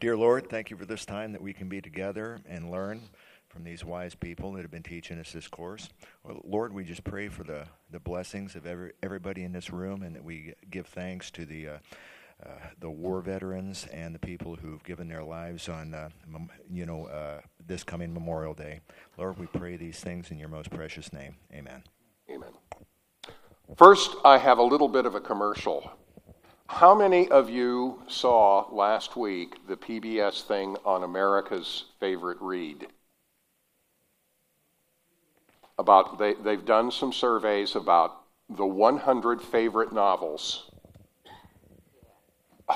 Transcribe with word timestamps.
Dear 0.00 0.16
Lord, 0.16 0.48
thank 0.48 0.70
you 0.70 0.78
for 0.78 0.86
this 0.86 1.04
time 1.04 1.32
that 1.32 1.42
we 1.42 1.52
can 1.52 1.68
be 1.68 1.82
together 1.82 2.40
and 2.48 2.70
learn 2.70 3.02
from 3.48 3.64
these 3.64 3.84
wise 3.84 4.14
people 4.14 4.50
that 4.52 4.62
have 4.62 4.70
been 4.70 4.82
teaching 4.82 5.18
us 5.18 5.30
this 5.30 5.46
course. 5.46 5.90
Lord, 6.42 6.72
we 6.72 6.84
just 6.84 7.04
pray 7.04 7.28
for 7.28 7.44
the, 7.44 7.66
the 7.90 8.00
blessings 8.00 8.54
of 8.54 8.64
every, 8.64 8.92
everybody 9.02 9.44
in 9.44 9.52
this 9.52 9.68
room 9.68 10.02
and 10.02 10.16
that 10.16 10.24
we 10.24 10.54
give 10.70 10.86
thanks 10.86 11.30
to 11.32 11.44
the, 11.44 11.68
uh, 11.68 11.78
uh, 12.42 12.48
the 12.78 12.88
war 12.88 13.20
veterans 13.20 13.86
and 13.92 14.14
the 14.14 14.18
people 14.18 14.56
who've 14.56 14.82
given 14.84 15.06
their 15.06 15.22
lives 15.22 15.68
on, 15.68 15.92
uh, 15.92 16.08
you 16.70 16.86
know, 16.86 17.04
uh, 17.04 17.42
this 17.66 17.84
coming 17.84 18.14
Memorial 18.14 18.54
Day. 18.54 18.80
Lord, 19.18 19.38
we 19.38 19.48
pray 19.48 19.76
these 19.76 20.00
things 20.00 20.30
in 20.30 20.38
your 20.38 20.48
most 20.48 20.70
precious 20.70 21.12
name. 21.12 21.36
Amen. 21.52 21.82
Amen. 22.30 22.52
First, 23.76 24.16
I 24.24 24.38
have 24.38 24.56
a 24.56 24.62
little 24.62 24.88
bit 24.88 25.04
of 25.04 25.14
a 25.14 25.20
commercial. 25.20 25.92
How 26.72 26.94
many 26.94 27.28
of 27.28 27.50
you 27.50 28.00
saw 28.06 28.64
last 28.70 29.16
week 29.16 29.56
the 29.66 29.76
PBS 29.76 30.46
thing 30.46 30.76
on 30.84 31.02
America's 31.02 31.86
favorite 31.98 32.38
read? 32.40 32.86
About 35.78 36.18
they, 36.18 36.34
they've 36.34 36.64
done 36.64 36.92
some 36.92 37.12
surveys 37.12 37.74
about 37.74 38.22
the 38.48 38.64
100 38.64 39.42
favorite 39.42 39.92
novels. 39.92 40.70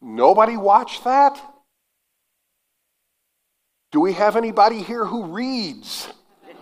Nobody 0.00 0.56
watched 0.56 1.04
that? 1.04 1.38
Do 3.92 4.00
we 4.00 4.14
have 4.14 4.36
anybody 4.36 4.82
here 4.82 5.04
who 5.04 5.26
reads? 5.26 6.08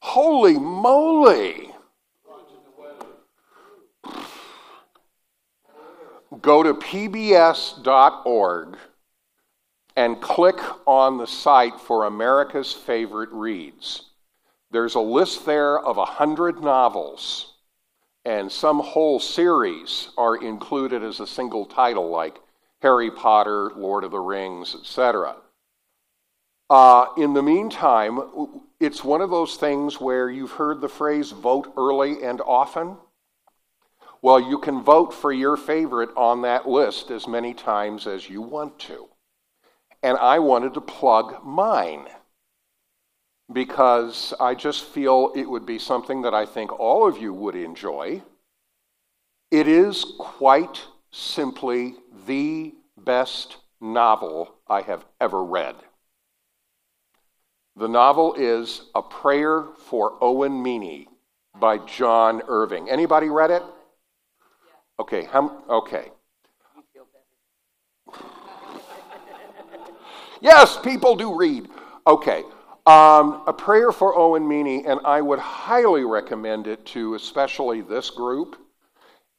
Holy 0.00 0.58
moly! 0.58 1.72
Go 6.46 6.62
to 6.62 6.74
pbs.org 6.74 8.76
and 9.96 10.20
click 10.20 10.60
on 10.86 11.18
the 11.18 11.26
site 11.26 11.80
for 11.80 12.04
America's 12.04 12.72
Favorite 12.72 13.30
Reads. 13.32 14.10
There's 14.70 14.94
a 14.94 15.00
list 15.00 15.44
there 15.44 15.76
of 15.76 15.96
100 15.96 16.62
novels, 16.62 17.54
and 18.24 18.52
some 18.52 18.78
whole 18.78 19.18
series 19.18 20.10
are 20.16 20.36
included 20.36 21.02
as 21.02 21.18
a 21.18 21.26
single 21.26 21.66
title, 21.66 22.10
like 22.10 22.38
Harry 22.80 23.10
Potter, 23.10 23.72
Lord 23.74 24.04
of 24.04 24.12
the 24.12 24.20
Rings, 24.20 24.76
etc. 24.80 25.34
Uh, 26.70 27.06
in 27.16 27.34
the 27.34 27.42
meantime, 27.42 28.20
it's 28.78 29.02
one 29.02 29.20
of 29.20 29.30
those 29.30 29.56
things 29.56 30.00
where 30.00 30.30
you've 30.30 30.52
heard 30.52 30.80
the 30.80 30.88
phrase 30.88 31.32
vote 31.32 31.72
early 31.76 32.22
and 32.22 32.40
often. 32.42 32.98
Well, 34.22 34.40
you 34.40 34.58
can 34.58 34.82
vote 34.82 35.12
for 35.12 35.32
your 35.32 35.56
favorite 35.56 36.10
on 36.16 36.42
that 36.42 36.68
list 36.68 37.10
as 37.10 37.28
many 37.28 37.54
times 37.54 38.06
as 38.06 38.28
you 38.28 38.42
want 38.42 38.78
to. 38.80 39.08
And 40.02 40.18
I 40.18 40.38
wanted 40.38 40.74
to 40.74 40.80
plug 40.80 41.44
mine 41.44 42.06
because 43.52 44.34
I 44.40 44.54
just 44.54 44.84
feel 44.84 45.32
it 45.36 45.48
would 45.48 45.66
be 45.66 45.78
something 45.78 46.22
that 46.22 46.34
I 46.34 46.46
think 46.46 46.78
all 46.78 47.06
of 47.06 47.18
you 47.18 47.32
would 47.32 47.54
enjoy. 47.54 48.22
It 49.50 49.68
is 49.68 50.04
quite 50.18 50.82
simply 51.12 51.94
the 52.26 52.74
best 52.98 53.56
novel 53.80 54.54
I 54.68 54.82
have 54.82 55.04
ever 55.20 55.44
read. 55.44 55.76
The 57.76 57.88
novel 57.88 58.34
is 58.34 58.82
A 58.94 59.02
Prayer 59.02 59.64
for 59.76 60.16
Owen 60.20 60.62
Meany 60.62 61.08
by 61.60 61.78
John 61.78 62.42
Irving. 62.48 62.90
Anybody 62.90 63.28
read 63.28 63.50
it? 63.50 63.62
Okay, 64.98 65.24
how, 65.24 65.62
okay. 65.68 66.10
yes, 70.40 70.78
people 70.82 71.16
do 71.16 71.36
read. 71.36 71.68
Okay. 72.06 72.44
Um, 72.86 73.42
a 73.48 73.52
prayer 73.52 73.90
for 73.90 74.16
Owen 74.16 74.46
Meany, 74.46 74.86
and 74.86 75.00
I 75.04 75.20
would 75.20 75.40
highly 75.40 76.04
recommend 76.04 76.68
it 76.68 76.86
to 76.86 77.14
especially 77.14 77.80
this 77.80 78.10
group. 78.10 78.56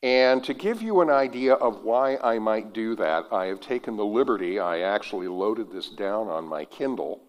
And 0.03 0.44
to 0.44 0.53
give 0.53 0.81
you 0.81 1.01
an 1.01 1.09
idea 1.09 1.53
of 1.53 1.84
why 1.84 2.18
I 2.18 2.38
might 2.39 2.74
do 2.74 2.95
that, 2.97 3.25
I 3.31 3.45
have 3.45 3.62
taken 3.62 3.95
the 3.95 4.06
liberty, 4.06 4.59
I 4.59 4.81
actually 4.81 5.28
loaded 5.28 5.72
this 5.72 5.89
down 5.89 6.28
on 6.28 6.45
my 6.45 6.66
Kindle, 6.66 7.22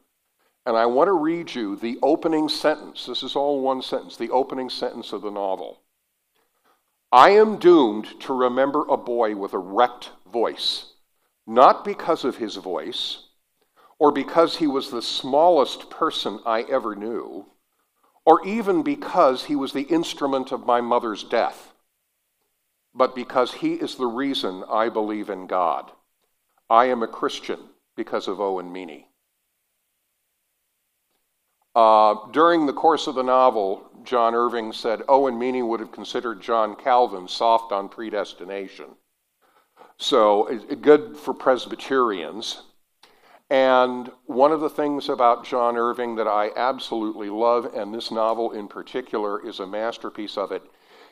and 0.67 0.77
I 0.77 0.85
want 0.85 1.09
to 1.09 1.13
read 1.13 1.55
you 1.55 1.77
the 1.77 1.99
opening 2.03 2.49
sentence. 2.49 3.07
This 3.07 3.23
is 3.23 3.37
all 3.37 3.63
one 3.63 3.81
sentence, 3.81 4.17
the 4.17 4.31
opening 4.31 4.69
sentence 4.69 5.13
of 5.13 5.23
the 5.23 5.31
novel. 5.31 5.81
I 7.11 7.31
am 7.31 7.59
doomed 7.59 8.21
to 8.21 8.35
remember 8.35 8.85
a 8.87 8.99
boy 8.99 9.35
with 9.35 9.55
a 9.55 9.59
wrecked 9.59 10.11
voice, 10.31 10.93
not 11.47 11.83
because 11.83 12.23
of 12.23 12.37
his 12.37 12.57
voice, 12.57 13.29
or 13.99 14.13
because 14.13 14.59
he 14.59 14.67
was 14.67 14.91
the 14.91 15.01
smallest 15.01 15.89
person 15.89 16.41
I 16.45 16.63
ever 16.63 16.95
knew, 16.95 17.47
or 18.27 18.47
even 18.47 18.83
because 18.83 19.45
he 19.45 19.57
was 19.57 19.73
the 19.73 19.83
instrument 19.83 20.53
of 20.53 20.67
my 20.67 20.83
mother's 20.83 21.25
death, 21.25 21.73
but 22.95 23.15
because 23.15 23.55
he 23.55 23.73
is 23.75 23.95
the 23.95 24.07
reason 24.07 24.63
I 24.69 24.91
believe 24.91 25.31
in 25.31 25.47
God. 25.47 25.91
I 26.69 26.87
am 26.87 27.03
a 27.03 27.09
Christian 27.09 27.59
because 27.97 28.29
of 28.29 28.39
Owen 28.39 28.71
Meany. 28.71 29.09
Uh, 31.75 32.17
during 32.33 32.67
the 32.67 32.73
course 32.75 33.07
of 33.07 33.15
the 33.15 33.23
novel, 33.23 33.88
John 34.09 34.35
Irving 34.35 34.73
said 34.73 35.03
oh, 35.07 35.25
Owen 35.25 35.39
Meany 35.39 35.61
would 35.61 35.81
have 35.81 35.93
considered 35.93 36.41
John 36.41 36.75
Calvin 36.77 37.29
soft 37.29 37.73
on 37.73 37.91
predestination. 37.91 38.87
So, 39.99 40.49
good 40.81 41.15
for 41.15 41.35
Presbyterians. 41.35 42.63
And 43.51 44.11
one 44.25 44.51
of 44.51 44.61
the 44.61 44.71
things 44.71 45.11
about 45.11 45.45
John 45.45 45.77
Irving 45.77 46.17
that 46.17 46.27
I 46.27 46.53
absolutely 46.57 47.29
love, 47.29 47.75
and 47.75 47.93
this 47.93 48.11
novel 48.11 48.53
in 48.53 48.67
particular 48.67 49.47
is 49.47 49.61
a 49.61 49.67
masterpiece 49.67 50.39
of 50.39 50.53
it, 50.53 50.63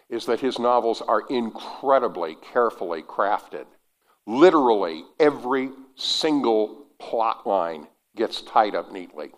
is 0.08 0.24
that 0.24 0.40
his 0.40 0.58
novels 0.58 1.02
are 1.02 1.24
incredibly 1.28 2.36
carefully 2.36 3.02
crafted. 3.02 3.66
Literally, 4.26 5.04
every 5.20 5.68
single 5.96 6.86
plot 6.98 7.46
line 7.46 7.88
gets 8.16 8.40
tied 8.40 8.74
up 8.74 8.90
neatly. 8.90 9.32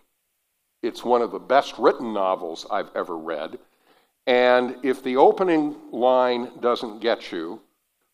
It's 0.83 1.05
one 1.05 1.22
of 1.22 1.33
the 1.33 1.39
best 1.39 1.78
written 1.78 2.12
novels 2.12 2.66
I've 2.71 2.91
ever 2.94 3.16
read. 3.16 3.59
And 4.27 4.77
if 4.83 5.03
the 5.03 5.16
opening 5.16 5.77
line 5.91 6.50
doesn't 6.61 7.00
get 7.00 7.33
you, 7.33 7.62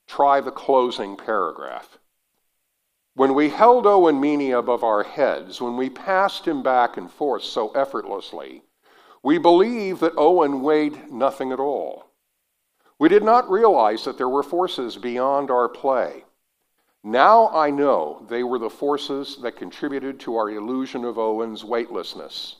try 0.06 0.40
the 0.40 0.50
closing 0.50 1.16
paragraph. 1.16 1.98
When 3.14 3.34
we 3.34 3.48
held 3.48 3.86
Owen 3.86 4.20
Meany 4.20 4.50
above 4.50 4.82
our 4.82 5.02
heads, 5.02 5.60
when 5.60 5.76
we 5.76 5.88
passed 5.90 6.46
him 6.46 6.62
back 6.62 6.96
and 6.96 7.10
forth 7.10 7.44
so 7.44 7.70
effortlessly, 7.70 8.62
we 9.22 9.38
believed 9.38 10.00
that 10.00 10.16
Owen 10.16 10.62
weighed 10.62 11.10
nothing 11.12 11.52
at 11.52 11.60
all. 11.60 12.06
We 12.98 13.08
did 13.08 13.22
not 13.22 13.50
realize 13.50 14.04
that 14.04 14.18
there 14.18 14.28
were 14.28 14.42
forces 14.42 14.96
beyond 14.96 15.50
our 15.50 15.68
play. 15.68 16.24
Now 17.06 17.50
I 17.50 17.70
know 17.70 18.24
they 18.30 18.42
were 18.42 18.58
the 18.58 18.70
forces 18.70 19.36
that 19.42 19.56
contributed 19.56 20.18
to 20.20 20.36
our 20.36 20.50
illusion 20.50 21.04
of 21.04 21.18
Owen's 21.18 21.62
weightlessness. 21.62 22.56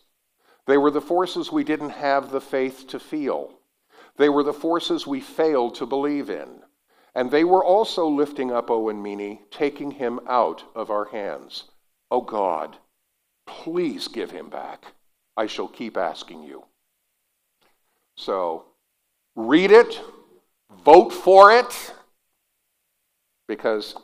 They 0.67 0.77
were 0.77 0.91
the 0.91 1.01
forces 1.01 1.51
we 1.51 1.65
didn't 1.65 1.91
have 1.91 2.31
the 2.31 2.43
faith 2.43 2.87
to 2.89 3.01
feel. 3.01 3.59
They 4.19 4.29
were 4.29 4.43
the 4.43 4.53
forces 4.53 5.07
we 5.07 5.21
failed 5.21 5.75
to 5.77 5.87
believe 5.87 6.29
in. 6.29 6.61
And 7.15 7.31
they 7.31 7.45
were 7.45 7.65
also 7.65 8.07
lifting 8.07 8.53
up 8.53 8.71
Owen 8.71 9.03
Meany, 9.03 9.41
taking 9.51 9.93
him 9.93 10.21
out 10.29 10.63
of 10.75 10.91
our 10.91 11.07
hands. 11.07 11.65
Oh 12.11 12.21
God, 12.21 12.77
please 13.47 14.09
give 14.09 14.31
him 14.31 14.51
back. 14.51 14.93
I 15.39 15.47
shall 15.47 15.69
keep 15.69 15.97
asking 15.97 16.43
you. 16.43 16.65
So, 18.17 18.67
read 19.35 19.73
it, 19.73 20.01
vote 20.85 21.13
for 21.13 21.51
it, 21.51 21.95
because 23.49 23.97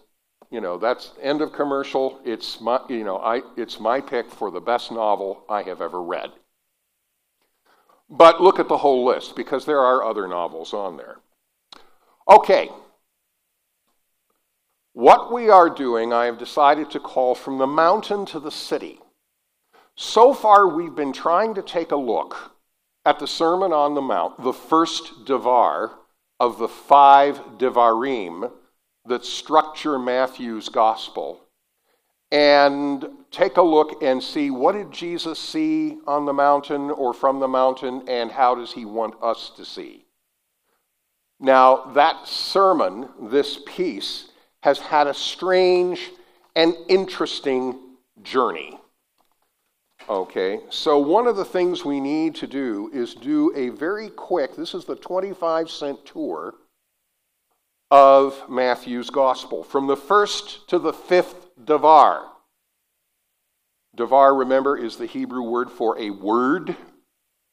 you 0.51 0.61
know, 0.61 0.79
that's 0.79 1.13
end 1.23 1.43
of 1.43 1.53
commercial. 1.53 2.21
It's 2.25 2.61
my, 2.61 2.81
you 2.89 3.05
know, 3.05 3.19
I, 3.19 3.43
it's 3.57 3.79
my 3.79 4.01
pick 4.01 4.31
for 4.31 4.51
the 4.51 4.61
best 4.61 4.91
novel 4.91 5.45
I 5.49 5.63
have 5.63 5.81
ever 5.81 6.03
read. 6.03 6.31
But 8.09 8.43
look 8.43 8.59
at 8.59 8.69
the 8.69 8.79
whole 8.79 9.05
list 9.05 9.37
because 9.37 9.65
there 9.65 9.79
are 9.79 10.03
other 10.03 10.27
novels 10.27 10.75
on 10.75 10.97
there. 10.97 11.19
Okay. 12.29 12.69
What 14.93 15.33
we 15.33 15.49
are 15.49 15.71
doing, 15.71 16.13
I 16.13 16.25
have 16.25 16.39
decided 16.39 16.91
to 16.91 17.01
call 17.01 17.37
From 17.37 17.59
the 17.59 17.67
Mountain 17.69 18.27
to 18.27 18.41
the 18.41 18.51
City. 18.51 18.99
So 19.95 20.35
far, 20.35 20.67
we've 20.67 20.95
been 20.97 21.13
trying 21.13 21.55
to 21.55 21.63
take 21.63 21.93
a 21.93 21.97
look 21.97 22.57
at 23.07 23.21
the 23.21 23.29
Sermon 23.29 23.73
on 23.73 23.95
the 23.95 24.01
Mount, 24.01 24.43
the 24.43 24.53
first 24.53 25.25
Devar 25.25 25.93
of 26.41 26.59
the 26.59 26.69
five 26.69 27.39
Devarim 27.59 28.51
that 29.07 29.25
structure 29.25 29.99
Matthew's 29.99 30.69
gospel 30.69 31.41
and 32.33 33.05
take 33.31 33.57
a 33.57 33.63
look 33.63 34.03
and 34.03 34.23
see 34.23 34.51
what 34.51 34.73
did 34.73 34.93
Jesus 34.93 35.39
see 35.39 35.99
on 36.07 36.27
the 36.27 36.33
mountain 36.33 36.91
or 36.91 37.13
from 37.13 37.41
the 37.41 37.49
mountain 37.49 38.09
and 38.09 38.31
how 38.31 38.55
does 38.55 38.73
he 38.73 38.85
want 38.85 39.15
us 39.23 39.51
to 39.57 39.65
see. 39.65 40.07
Now, 41.41 41.93
that 41.95 42.29
sermon, 42.29 43.09
this 43.21 43.61
piece, 43.67 44.29
has 44.63 44.79
had 44.79 45.07
a 45.07 45.15
strange 45.15 46.11
and 46.55 46.75
interesting 46.89 47.79
journey. 48.23 48.79
Okay, 50.09 50.61
so 50.71 50.99
one 50.99 51.27
of 51.27 51.37
the 51.37 51.45
things 51.45 51.85
we 51.85 52.01
need 52.01 52.35
to 52.37 52.47
do 52.47 52.91
is 52.93 53.15
do 53.15 53.53
a 53.55 53.71
very 53.71 54.11
quick, 54.11 54.57
this 54.57 54.75
is 54.75 54.85
the 54.85 54.97
25 54.97 55.71
cent 55.71 56.05
tour 56.05 56.55
of 57.91 58.49
Matthew's 58.49 59.11
gospel, 59.11 59.65
from 59.65 59.87
the 59.87 59.97
first 59.97 60.69
to 60.69 60.79
the 60.79 60.93
fifth 60.93 61.49
davar. 61.65 62.27
Davar, 63.97 64.39
remember, 64.39 64.77
is 64.77 64.97
the 64.97 65.07
Hebrew 65.07 65.43
word 65.43 65.71
for 65.71 65.99
a 65.99 66.11
word 66.11 66.77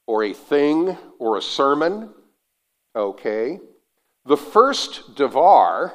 or 0.05 0.23
a 0.23 0.33
thing 0.33 0.97
or 1.19 1.37
a 1.37 1.41
sermon. 1.41 2.11
Okay. 2.95 3.59
The 4.25 4.37
first 4.37 5.15
davar 5.15 5.93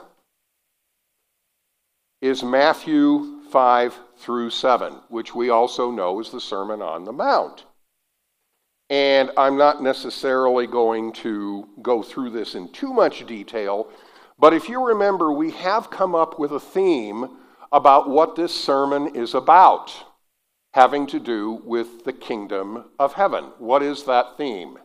is 2.21 2.43
Matthew 2.43 3.43
5 3.51 3.99
through 4.17 4.51
7, 4.51 4.95
which 5.09 5.35
we 5.35 5.51
also 5.51 5.91
know 5.91 6.21
is 6.21 6.31
the 6.31 6.41
Sermon 6.41 6.81
on 6.81 7.05
the 7.05 7.13
Mount. 7.13 7.67
And 8.89 9.31
I'm 9.37 9.57
not 9.57 9.83
necessarily 9.83 10.67
going 10.67 11.13
to 11.15 11.69
go 11.83 12.03
through 12.03 12.31
this 12.31 12.55
in 12.55 12.71
too 12.73 12.93
much 12.93 13.27
detail, 13.27 13.89
but 14.43 14.53
if 14.53 14.69
you 14.69 14.85
remember, 14.85 15.33
we 15.33 15.53
have 15.53 15.89
come 15.89 16.17
up 16.17 16.37
with 16.37 16.51
a 16.51 16.59
theme 16.59 17.29
about 17.71 18.11
what 18.11 18.35
this 18.35 18.53
sermon 18.53 19.15
is 19.15 19.35
about, 19.35 19.95
having 20.75 21.07
to 21.07 21.21
do 21.21 21.63
with 21.65 22.03
the 22.03 22.13
kingdom 22.13 22.87
of 22.99 23.13
heaven. 23.13 23.53
What 23.59 23.85
is 23.85 24.03
that 24.03 24.37
theme? 24.37 24.79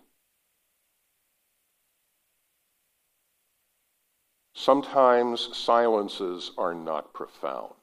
Sometimes 4.53 5.49
silences 5.57 6.51
are 6.55 6.75
not 6.75 7.11
profound. 7.15 7.73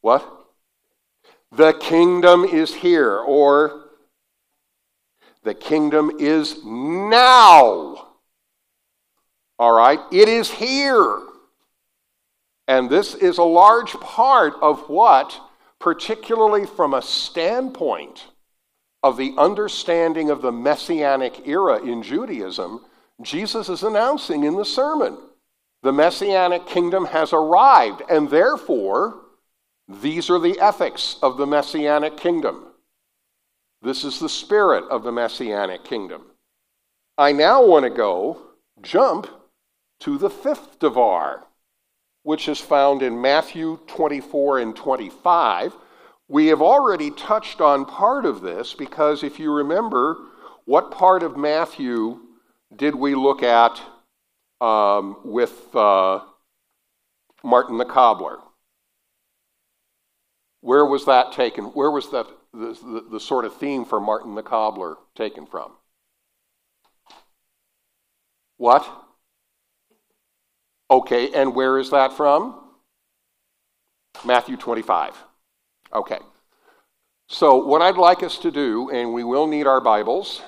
What? 0.00 0.26
The 1.52 1.74
kingdom 1.74 2.44
is 2.46 2.76
here, 2.76 3.18
or 3.18 3.89
the 5.42 5.54
kingdom 5.54 6.12
is 6.18 6.64
now. 6.64 8.08
All 9.58 9.72
right? 9.72 10.00
It 10.12 10.28
is 10.28 10.50
here. 10.50 11.20
And 12.68 12.88
this 12.88 13.14
is 13.14 13.38
a 13.38 13.42
large 13.42 13.92
part 13.94 14.54
of 14.62 14.88
what, 14.88 15.38
particularly 15.78 16.66
from 16.66 16.94
a 16.94 17.02
standpoint 17.02 18.26
of 19.02 19.16
the 19.16 19.34
understanding 19.38 20.30
of 20.30 20.42
the 20.42 20.52
messianic 20.52 21.46
era 21.48 21.82
in 21.82 22.02
Judaism, 22.02 22.84
Jesus 23.22 23.68
is 23.68 23.82
announcing 23.82 24.44
in 24.44 24.56
the 24.56 24.64
sermon. 24.64 25.18
The 25.82 25.92
messianic 25.92 26.66
kingdom 26.66 27.06
has 27.06 27.32
arrived, 27.32 28.02
and 28.10 28.28
therefore, 28.28 29.22
these 29.88 30.28
are 30.30 30.38
the 30.38 30.60
ethics 30.60 31.16
of 31.22 31.38
the 31.38 31.46
messianic 31.46 32.16
kingdom. 32.18 32.66
This 33.82 34.04
is 34.04 34.18
the 34.18 34.28
spirit 34.28 34.84
of 34.90 35.02
the 35.04 35.12
messianic 35.12 35.84
kingdom. 35.84 36.22
I 37.16 37.32
now 37.32 37.64
want 37.64 37.84
to 37.84 37.90
go, 37.90 38.42
jump 38.82 39.26
to 40.00 40.18
the 40.18 40.30
fifth 40.30 40.78
Devar, 40.78 41.46
which 42.22 42.48
is 42.48 42.60
found 42.60 43.02
in 43.02 43.20
Matthew 43.20 43.78
24 43.86 44.58
and 44.60 44.76
25. 44.76 45.74
We 46.28 46.48
have 46.48 46.62
already 46.62 47.10
touched 47.10 47.60
on 47.60 47.84
part 47.86 48.24
of 48.26 48.42
this 48.42 48.74
because 48.74 49.22
if 49.22 49.38
you 49.38 49.52
remember, 49.52 50.16
what 50.64 50.90
part 50.90 51.22
of 51.22 51.36
Matthew 51.36 52.20
did 52.76 52.94
we 52.94 53.14
look 53.14 53.42
at 53.42 53.80
um, 54.60 55.16
with 55.24 55.74
uh, 55.74 56.20
Martin 57.42 57.78
the 57.78 57.84
Cobbler? 57.84 58.38
Where 60.60 60.84
was 60.84 61.06
that 61.06 61.32
taken? 61.32 61.64
Where 61.64 61.90
was 61.90 62.10
that, 62.10 62.26
the, 62.52 62.78
the, 62.82 63.06
the 63.12 63.20
sort 63.20 63.44
of 63.44 63.56
theme 63.56 63.84
for 63.84 64.00
Martin 64.00 64.34
the 64.34 64.42
Cobbler 64.42 64.96
taken 65.14 65.46
from? 65.46 65.72
What? 68.56 68.86
Okay, 70.90 71.32
and 71.32 71.54
where 71.54 71.78
is 71.78 71.90
that 71.90 72.12
from? 72.12 72.60
Matthew 74.24 74.56
25. 74.56 75.16
Okay. 75.94 76.18
So, 77.28 77.64
what 77.64 77.80
I'd 77.80 77.96
like 77.96 78.22
us 78.22 78.38
to 78.38 78.50
do, 78.50 78.90
and 78.90 79.14
we 79.14 79.22
will 79.22 79.46
need 79.46 79.66
our 79.66 79.80
Bibles, 79.80 80.42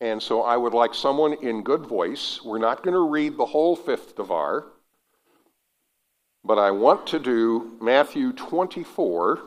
and 0.00 0.22
so 0.22 0.42
I 0.42 0.56
would 0.56 0.74
like 0.74 0.94
someone 0.94 1.32
in 1.32 1.62
good 1.62 1.86
voice. 1.86 2.40
We're 2.44 2.58
not 2.58 2.82
going 2.82 2.92
to 2.92 3.08
read 3.08 3.38
the 3.38 3.46
whole 3.46 3.74
fifth 3.74 4.16
Devar, 4.16 4.66
but 6.44 6.58
I 6.58 6.70
want 6.70 7.06
to 7.08 7.18
do 7.18 7.78
Matthew 7.80 8.32
24 8.32 9.40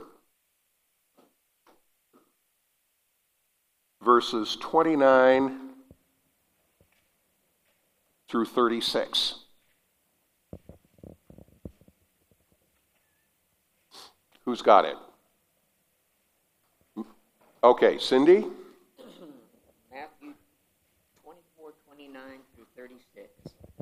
verses 4.03 4.57
29 4.59 5.59
through 8.27 8.45
36. 8.45 9.35
Who's 14.45 14.61
got 14.61 14.85
it? 14.85 14.95
Okay, 17.63 17.97
Cindy? 17.99 18.45
Matthew 19.91 20.33
24, 21.23 21.73
29 21.87 22.21
through 22.55 22.65
36. 22.75 23.29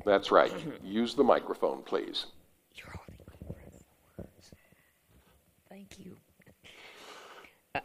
That's 0.04 0.30
right. 0.32 0.52
Use 0.82 1.14
the 1.14 1.22
microphone, 1.24 1.82
please. 1.82 2.26
You're 2.74 2.88
holding 2.88 3.16
my 3.26 3.52
breath 3.54 3.84
for 4.16 4.22
words. 4.22 4.50
Thank 5.68 5.98
you. 5.98 6.16
Uh, 7.74 7.80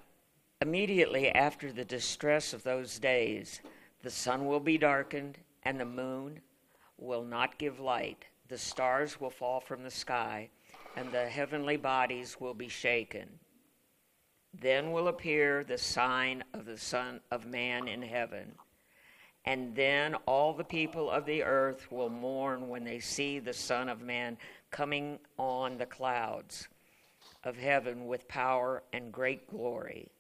immediately 0.63 1.27
after 1.29 1.73
the 1.73 1.83
distress 1.83 2.53
of 2.53 2.63
those 2.63 2.97
days, 2.97 3.59
the 4.01 4.09
sun 4.09 4.45
will 4.45 4.61
be 4.61 4.77
darkened, 4.77 5.37
and 5.63 5.77
the 5.77 5.85
moon 5.85 6.39
will 6.97 7.25
not 7.25 7.57
give 7.57 7.81
light. 7.81 8.23
The 8.47 8.57
stars 8.57 9.19
will 9.19 9.29
fall 9.29 9.59
from 9.59 9.83
the 9.83 9.91
sky, 9.91 10.49
and 10.95 11.11
the 11.11 11.27
heavenly 11.27 11.75
bodies 11.75 12.37
will 12.39 12.53
be 12.53 12.69
shaken. 12.69 13.27
Then 14.53 14.93
will 14.93 15.09
appear 15.09 15.65
the 15.65 15.77
sign 15.77 16.45
of 16.53 16.63
the 16.63 16.77
Son 16.77 17.19
of 17.29 17.45
Man 17.45 17.89
in 17.89 18.01
heaven. 18.01 18.53
And 19.43 19.75
then 19.75 20.15
all 20.25 20.53
the 20.53 20.63
people 20.63 21.11
of 21.11 21.25
the 21.25 21.43
earth 21.43 21.91
will 21.91 22.09
mourn 22.09 22.69
when 22.69 22.85
they 22.85 23.01
see 23.01 23.39
the 23.39 23.51
Son 23.51 23.89
of 23.89 24.01
Man 24.01 24.37
coming 24.71 25.19
on 25.37 25.77
the 25.77 25.85
clouds 25.85 26.69
of 27.43 27.57
heaven 27.57 28.07
with 28.07 28.29
power 28.29 28.83
and 28.93 29.11
great 29.11 29.45
glory. 29.49 30.12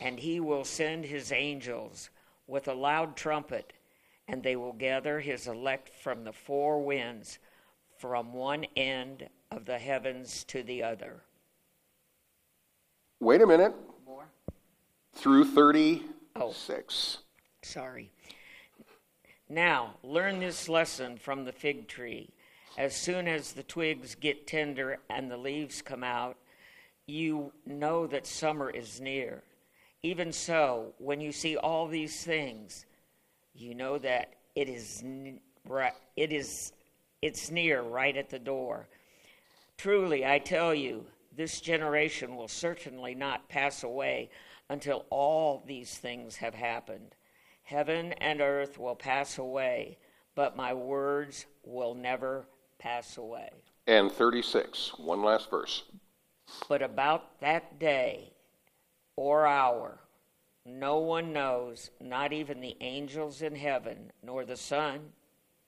And 0.00 0.18
he 0.18 0.40
will 0.40 0.64
send 0.64 1.04
his 1.04 1.30
angels 1.30 2.10
with 2.46 2.68
a 2.68 2.74
loud 2.74 3.16
trumpet, 3.16 3.72
and 4.26 4.42
they 4.42 4.56
will 4.56 4.72
gather 4.72 5.20
his 5.20 5.46
elect 5.46 5.90
from 5.90 6.24
the 6.24 6.32
four 6.32 6.82
winds, 6.82 7.38
from 7.98 8.32
one 8.32 8.64
end 8.76 9.28
of 9.50 9.66
the 9.66 9.78
heavens 9.78 10.44
to 10.44 10.62
the 10.62 10.82
other. 10.82 11.22
Wait 13.20 13.42
a 13.42 13.46
minute. 13.46 13.74
More? 14.06 14.24
Through 15.12 15.44
36. 15.44 17.18
Sorry. 17.62 18.10
Now, 19.48 19.96
learn 20.02 20.40
this 20.40 20.68
lesson 20.68 21.18
from 21.18 21.44
the 21.44 21.52
fig 21.52 21.88
tree. 21.88 22.30
As 22.78 22.96
soon 22.96 23.28
as 23.28 23.52
the 23.52 23.64
twigs 23.64 24.14
get 24.14 24.46
tender 24.46 25.00
and 25.10 25.30
the 25.30 25.36
leaves 25.36 25.82
come 25.82 26.04
out, 26.04 26.36
you 27.06 27.52
know 27.66 28.06
that 28.06 28.26
summer 28.26 28.70
is 28.70 29.00
near. 29.00 29.42
Even 30.02 30.32
so, 30.32 30.94
when 30.98 31.20
you 31.20 31.30
see 31.30 31.56
all 31.56 31.86
these 31.86 32.24
things, 32.24 32.86
you 33.54 33.74
know 33.74 33.98
that 33.98 34.34
it 34.54 34.68
is 34.68 35.04
it 36.16 36.32
is 36.32 36.72
it's 37.20 37.50
near 37.50 37.82
right 37.82 38.16
at 38.16 38.30
the 38.30 38.38
door. 38.38 38.88
Truly, 39.76 40.24
I 40.24 40.38
tell 40.38 40.74
you, 40.74 41.04
this 41.36 41.60
generation 41.60 42.36
will 42.36 42.48
certainly 42.48 43.14
not 43.14 43.48
pass 43.48 43.82
away 43.82 44.30
until 44.70 45.04
all 45.10 45.62
these 45.66 45.98
things 45.98 46.36
have 46.36 46.54
happened. 46.54 47.14
Heaven 47.62 48.14
and 48.14 48.40
earth 48.40 48.78
will 48.78 48.96
pass 48.96 49.36
away, 49.38 49.98
but 50.34 50.56
my 50.56 50.72
words 50.72 51.44
will 51.62 51.94
never 51.94 52.46
pass 52.78 53.18
away. 53.18 53.50
And 53.86 54.10
36, 54.10 54.92
one 54.98 55.22
last 55.22 55.50
verse. 55.50 55.84
But 56.68 56.82
about 56.82 57.40
that 57.40 57.78
day 57.78 58.32
or 59.20 59.46
hour. 59.46 59.98
No 60.64 60.98
one 60.98 61.34
knows, 61.34 61.90
not 62.00 62.32
even 62.32 62.62
the 62.62 62.74
angels 62.80 63.42
in 63.42 63.54
heaven, 63.54 64.12
nor 64.22 64.46
the 64.46 64.56
Son, 64.56 64.98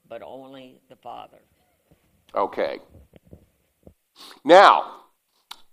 but 0.08 0.22
only 0.22 0.80
the 0.88 0.96
Father. 0.96 1.42
Okay. 2.34 2.78
Now, 4.42 5.02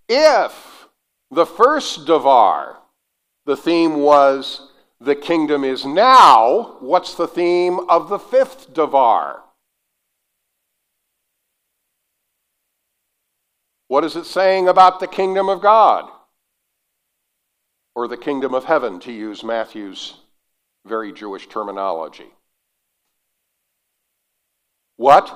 if 0.09 0.87
the 1.31 1.45
first 1.45 2.05
Devar, 2.05 2.79
the 3.45 3.55
theme 3.55 4.01
was 4.01 4.73
the 4.99 5.15
kingdom 5.15 5.63
is 5.63 5.85
now, 5.85 6.75
what's 6.81 7.15
the 7.15 7.29
theme 7.29 7.79
of 7.87 8.09
the 8.09 8.19
fifth 8.19 8.73
Devar? 8.73 9.41
What 13.87 14.03
is 14.03 14.17
it 14.17 14.25
saying 14.25 14.67
about 14.67 14.99
the 14.99 15.07
kingdom 15.07 15.47
of 15.47 15.61
God? 15.61 16.11
Or 17.99 18.07
the 18.07 18.15
kingdom 18.15 18.53
of 18.53 18.63
heaven, 18.63 19.01
to 19.01 19.11
use 19.11 19.43
Matthew's 19.43 20.13
very 20.85 21.11
Jewish 21.11 21.49
terminology. 21.49 22.31
What? 24.95 25.29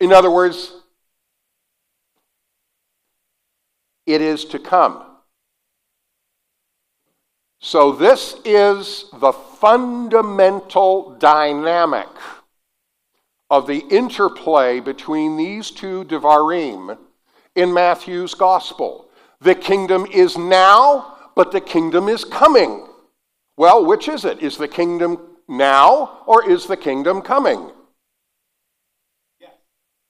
In 0.00 0.10
other 0.10 0.30
words, 0.30 0.72
it 4.06 4.22
is 4.22 4.46
to 4.46 4.58
come. 4.58 5.04
So, 7.60 7.92
this 7.92 8.36
is 8.42 9.04
the 9.12 9.32
fundamental 9.32 11.10
dynamic 11.18 12.08
of 13.50 13.66
the 13.66 13.80
interplay 13.90 14.80
between 14.80 15.36
these 15.36 15.70
two 15.70 16.04
Devarim 16.04 16.96
in 17.54 17.74
Matthew's 17.74 18.32
gospel. 18.32 19.07
The 19.40 19.54
kingdom 19.54 20.06
is 20.06 20.36
now, 20.36 21.16
but 21.36 21.52
the 21.52 21.60
kingdom 21.60 22.08
is 22.08 22.24
coming. 22.24 22.86
Well, 23.56 23.84
which 23.84 24.08
is 24.08 24.24
it? 24.24 24.40
Is 24.40 24.56
the 24.56 24.68
kingdom 24.68 25.18
now 25.48 26.22
or 26.26 26.48
is 26.48 26.66
the 26.66 26.76
kingdom 26.76 27.22
coming? 27.22 27.70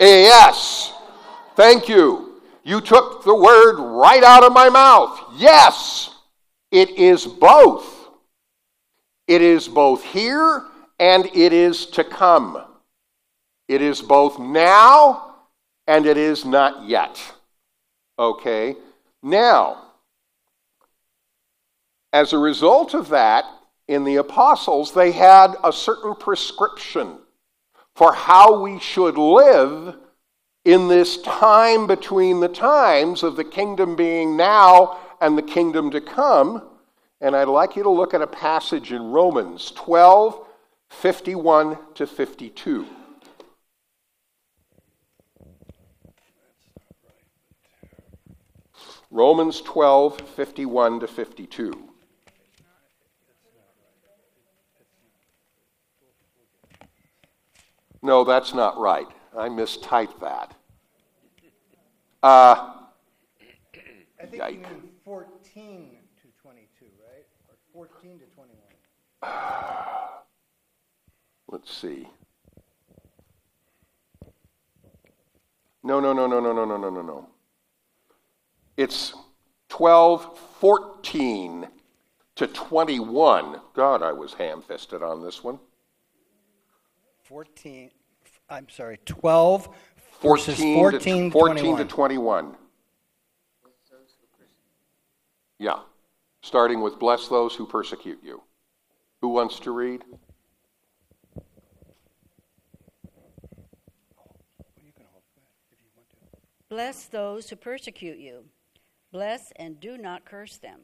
Yes. 0.00 0.92
Thank 1.56 1.88
you. 1.88 2.40
You 2.62 2.80
took 2.80 3.24
the 3.24 3.34
word 3.34 3.78
right 3.78 4.22
out 4.22 4.44
of 4.44 4.52
my 4.52 4.68
mouth. 4.68 5.18
Yes. 5.36 6.10
It 6.70 6.90
is 6.90 7.26
both. 7.26 8.08
It 9.26 9.42
is 9.42 9.68
both 9.68 10.04
here 10.04 10.64
and 10.98 11.26
it 11.34 11.52
is 11.52 11.86
to 11.86 12.04
come. 12.04 12.62
It 13.68 13.82
is 13.82 14.00
both 14.00 14.38
now 14.38 15.36
and 15.86 16.06
it 16.06 16.16
is 16.16 16.44
not 16.44 16.86
yet. 16.86 17.20
Okay? 18.18 18.76
Now, 19.22 19.82
as 22.12 22.32
a 22.32 22.38
result 22.38 22.94
of 22.94 23.08
that, 23.10 23.44
in 23.86 24.04
the 24.04 24.16
apostles, 24.16 24.92
they 24.92 25.12
had 25.12 25.54
a 25.64 25.72
certain 25.72 26.14
prescription 26.14 27.18
for 27.94 28.12
how 28.12 28.60
we 28.60 28.78
should 28.78 29.16
live 29.16 29.96
in 30.64 30.88
this 30.88 31.20
time 31.22 31.86
between 31.86 32.40
the 32.40 32.48
times 32.48 33.22
of 33.22 33.36
the 33.36 33.44
kingdom 33.44 33.96
being 33.96 34.36
now 34.36 34.98
and 35.20 35.36
the 35.36 35.42
kingdom 35.42 35.90
to 35.90 36.00
come. 36.00 36.62
And 37.20 37.34
I'd 37.34 37.48
like 37.48 37.74
you 37.74 37.82
to 37.82 37.90
look 37.90 38.14
at 38.14 38.22
a 38.22 38.26
passage 38.26 38.92
in 38.92 39.10
Romans 39.10 39.70
12 39.72 40.44
51 40.90 41.78
to 41.94 42.06
52. 42.06 42.86
Romans 49.10 49.60
12 49.62 50.20
51 50.20 51.00
to 51.00 51.06
52. 51.08 51.88
No, 58.02 58.24
that's 58.24 58.54
not 58.54 58.78
right. 58.78 59.08
I 59.36 59.48
mistyped 59.48 60.20
that. 60.20 60.54
Uh, 62.22 62.74
I 64.20 64.26
think 64.26 64.42
you 64.50 64.58
mean 64.58 64.90
14 65.04 65.90
to 66.22 66.28
22, 66.42 66.86
right? 67.00 67.26
Or 67.48 67.54
14 67.72 68.18
to 68.18 68.24
21. 68.34 68.52
Let's 71.48 71.72
see. 71.74 72.08
No, 75.82 76.00
no, 76.00 76.12
no, 76.12 76.26
no, 76.26 76.40
no, 76.40 76.52
no, 76.52 76.64
no, 76.64 76.76
no, 76.76 76.90
no, 76.90 77.02
no. 77.02 77.28
It's 78.78 79.12
12, 79.70 80.38
14 80.60 81.66
to 82.36 82.46
21. 82.46 83.60
God, 83.74 84.04
I 84.04 84.12
was 84.12 84.34
ham 84.34 84.62
fisted 84.62 85.02
on 85.02 85.20
this 85.20 85.42
one. 85.42 85.58
14, 87.24 87.90
I'm 88.48 88.68
sorry, 88.68 89.00
12 89.04 89.68
14 90.20 90.76
14 90.76 91.24
to, 91.24 91.30
14 91.32 91.56
21. 91.56 91.78
to 91.78 91.84
21. 91.84 92.56
Yeah. 95.58 95.80
Starting 96.42 96.80
with 96.80 97.00
bless 97.00 97.26
those 97.26 97.56
who 97.56 97.66
persecute 97.66 98.20
you. 98.22 98.40
Who 99.20 99.30
wants 99.30 99.58
to 99.58 99.72
read? 99.72 100.04
Bless 106.68 107.06
those 107.06 107.50
who 107.50 107.56
persecute 107.56 108.18
you. 108.18 108.44
Bless 109.10 109.52
and 109.56 109.80
do 109.80 109.96
not 109.96 110.24
curse 110.24 110.56
them. 110.58 110.80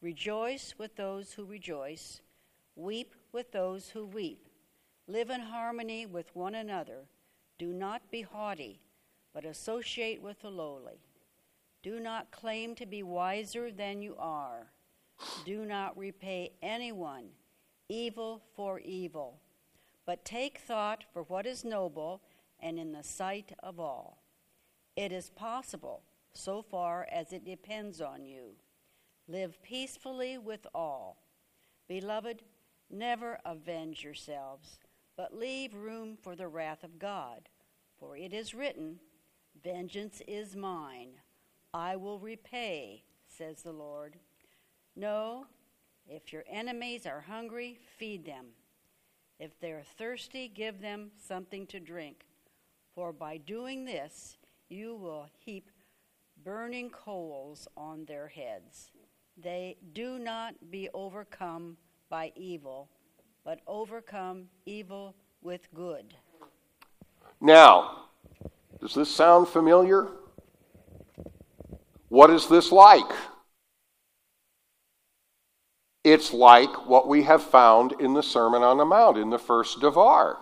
Rejoice 0.00 0.74
with 0.78 0.96
those 0.96 1.32
who 1.32 1.44
rejoice. 1.44 2.20
Weep 2.76 3.14
with 3.32 3.52
those 3.52 3.88
who 3.90 4.06
weep. 4.06 4.48
Live 5.08 5.30
in 5.30 5.40
harmony 5.40 6.06
with 6.06 6.34
one 6.34 6.54
another. 6.54 7.08
Do 7.58 7.72
not 7.72 8.10
be 8.10 8.22
haughty, 8.22 8.80
but 9.32 9.44
associate 9.44 10.20
with 10.20 10.40
the 10.40 10.50
lowly. 10.50 11.00
Do 11.82 12.00
not 12.00 12.30
claim 12.30 12.74
to 12.76 12.86
be 12.86 13.02
wiser 13.02 13.70
than 13.70 14.02
you 14.02 14.16
are. 14.18 14.72
Do 15.44 15.64
not 15.64 15.96
repay 15.96 16.52
anyone 16.62 17.28
evil 17.88 18.42
for 18.54 18.80
evil, 18.80 19.38
but 20.04 20.24
take 20.24 20.58
thought 20.58 21.04
for 21.12 21.22
what 21.22 21.46
is 21.46 21.64
noble 21.64 22.22
and 22.60 22.78
in 22.78 22.92
the 22.92 23.02
sight 23.02 23.52
of 23.62 23.78
all. 23.78 24.22
It 24.96 25.12
is 25.12 25.30
possible, 25.30 26.02
so 26.36 26.62
far 26.62 27.06
as 27.10 27.32
it 27.32 27.44
depends 27.44 28.00
on 28.00 28.24
you. 28.24 28.52
Live 29.28 29.60
peacefully 29.62 30.38
with 30.38 30.66
all. 30.74 31.22
Beloved, 31.88 32.42
never 32.90 33.38
avenge 33.44 34.04
yourselves 34.04 34.78
but 35.16 35.34
leave 35.34 35.74
room 35.74 36.16
for 36.22 36.36
the 36.36 36.48
wrath 36.48 36.84
of 36.84 36.98
God. 36.98 37.48
For 37.98 38.16
it 38.16 38.32
is 38.32 38.54
written, 38.54 39.00
Vengeance 39.64 40.20
is 40.28 40.54
mine, 40.54 41.12
I 41.72 41.96
will 41.96 42.18
repay, 42.18 43.02
says 43.26 43.62
the 43.62 43.72
Lord. 43.72 44.16
No, 44.94 45.46
if 46.06 46.32
your 46.32 46.44
enemies 46.48 47.06
are 47.06 47.22
hungry, 47.22 47.78
feed 47.98 48.26
them. 48.26 48.46
If 49.38 49.58
they're 49.58 49.84
thirsty, 49.98 50.48
give 50.48 50.80
them 50.80 51.10
something 51.26 51.66
to 51.68 51.80
drink. 51.80 52.26
For 52.94 53.12
by 53.12 53.38
doing 53.38 53.84
this, 53.84 54.36
you 54.68 54.94
will 54.94 55.26
heap 55.44 55.70
burning 56.46 56.88
coals 56.88 57.68
on 57.76 58.06
their 58.06 58.28
heads. 58.28 58.90
They 59.36 59.76
do 59.92 60.18
not 60.18 60.54
be 60.70 60.88
overcome 60.94 61.76
by 62.08 62.32
evil 62.34 62.88
but 63.46 63.60
overcome 63.68 64.48
evil 64.66 65.14
with 65.40 65.72
good. 65.72 66.14
Now, 67.40 68.06
does 68.80 68.92
this 68.92 69.08
sound 69.08 69.46
familiar? 69.46 70.08
What 72.08 72.28
is 72.30 72.48
this 72.48 72.72
like? 72.72 73.08
It's 76.02 76.32
like 76.32 76.88
what 76.88 77.06
we 77.06 77.22
have 77.22 77.42
found 77.42 77.94
in 78.00 78.14
the 78.14 78.22
Sermon 78.22 78.62
on 78.62 78.78
the 78.78 78.84
Mount 78.84 79.16
in 79.16 79.30
the 79.30 79.38
first 79.38 79.80
Devar 79.80 80.38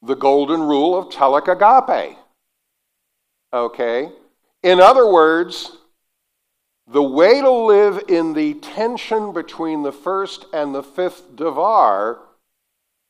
the 0.00 0.14
golden 0.14 0.60
rule 0.60 0.96
of 0.96 1.08
telek 1.08 1.48
agape. 1.48 2.16
Okay? 3.52 4.12
In 4.62 4.80
other 4.80 5.10
words, 5.10 5.76
the 6.86 7.02
way 7.02 7.40
to 7.40 7.50
live 7.50 8.04
in 8.08 8.32
the 8.32 8.54
tension 8.54 9.32
between 9.32 9.82
the 9.82 9.92
first 9.92 10.46
and 10.52 10.74
the 10.74 10.82
fifth 10.82 11.36
Devar 11.36 12.18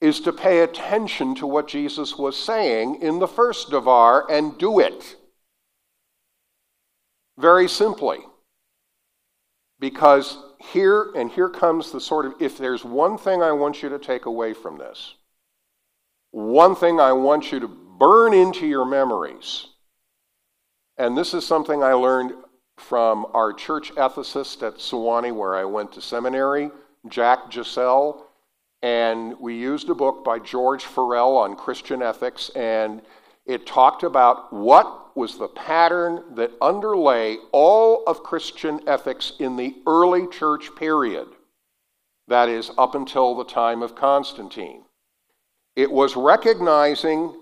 is 0.01 0.21
to 0.21 0.33
pay 0.33 0.61
attention 0.61 1.35
to 1.37 1.47
what 1.47 1.69
Jesus 1.69 2.17
was 2.17 2.37
saying 2.37 3.03
in 3.03 3.19
the 3.19 3.29
first 3.29 3.71
Devar 3.71 4.31
and 4.31 4.59
do 4.59 4.79
it. 4.79 5.17
Very 7.39 7.69
simply. 7.69 8.19
Because 9.81 10.39
here, 10.59 11.13
and 11.15 11.31
here 11.31 11.49
comes 11.49 11.93
the 11.93 12.01
sort 12.01 12.27
of, 12.27 12.35
if 12.41 12.59
there's 12.59 12.85
one 12.85 13.17
thing 13.17 13.43
I 13.43 13.53
want 13.53 13.83
you 13.83 13.89
to 13.91 13.99
take 13.99 14.27
away 14.27 14.53
from 14.53 14.77
this, 14.77 15.15
one 16.33 16.75
thing 16.75 17.01
I 17.01 17.13
want 17.13 17.53
you 17.53 17.61
to 17.61 17.69
burn 17.69 18.35
into 18.35 18.67
your 18.67 18.85
memories, 18.85 19.69
and 20.99 21.17
this 21.17 21.33
is 21.33 21.47
something 21.47 21.83
I 21.83 21.93
learned 21.93 22.35
from 22.77 23.27
our 23.33 23.53
church 23.53 23.95
ethicist 23.95 24.67
at 24.67 24.79
Sewanee, 24.79 25.35
where 25.35 25.57
I 25.57 25.65
went 25.65 25.93
to 25.93 26.03
seminary, 26.03 26.71
Jack 27.09 27.53
Giselle, 27.53 28.27
and 28.83 29.39
we 29.41 29.57
used 29.57 29.89
a 29.89 29.95
book 29.95 30.25
by 30.25 30.39
George 30.39 30.85
Forell 30.85 31.37
on 31.37 31.57
Christian 31.57 32.03
ethics, 32.03 32.51
and 32.51 33.03
it 33.47 33.67
talked 33.67 34.03
about 34.03 34.53
what 34.53 35.17
was 35.17 35.39
the 35.39 35.49
pattern 35.49 36.23
that 36.35 36.53
underlay 36.61 37.39
all 37.51 38.05
of 38.07 38.23
Christian 38.23 38.81
ethics 38.87 39.33
in 39.41 39.57
the 39.57 39.77
early 39.87 40.29
church 40.29 40.75
period, 40.77 41.29
that 42.29 42.49
is, 42.49 42.71
up 42.79 42.95
until 42.95 43.35
the 43.35 43.45
time 43.45 43.83
of 43.83 43.97
Constantine. 43.97 44.83
It 45.75 45.91
was 45.91 46.15
recognizing 46.17 47.35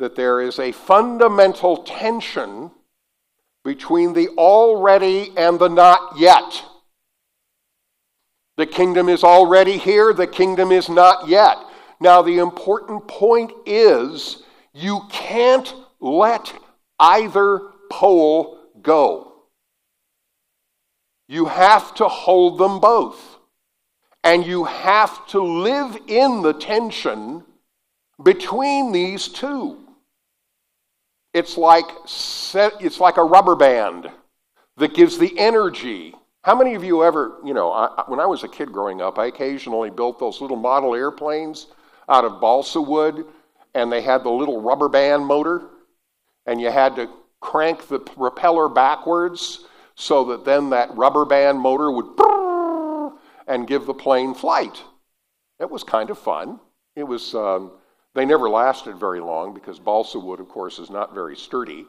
that 0.00 0.16
there 0.16 0.40
is 0.40 0.58
a 0.58 0.72
fundamental 0.72 1.76
tension 1.84 2.70
between 3.64 4.12
the 4.14 4.28
already 4.30 5.32
and 5.36 5.58
the 5.58 5.68
not 5.68 6.18
yet. 6.18 6.64
The 8.56 8.66
kingdom 8.66 9.08
is 9.08 9.22
already 9.22 9.78
here, 9.78 10.12
the 10.12 10.26
kingdom 10.26 10.72
is 10.72 10.88
not 10.88 11.28
yet. 11.28 11.56
Now, 12.00 12.22
the 12.22 12.38
important 12.38 13.06
point 13.06 13.52
is 13.66 14.42
you 14.72 15.02
can't 15.10 15.72
let 16.00 16.52
either 16.98 17.60
pole 17.90 18.58
go. 18.80 19.32
You 21.28 21.44
have 21.44 21.94
to 21.96 22.08
hold 22.08 22.58
them 22.58 22.80
both. 22.80 23.36
And 24.24 24.44
you 24.44 24.64
have 24.64 25.26
to 25.28 25.40
live 25.40 25.96
in 26.06 26.42
the 26.42 26.52
tension 26.52 27.44
between 28.22 28.92
these 28.92 29.28
two. 29.28 29.78
It's 31.32 31.56
like, 31.56 31.86
it's 32.04 33.00
like 33.00 33.16
a 33.16 33.24
rubber 33.24 33.56
band 33.56 34.10
that 34.76 34.94
gives 34.94 35.18
the 35.18 35.38
energy. 35.38 36.14
How 36.42 36.56
many 36.56 36.74
of 36.74 36.82
you 36.82 37.04
ever, 37.04 37.38
you 37.44 37.54
know, 37.54 37.70
I, 37.70 38.04
when 38.08 38.18
I 38.18 38.26
was 38.26 38.42
a 38.42 38.48
kid 38.48 38.72
growing 38.72 39.00
up, 39.00 39.18
I 39.18 39.26
occasionally 39.26 39.90
built 39.90 40.18
those 40.18 40.40
little 40.40 40.56
model 40.56 40.94
airplanes 40.94 41.68
out 42.08 42.24
of 42.24 42.40
balsa 42.40 42.80
wood, 42.80 43.26
and 43.74 43.92
they 43.92 44.00
had 44.00 44.24
the 44.24 44.30
little 44.30 44.60
rubber 44.60 44.88
band 44.88 45.24
motor, 45.24 45.68
and 46.46 46.60
you 46.60 46.70
had 46.70 46.96
to 46.96 47.08
crank 47.40 47.88
the 47.88 47.98
propeller 47.98 48.68
backwards 48.68 49.66
so 49.94 50.24
that 50.24 50.44
then 50.44 50.70
that 50.70 50.96
rubber 50.96 51.24
band 51.24 51.60
motor 51.60 51.90
would 51.90 52.16
and 53.46 53.66
give 53.66 53.84
the 53.84 53.94
plane 53.94 54.32
flight. 54.32 54.82
It 55.58 55.68
was 55.70 55.84
kind 55.84 56.08
of 56.08 56.18
fun. 56.18 56.60
It 56.96 57.02
was 57.02 57.34
um, 57.34 57.72
they 58.14 58.24
never 58.24 58.48
lasted 58.48 58.96
very 58.96 59.20
long 59.20 59.54
because 59.54 59.78
balsa 59.78 60.18
wood, 60.18 60.40
of 60.40 60.48
course, 60.48 60.78
is 60.78 60.90
not 60.90 61.14
very 61.14 61.36
sturdy. 61.36 61.86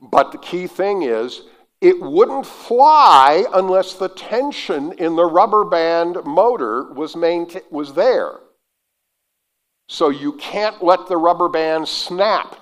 But 0.00 0.32
the 0.32 0.38
key 0.38 0.66
thing 0.66 1.02
is, 1.02 1.42
it 1.80 2.00
wouldn't 2.00 2.46
fly 2.46 3.44
unless 3.54 3.94
the 3.94 4.08
tension 4.08 4.92
in 4.92 5.16
the 5.16 5.24
rubber 5.24 5.64
band 5.64 6.18
motor 6.24 6.92
was, 6.92 7.14
mainta- 7.14 7.70
was 7.70 7.94
there. 7.94 8.40
So 9.88 10.10
you 10.10 10.34
can't 10.34 10.84
let 10.84 11.08
the 11.08 11.16
rubber 11.16 11.48
band 11.48 11.88
snap. 11.88 12.56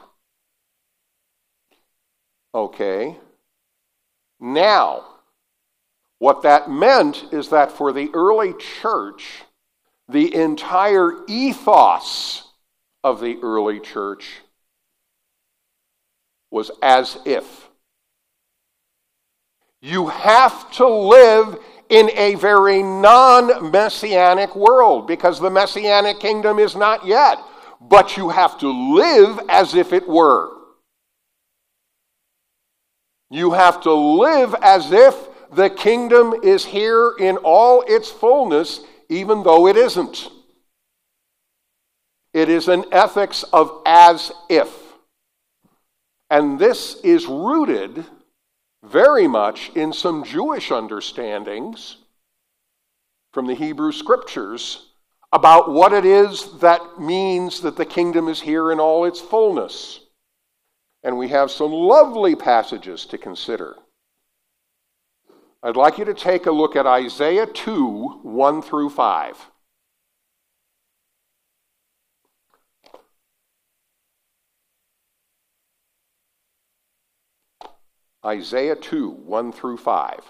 Okay. 2.55 3.17
Now, 4.40 5.05
what 6.19 6.43
that 6.43 6.71
meant 6.71 7.26
is 7.33 7.50
that 7.50 7.71
for 7.71 7.93
the 7.93 8.11
early 8.14 8.55
church, 8.55 9.43
the 10.09 10.35
entire 10.35 11.12
ethos 11.27 12.45
of 13.05 13.21
the 13.21 13.38
early 13.43 13.81
church 13.81 14.41
was 16.50 16.71
as 16.83 17.19
if. 17.25 17.69
You 19.81 20.09
have 20.09 20.71
to 20.73 20.88
live 20.88 21.59
in 21.88 22.11
a 22.17 22.35
very 22.37 22.83
non 22.83 23.71
messianic 23.71 24.57
world 24.57 25.07
because 25.07 25.41
the 25.41 25.50
messianic 25.50 26.19
kingdom 26.21 26.59
is 26.59 26.75
not 26.75 27.07
yet, 27.07 27.38
but 27.81 28.17
you 28.17 28.31
have 28.31 28.59
to 28.59 28.69
live 28.69 29.41
as 29.49 29.75
if 29.75 29.93
it 29.93 30.09
were. 30.09 30.50
You 33.31 33.53
have 33.53 33.83
to 33.83 33.93
live 33.93 34.55
as 34.62 34.91
if 34.91 35.15
the 35.53 35.71
kingdom 35.71 36.35
is 36.43 36.65
here 36.65 37.15
in 37.19 37.37
all 37.38 37.83
its 37.87 38.11
fullness 38.11 38.81
even 39.09 39.43
though 39.43 39.67
it 39.67 39.77
isn't. 39.77 40.29
It 42.35 42.49
is 42.49 42.69
an 42.69 42.85
ethics 42.92 43.42
of 43.53 43.83
as 43.87 44.33
if. 44.49 44.68
And 46.31 46.59
this 46.59 47.01
is 47.03 47.27
rooted 47.27 48.05
very 48.83 49.27
much 49.27 49.71
in 49.75 49.92
some 49.92 50.25
Jewish 50.25 50.71
understandings 50.71 51.97
from 53.33 53.47
the 53.47 53.55
Hebrew 53.55 53.92
scriptures 53.92 54.87
about 55.33 55.71
what 55.71 55.92
it 55.92 56.05
is 56.05 56.59
that 56.61 56.99
means 56.99 57.61
that 57.61 57.77
the 57.77 57.85
kingdom 57.85 58.29
is 58.29 58.40
here 58.40 58.73
in 58.73 58.81
all 58.81 59.05
its 59.05 59.21
fullness. 59.21 60.01
And 61.03 61.18
we 61.18 61.29
have 61.29 61.51
some 61.51 61.73
lovely 61.73 62.35
passages 62.35 63.05
to 63.07 63.18
consider. 63.18 63.77
I'd 65.62 65.77
like 65.77 65.99
you 65.99 66.05
to 66.05 66.14
take 66.14 66.47
a 66.47 66.53
look 66.53 66.77
at 66.77 66.87
Isaiah 66.87 67.47
2 67.47 68.21
1 68.23 68.62
through 68.62 68.90
5. 68.90 69.51
Isaiah 78.25 78.77
2 78.77 79.11
1 79.11 79.53
through 79.53 79.79
5. 79.79 80.21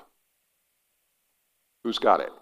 Who's 1.85 1.99
got 1.99 2.21
it? 2.21 2.33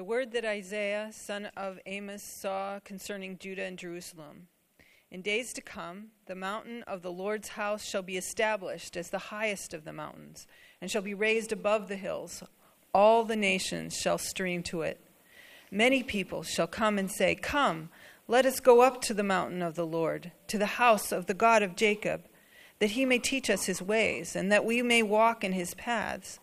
The 0.00 0.04
word 0.04 0.32
that 0.32 0.46
Isaiah, 0.46 1.10
son 1.12 1.50
of 1.58 1.78
Amos, 1.84 2.22
saw 2.22 2.80
concerning 2.82 3.36
Judah 3.36 3.64
and 3.64 3.76
Jerusalem. 3.76 4.48
In 5.10 5.20
days 5.20 5.52
to 5.52 5.60
come, 5.60 6.06
the 6.24 6.34
mountain 6.34 6.82
of 6.84 7.02
the 7.02 7.12
Lord's 7.12 7.48
house 7.48 7.84
shall 7.84 8.00
be 8.00 8.16
established 8.16 8.96
as 8.96 9.10
the 9.10 9.18
highest 9.18 9.74
of 9.74 9.84
the 9.84 9.92
mountains, 9.92 10.46
and 10.80 10.90
shall 10.90 11.02
be 11.02 11.12
raised 11.12 11.52
above 11.52 11.88
the 11.88 11.96
hills. 11.96 12.42
All 12.94 13.24
the 13.24 13.36
nations 13.36 13.94
shall 13.94 14.16
stream 14.16 14.62
to 14.62 14.80
it. 14.80 14.98
Many 15.70 16.02
people 16.02 16.44
shall 16.44 16.66
come 16.66 16.98
and 16.98 17.10
say, 17.10 17.34
Come, 17.34 17.90
let 18.26 18.46
us 18.46 18.58
go 18.58 18.80
up 18.80 19.02
to 19.02 19.12
the 19.12 19.22
mountain 19.22 19.60
of 19.60 19.74
the 19.74 19.86
Lord, 19.86 20.32
to 20.46 20.56
the 20.56 20.64
house 20.64 21.12
of 21.12 21.26
the 21.26 21.34
God 21.34 21.62
of 21.62 21.76
Jacob, 21.76 22.22
that 22.78 22.92
he 22.92 23.04
may 23.04 23.18
teach 23.18 23.50
us 23.50 23.66
his 23.66 23.82
ways, 23.82 24.34
and 24.34 24.50
that 24.50 24.64
we 24.64 24.80
may 24.80 25.02
walk 25.02 25.44
in 25.44 25.52
his 25.52 25.74
paths. 25.74 26.40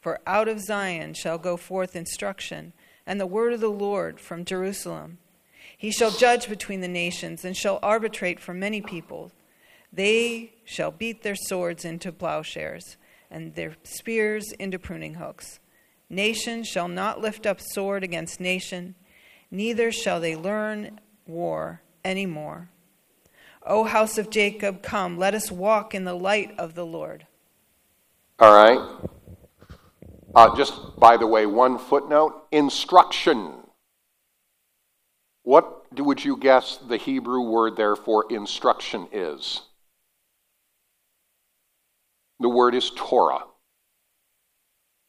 For 0.00 0.20
out 0.24 0.46
of 0.46 0.60
Zion 0.60 1.14
shall 1.14 1.38
go 1.38 1.56
forth 1.56 1.96
instruction 1.96 2.72
and 3.06 3.20
the 3.20 3.26
word 3.26 3.52
of 3.52 3.60
the 3.60 3.68
Lord 3.68 4.20
from 4.20 4.44
Jerusalem. 4.44 5.18
He 5.76 5.90
shall 5.90 6.10
judge 6.10 6.48
between 6.48 6.80
the 6.80 6.88
nations 6.88 7.44
and 7.44 7.56
shall 7.56 7.78
arbitrate 7.82 8.40
for 8.40 8.54
many 8.54 8.80
people. 8.80 9.32
They 9.92 10.52
shall 10.64 10.90
beat 10.90 11.22
their 11.22 11.34
swords 11.34 11.84
into 11.84 12.12
plowshares 12.12 12.96
and 13.30 13.54
their 13.54 13.76
spears 13.82 14.52
into 14.52 14.78
pruning 14.78 15.14
hooks. 15.14 15.58
Nation 16.08 16.62
shall 16.62 16.88
not 16.88 17.20
lift 17.20 17.46
up 17.46 17.60
sword 17.60 18.04
against 18.04 18.38
nation, 18.38 18.94
neither 19.50 19.90
shall 19.90 20.20
they 20.20 20.36
learn 20.36 21.00
war 21.26 21.80
any 22.04 22.26
more. 22.26 22.68
O 23.64 23.84
house 23.84 24.18
of 24.18 24.30
Jacob, 24.30 24.82
come, 24.82 25.18
let 25.18 25.34
us 25.34 25.50
walk 25.50 25.94
in 25.94 26.04
the 26.04 26.14
light 26.14 26.52
of 26.58 26.74
the 26.74 26.84
Lord. 26.84 27.26
All 28.38 28.52
right. 28.52 29.10
Uh, 30.34 30.56
just 30.56 30.96
by 30.98 31.16
the 31.16 31.26
way, 31.26 31.44
one 31.46 31.78
footnote 31.78 32.46
instruction. 32.50 33.52
What 35.42 35.86
would 35.98 36.24
you 36.24 36.36
guess 36.36 36.78
the 36.78 36.96
Hebrew 36.96 37.42
word 37.42 37.76
there 37.76 37.96
for 37.96 38.24
instruction 38.30 39.08
is? 39.12 39.62
The 42.40 42.48
word 42.48 42.74
is 42.74 42.90
Torah. 42.96 43.44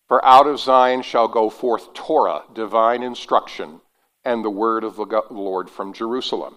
For 0.07 0.23
out 0.25 0.45
of 0.45 0.59
Zion 0.59 1.01
shall 1.01 1.27
go 1.27 1.49
forth 1.49 1.93
Torah, 1.93 2.43
divine 2.53 3.01
instruction, 3.01 3.81
and 4.25 4.43
the 4.43 4.49
word 4.49 4.83
of 4.83 4.97
the 4.97 5.23
Lord 5.31 5.69
from 5.69 5.93
Jerusalem. 5.93 6.55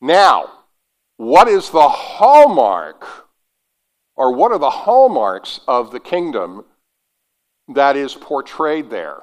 Now, 0.00 0.50
what 1.16 1.48
is 1.48 1.70
the 1.70 1.88
hallmark, 1.88 3.28
or 4.16 4.34
what 4.34 4.52
are 4.52 4.58
the 4.58 4.70
hallmarks 4.70 5.60
of 5.66 5.92
the 5.92 6.00
kingdom 6.00 6.64
that 7.74 7.96
is 7.96 8.14
portrayed 8.14 8.90
there. 8.90 9.20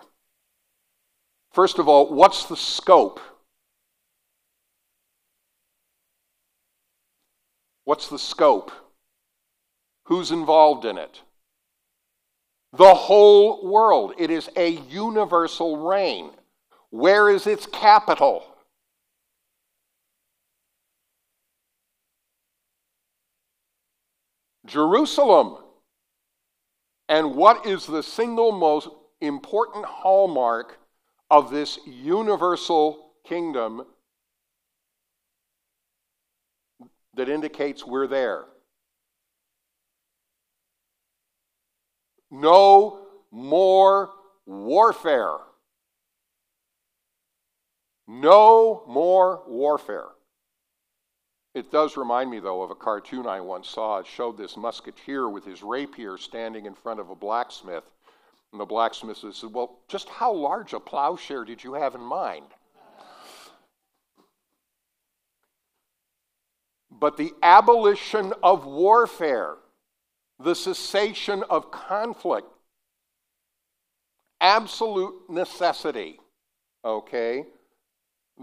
First 1.52 1.80
of 1.80 1.88
all, 1.88 2.14
what's 2.14 2.46
the 2.46 2.56
scope? 2.56 3.20
What's 7.86 8.08
the 8.08 8.20
scope? 8.20 8.72
Who's 10.06 10.32
involved 10.32 10.86
in 10.86 10.98
it? 10.98 11.22
The 12.74 12.94
whole 12.94 13.68
world. 13.68 14.14
It 14.18 14.30
is 14.30 14.50
a 14.56 14.70
universal 14.70 15.78
reign. 15.88 16.32
Where 16.92 17.30
is 17.30 17.48
its 17.48 17.66
capital? 17.66 18.44
Jerusalem. 24.66 25.59
And 27.10 27.36
what 27.36 27.66
is 27.66 27.88
the 27.88 28.04
single 28.04 28.52
most 28.52 28.88
important 29.20 29.84
hallmark 29.84 30.78
of 31.32 31.50
this 31.50 31.80
universal 31.88 33.14
kingdom 33.26 33.84
that 37.16 37.28
indicates 37.28 37.84
we're 37.86 38.06
there? 38.06 38.46
No 42.30 43.08
more 43.32 44.12
warfare. 44.46 45.38
No 48.08 48.84
more 48.88 49.44
warfare. 49.48 50.10
It 51.56 51.72
does 51.72 51.98
remind 51.98 52.30
me, 52.30 52.40
though, 52.40 52.62
of 52.62 52.70
a 52.70 52.76
cartoon 52.76 53.26
I 53.26 53.42
once 53.42 53.70
saw. 53.70 54.00
It 54.00 54.08
showed 54.08 54.38
this 54.38 54.56
musketeer 54.56 55.28
with 55.28 55.46
his 55.46 55.64
rapier 55.64 56.18
standing 56.18 56.66
in 56.66 56.76
front 56.76 57.00
of 57.00 57.10
a 57.10 57.16
blacksmith. 57.16 57.84
And 58.52 58.62
the 58.62 58.66
blacksmith 58.66 59.18
said, 59.18 59.54
Well, 59.54 59.80
just 59.88 60.10
how 60.10 60.32
large 60.32 60.74
a 60.74 60.80
plowshare 60.80 61.46
did 61.46 61.64
you 61.64 61.74
have 61.74 61.96
in 61.96 62.02
mind? 62.02 62.46
But 66.92 67.18
the 67.18 67.34
abolition 67.42 68.34
of 68.44 68.66
warfare, 68.66 69.56
the 70.40 70.56
cessation 70.56 71.44
of 71.50 71.72
conflict, 71.72 72.48
absolute 74.42 75.30
necessity. 75.30 76.20
Okay? 76.84 77.46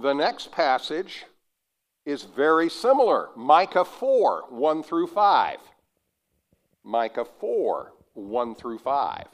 The 0.01 0.12
next 0.12 0.53
passage 0.53 1.25
is 2.07 2.23
very 2.23 2.71
similar 2.71 3.29
Micah 3.37 3.85
4 3.85 4.45
1 4.49 4.83
through 4.85 5.09
5. 5.09 5.59
Micah 6.85 7.27
4 7.40 7.92
1 8.14 8.55
through 8.55 8.79
5. 8.79 9.27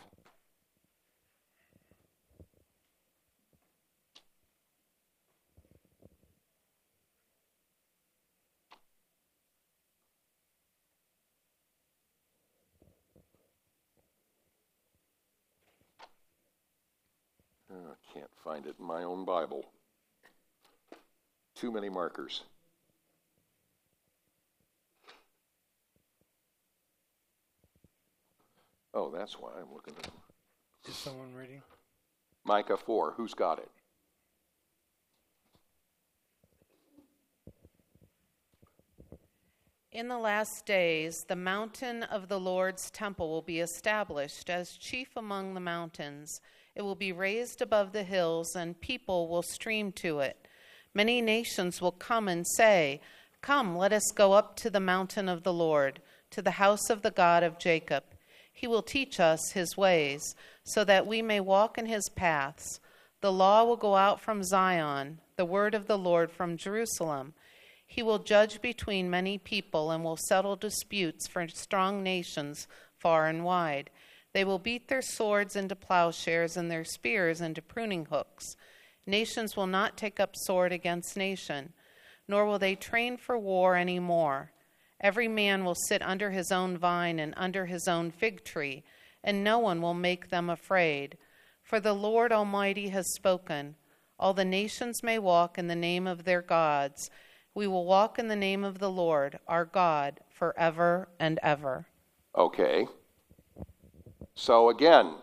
I 17.71 17.75
can't 18.13 18.31
find 18.43 18.67
it 18.67 18.77
in 18.79 18.87
my 18.87 19.03
own 19.03 19.25
Bible. 19.25 19.65
Too 21.55 21.71
many 21.71 21.89
markers. 21.89 22.43
Oh, 28.95 29.11
that's 29.11 29.35
why 29.35 29.51
I'm 29.59 29.73
looking 29.73 29.95
at 29.99 30.11
Is 30.89 30.97
someone 30.97 31.35
reading? 31.35 31.63
Micah 32.45 32.77
4. 32.77 33.15
Who's 33.17 33.33
got 33.33 33.59
it? 33.59 33.71
In 39.93 40.09
the 40.09 40.19
last 40.19 40.65
days, 40.65 41.25
the 41.29 41.37
mountain 41.37 42.03
of 42.03 42.29
the 42.29 42.41
Lord's 42.41 42.91
temple 42.91 43.29
will 43.29 43.43
be 43.43 43.61
established 43.61 44.49
as 44.49 44.79
chief 44.79 45.09
among 45.17 45.53
the 45.53 45.61
mountains. 45.61 46.41
It 46.75 46.81
will 46.81 46.95
be 46.95 47.13
raised 47.13 47.61
above 47.61 47.93
the 47.93 48.03
hills, 48.03 48.57
and 48.57 48.81
people 48.81 49.29
will 49.29 49.43
stream 49.43 49.93
to 49.93 50.21
it. 50.21 50.49
Many 50.95 51.21
nations 51.21 51.81
will 51.81 51.93
come 51.93 52.27
and 52.27 52.47
say, 52.57 53.01
Come, 53.43 53.77
let 53.77 53.93
us 53.93 54.13
go 54.15 54.33
up 54.33 54.57
to 54.57 54.71
the 54.71 54.81
mountain 54.81 55.29
of 55.29 55.43
the 55.43 55.53
Lord, 55.53 56.01
to 56.31 56.41
the 56.41 56.53
house 56.53 56.89
of 56.89 57.03
the 57.03 57.11
God 57.11 57.43
of 57.43 57.59
Jacob. 57.59 58.05
He 58.53 58.67
will 58.67 58.83
teach 58.83 59.19
us 59.19 59.53
his 59.53 59.77
ways, 59.77 60.35
so 60.65 60.85
that 60.85 61.07
we 61.07 61.23
may 61.23 61.41
walk 61.41 61.79
in 61.79 61.87
his 61.87 62.09
paths. 62.09 62.81
The 63.21 63.33
law 63.33 63.65
will 63.65 63.77
go 63.77 63.97
out 63.97 64.21
from 64.21 64.45
Zion, 64.45 65.21
the 65.37 65.45
word 65.45 65.75
of 65.75 65.87
the 65.87 65.99
Lord 65.99 66.31
from 66.31 66.57
Jerusalem. 66.57 67.35
He 67.87 68.03
will 68.03 68.19
judge 68.19 68.63
between 68.63 69.11
many 69.11 69.37
people 69.39 69.91
and 69.91 70.03
will 70.03 70.17
settle 70.17 70.57
disputes 70.57 71.27
for 71.27 71.47
strong 71.49 72.03
nations 72.03 72.67
far 72.99 73.27
and 73.27 73.45
wide. 73.45 73.91
They 74.33 74.45
will 74.45 74.59
beat 74.59 74.89
their 74.89 75.03
swords 75.03 75.57
into 75.57 75.77
plowshares 75.77 76.57
and 76.57 76.71
their 76.71 76.85
spears 76.85 77.41
into 77.41 77.61
pruning 77.61 78.07
hooks. 78.07 78.57
Nations 79.07 79.57
will 79.57 79.67
not 79.67 79.97
take 79.97 80.21
up 80.21 80.37
sword 80.37 80.73
against 80.73 81.17
nation, 81.17 81.73
nor 82.29 82.47
will 82.47 82.59
they 82.59 82.75
train 82.75 83.17
for 83.17 83.37
war 83.39 83.77
any 83.77 83.99
more. 83.99 84.52
Every 85.03 85.27
man 85.27 85.65
will 85.65 85.75
sit 85.75 86.01
under 86.01 86.31
his 86.31 86.53
own 86.53 86.79
vine 86.79 87.19
and 87.19 87.35
under 87.37 87.67
his 87.67 87.89
own 87.89 88.13
fig 88.13 88.45
tree, 88.45 88.85
and 89.25 89.43
no 89.43 89.59
one 89.59 89.83
will 89.83 89.95
make 89.95 90.31
them 90.31 90.49
afraid. 90.49 91.19
For 91.63 91.81
the 91.81 91.93
Lord 91.93 92.33
Almighty 92.33 92.91
has 92.91 93.13
spoken. 93.15 93.75
All 94.19 94.33
the 94.33 94.45
nations 94.45 95.03
may 95.03 95.19
walk 95.19 95.59
in 95.59 95.67
the 95.67 95.75
name 95.75 96.07
of 96.07 96.25
their 96.25 96.43
gods. 96.43 97.11
We 97.55 97.67
will 97.67 97.85
walk 97.85 98.19
in 98.19 98.29
the 98.29 98.37
name 98.37 98.63
of 98.63 98.79
the 98.79 98.91
Lord, 98.91 99.39
our 99.49 99.65
God, 99.65 100.21
forever 100.31 101.09
and 101.19 101.41
ever. 101.43 101.87
Okay. 102.37 102.87
So 104.35 104.69
again, 104.69 105.17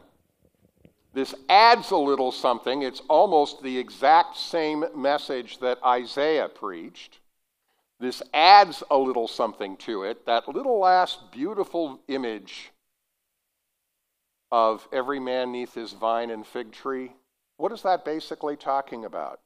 this 1.13 1.33
adds 1.47 1.91
a 1.91 1.97
little 1.97 2.31
something. 2.31 2.81
It's 2.81 3.01
almost 3.09 3.63
the 3.63 3.77
exact 3.77 4.37
same 4.37 4.85
message 4.95 5.59
that 5.59 5.83
Isaiah 5.83 6.49
preached. 6.49 7.18
This 7.99 8.21
adds 8.33 8.81
a 8.89 8.97
little 8.97 9.27
something 9.27 9.75
to 9.77 10.03
it. 10.03 10.25
That 10.25 10.47
little 10.47 10.79
last 10.79 11.31
beautiful 11.31 11.99
image 12.07 12.71
of 14.51 14.87
every 14.91 15.19
man 15.19 15.51
neath 15.51 15.73
his 15.73 15.93
vine 15.93 16.29
and 16.31 16.45
fig 16.47 16.71
tree. 16.71 17.11
What 17.57 17.71
is 17.71 17.81
that 17.81 18.05
basically 18.05 18.55
talking 18.55 19.03
about? 19.03 19.41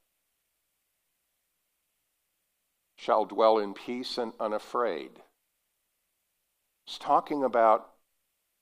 Shall 2.95 3.25
dwell 3.25 3.57
in 3.57 3.73
peace 3.73 4.17
and 4.17 4.33
unafraid. 4.39 5.11
It's 6.85 6.97
talking 6.97 7.43
about 7.43 7.89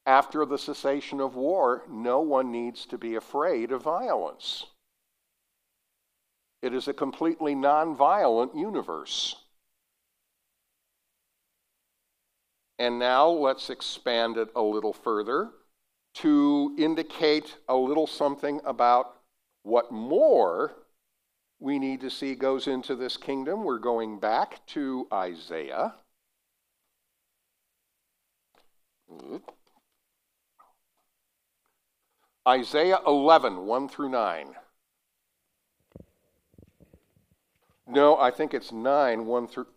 after 0.05 0.45
the 0.45 0.57
cessation 0.57 1.19
of 1.19 1.35
war, 1.35 1.83
no 1.87 2.21
one 2.21 2.51
needs 2.51 2.85
to 2.87 2.97
be 2.97 3.15
afraid 3.15 3.71
of 3.71 3.83
violence. 3.83 4.65
It 6.61 6.73
is 6.73 6.87
a 6.87 6.93
completely 6.93 7.55
nonviolent 7.55 8.57
universe. 8.57 9.35
And 12.81 12.97
now 12.97 13.29
let's 13.29 13.69
expand 13.69 14.37
it 14.37 14.49
a 14.55 14.61
little 14.63 14.91
further 14.91 15.51
to 16.15 16.75
indicate 16.79 17.57
a 17.69 17.75
little 17.75 18.07
something 18.07 18.59
about 18.65 19.17
what 19.61 19.91
more 19.91 20.73
we 21.59 21.77
need 21.77 22.01
to 22.01 22.09
see 22.09 22.33
goes 22.33 22.65
into 22.65 22.95
this 22.95 23.17
kingdom. 23.17 23.63
We're 23.63 23.77
going 23.77 24.19
back 24.19 24.65
to 24.69 25.07
Isaiah. 25.13 25.93
Isaiah 32.47 32.99
11, 33.05 33.67
1 33.67 33.89
through 33.89 34.09
9. 34.09 34.55
No, 37.85 38.17
I 38.17 38.31
think 38.31 38.55
it's 38.55 38.71
9, 38.71 39.27
1 39.27 39.47
through. 39.47 39.67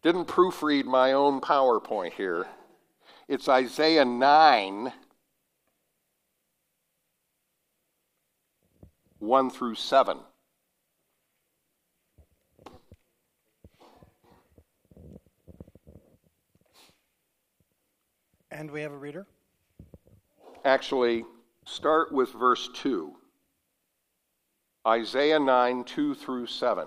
Didn't 0.00 0.26
proofread 0.26 0.84
my 0.84 1.12
own 1.12 1.40
PowerPoint 1.40 2.12
here. 2.12 2.46
It's 3.26 3.48
Isaiah 3.48 4.04
9, 4.04 4.92
1 9.18 9.50
through 9.50 9.74
7. 9.74 10.18
And 18.52 18.70
we 18.70 18.82
have 18.82 18.92
a 18.92 18.96
reader? 18.96 19.26
Actually, 20.64 21.24
start 21.64 22.12
with 22.12 22.32
verse 22.32 22.68
2. 22.74 23.14
Isaiah 24.86 25.40
9, 25.40 25.82
2 25.84 26.14
through 26.14 26.46
7. 26.46 26.86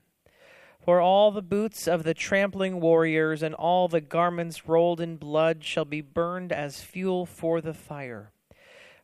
For 0.81 0.99
all 0.99 1.29
the 1.29 1.43
boots 1.43 1.87
of 1.87 2.03
the 2.03 2.15
trampling 2.15 2.81
warriors 2.81 3.43
and 3.43 3.53
all 3.53 3.87
the 3.87 4.01
garments 4.01 4.67
rolled 4.67 4.99
in 4.99 5.17
blood 5.17 5.63
shall 5.63 5.85
be 5.85 6.01
burned 6.01 6.51
as 6.51 6.81
fuel 6.81 7.27
for 7.27 7.61
the 7.61 7.75
fire. 7.75 8.31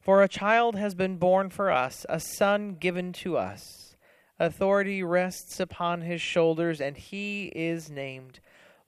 For 0.02 0.24
a 0.24 0.28
child 0.28 0.76
has 0.76 0.96
been 0.96 1.18
born 1.18 1.52
for 1.52 1.70
us, 1.70 2.04
a 2.10 2.20
son 2.20 2.78
given 2.80 3.14
to 3.14 3.38
us. 3.38 3.96
Authority 4.40 5.04
rests 5.04 5.60
upon 5.60 6.02
his 6.02 6.20
shoulders, 6.20 6.82
and 6.82 6.98
he 6.98 7.52
is 7.56 7.92
named 7.92 8.40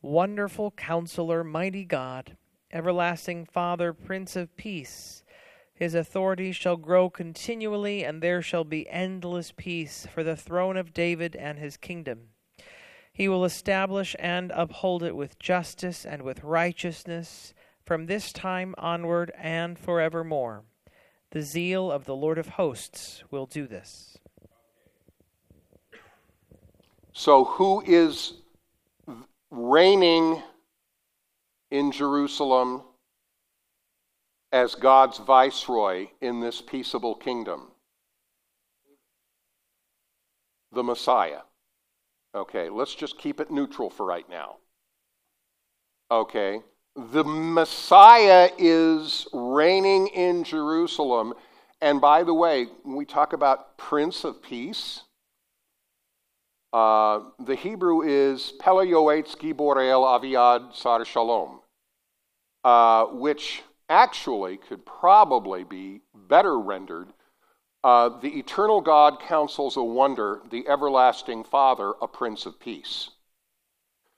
Wonderful 0.02 0.72
Counselor, 0.72 1.44
Mighty 1.44 1.86
God, 1.86 2.38
Everlasting 2.72 3.46
Father, 3.46 3.94
Prince 3.94 4.36
of 4.36 4.56
Peace. 4.58 5.24
His 5.76 5.94
authority 5.94 6.52
shall 6.52 6.78
grow 6.78 7.10
continually, 7.10 8.04
and 8.04 8.22
there 8.22 8.42
shall 8.42 8.64
be 8.64 8.90
endless 8.90 9.52
peace 9.56 10.08
for 10.12 10.24
the 10.24 10.36
throne 10.36 10.76
of 10.76 10.94
David 10.94 11.36
and 11.36 11.60
his 11.60 11.78
kingdom. 11.78 12.30
He 13.20 13.28
will 13.28 13.44
establish 13.44 14.16
and 14.18 14.50
uphold 14.56 15.04
it 15.04 15.14
with 15.14 15.38
justice 15.40 16.06
and 16.06 16.22
with 16.22 16.42
righteousness 16.42 17.54
from 17.86 18.06
this 18.06 18.32
time 18.32 18.74
onward 18.78 19.34
and 19.38 19.78
forevermore. 19.78 20.64
The 21.32 21.42
zeal 21.42 21.92
of 21.92 22.06
the 22.06 22.16
Lord 22.16 22.38
of 22.38 22.48
hosts 22.48 23.26
will 23.30 23.46
do 23.46 23.68
this. 23.68 24.20
So, 27.12 27.44
who 27.44 27.84
is 27.86 28.36
reigning 29.52 30.42
in 31.72 31.92
Jerusalem 31.92 32.84
as 34.54 34.76
God's 34.76 35.18
viceroy 35.18 36.08
in 36.22 36.40
this 36.40 36.62
peaceable 36.62 37.16
kingdom? 37.16 37.68
The 40.72 40.84
Messiah. 40.84 41.40
Okay, 42.36 42.70
let's 42.70 42.94
just 42.94 43.18
keep 43.18 43.40
it 43.40 43.50
neutral 43.50 43.90
for 43.90 44.06
right 44.06 44.30
now. 44.30 44.58
Okay, 46.12 46.62
the 46.96 47.24
Messiah 47.24 48.50
is 48.58 49.28
reigning 49.34 50.08
in 50.08 50.44
Jerusalem. 50.44 51.34
And 51.82 52.02
by 52.02 52.24
the 52.24 52.34
way, 52.34 52.68
when 52.84 52.96
we 52.96 53.06
talk 53.06 53.34
about 53.34 53.78
Prince 53.78 54.24
of 54.24 54.44
Peace, 54.44 55.04
uh, 56.74 57.22
the 57.40 57.56
Hebrew 57.56 58.02
is 58.02 58.54
Pelayoetz 58.62 59.36
Giborel 59.36 60.04
Aviad 60.06 60.76
Sar 60.76 61.04
Shalom, 61.06 61.62
uh, 62.64 63.06
which 63.06 63.64
actually 63.90 64.58
could 64.58 64.86
probably 64.86 65.64
be 65.64 66.02
better 66.14 66.60
rendered 66.60 67.08
uh, 67.84 68.10
the 68.20 68.38
eternal 68.38 68.82
God 68.82 69.20
counsels 69.22 69.78
a 69.78 69.84
wonder, 69.84 70.42
the 70.50 70.68
everlasting 70.68 71.44
Father, 71.44 71.94
a 72.02 72.08
Prince 72.08 72.46
of 72.46 72.60
Peace. 72.60 73.12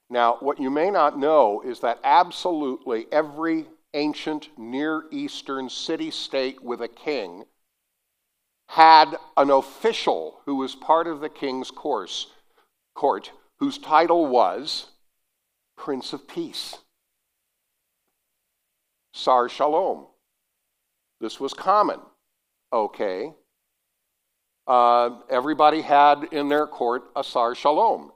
Now, 0.09 0.37
what 0.39 0.59
you 0.59 0.69
may 0.69 0.89
not 0.89 1.19
know 1.19 1.61
is 1.61 1.79
that 1.81 1.99
absolutely 2.03 3.05
every 3.11 3.67
ancient 3.93 4.49
Near 4.57 5.03
Eastern 5.11 5.69
city 5.69 6.11
state 6.11 6.63
with 6.63 6.81
a 6.81 6.87
king 6.87 7.43
had 8.69 9.15
an 9.37 9.51
official 9.51 10.41
who 10.45 10.55
was 10.55 10.75
part 10.75 11.05
of 11.05 11.19
the 11.19 11.29
king's 11.29 11.69
course, 11.69 12.27
court, 12.95 13.31
whose 13.59 13.77
title 13.77 14.25
was 14.25 14.87
Prince 15.77 16.13
of 16.13 16.27
Peace. 16.27 16.77
Sar 19.13 19.49
Shalom. 19.49 20.07
This 21.19 21.39
was 21.39 21.53
common. 21.53 21.99
Okay 22.73 23.33
uh, 24.67 25.11
everybody 25.29 25.81
had 25.81 26.25
in 26.31 26.49
their 26.49 26.67
court 26.67 27.03
a 27.15 27.23
Sar 27.23 27.55
Shalom. 27.55 28.11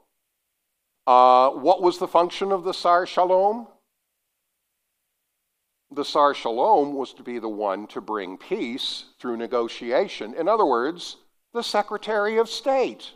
Uh, 1.06 1.50
what 1.50 1.82
was 1.82 1.98
the 1.98 2.08
function 2.08 2.52
of 2.52 2.64
the 2.64 2.74
Sar 2.74 3.06
Shalom? 3.06 3.68
The 5.92 6.04
Sar 6.04 6.34
Shalom 6.34 6.94
was 6.94 7.12
to 7.14 7.22
be 7.22 7.38
the 7.38 7.48
one 7.48 7.86
to 7.88 8.00
bring 8.00 8.36
peace 8.36 9.04
through 9.20 9.36
negotiation. 9.36 10.34
In 10.34 10.48
other 10.48 10.66
words, 10.66 11.16
the 11.52 11.62
Secretary 11.62 12.38
of 12.38 12.48
State. 12.48 13.12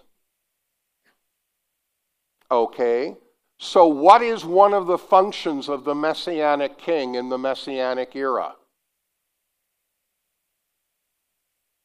Okay, 2.51 3.17
so 3.59 3.87
what 3.87 4.23
is 4.23 4.45
one 4.45 4.73
of 4.73 4.87
the 4.87 4.99
functions 4.99 5.69
of 5.69 5.85
the 5.85 5.95
Messianic 5.95 6.79
king 6.79 7.15
in 7.15 7.29
the 7.29 7.39
Messianic 7.39 8.17
era? 8.17 8.55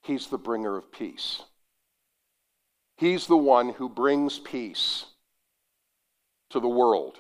He's 0.06 0.28
the 0.28 0.38
bringer 0.38 0.78
of 0.78 0.91
peace. 0.91 1.41
He's 2.96 3.26
the 3.26 3.38
one 3.38 3.70
who 3.70 3.89
brings 3.89 4.38
peace 4.38 5.06
to 6.52 6.60
the 6.60 6.68
world. 6.68 7.18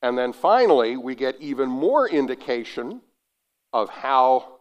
And 0.00 0.16
then 0.16 0.32
finally, 0.32 0.96
we 0.96 1.14
get 1.14 1.38
even 1.38 1.68
more 1.68 2.08
indication 2.08 3.02
of 3.74 3.90
how 3.90 4.60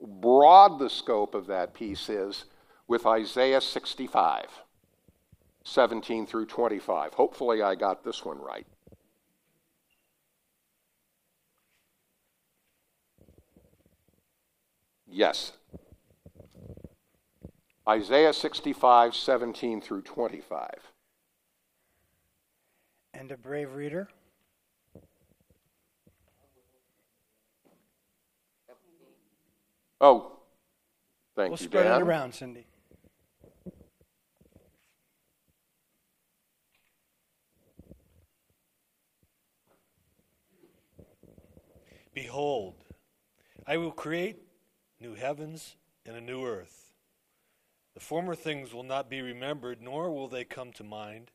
broad 0.00 0.78
the 0.78 0.90
scope 0.90 1.34
of 1.34 1.46
that 1.46 1.72
peace 1.72 2.10
is 2.10 2.44
with 2.86 3.06
Isaiah 3.06 3.62
65, 3.62 4.44
17 5.64 6.26
through 6.26 6.44
25. 6.44 7.14
Hopefully, 7.14 7.62
I 7.62 7.74
got 7.74 8.04
this 8.04 8.22
one 8.22 8.38
right. 8.38 8.66
Yes, 15.08 15.52
Isaiah 17.88 18.32
65, 18.32 19.14
17 19.14 19.80
through 19.80 20.02
25. 20.02 20.70
And 23.14 23.30
a 23.30 23.36
brave 23.36 23.74
reader? 23.74 24.08
Oh, 30.00 30.40
thank 31.34 31.50
we'll 31.50 31.58
you, 31.58 31.66
spread 31.66 31.84
Dan. 31.84 32.00
it 32.00 32.04
around, 32.04 32.34
Cindy. 32.34 32.66
Behold, 42.12 42.74
I 43.66 43.76
will 43.76 43.92
create 43.92 44.42
new 45.00 45.14
heavens 45.14 45.76
and 46.04 46.16
a 46.16 46.20
new 46.20 46.44
earth 46.44 46.85
the 47.96 48.00
former 48.00 48.34
things 48.34 48.74
will 48.74 48.82
not 48.82 49.08
be 49.08 49.22
remembered, 49.22 49.80
nor 49.80 50.10
will 50.10 50.28
they 50.28 50.44
come 50.44 50.70
to 50.74 50.84
mind, 50.84 51.30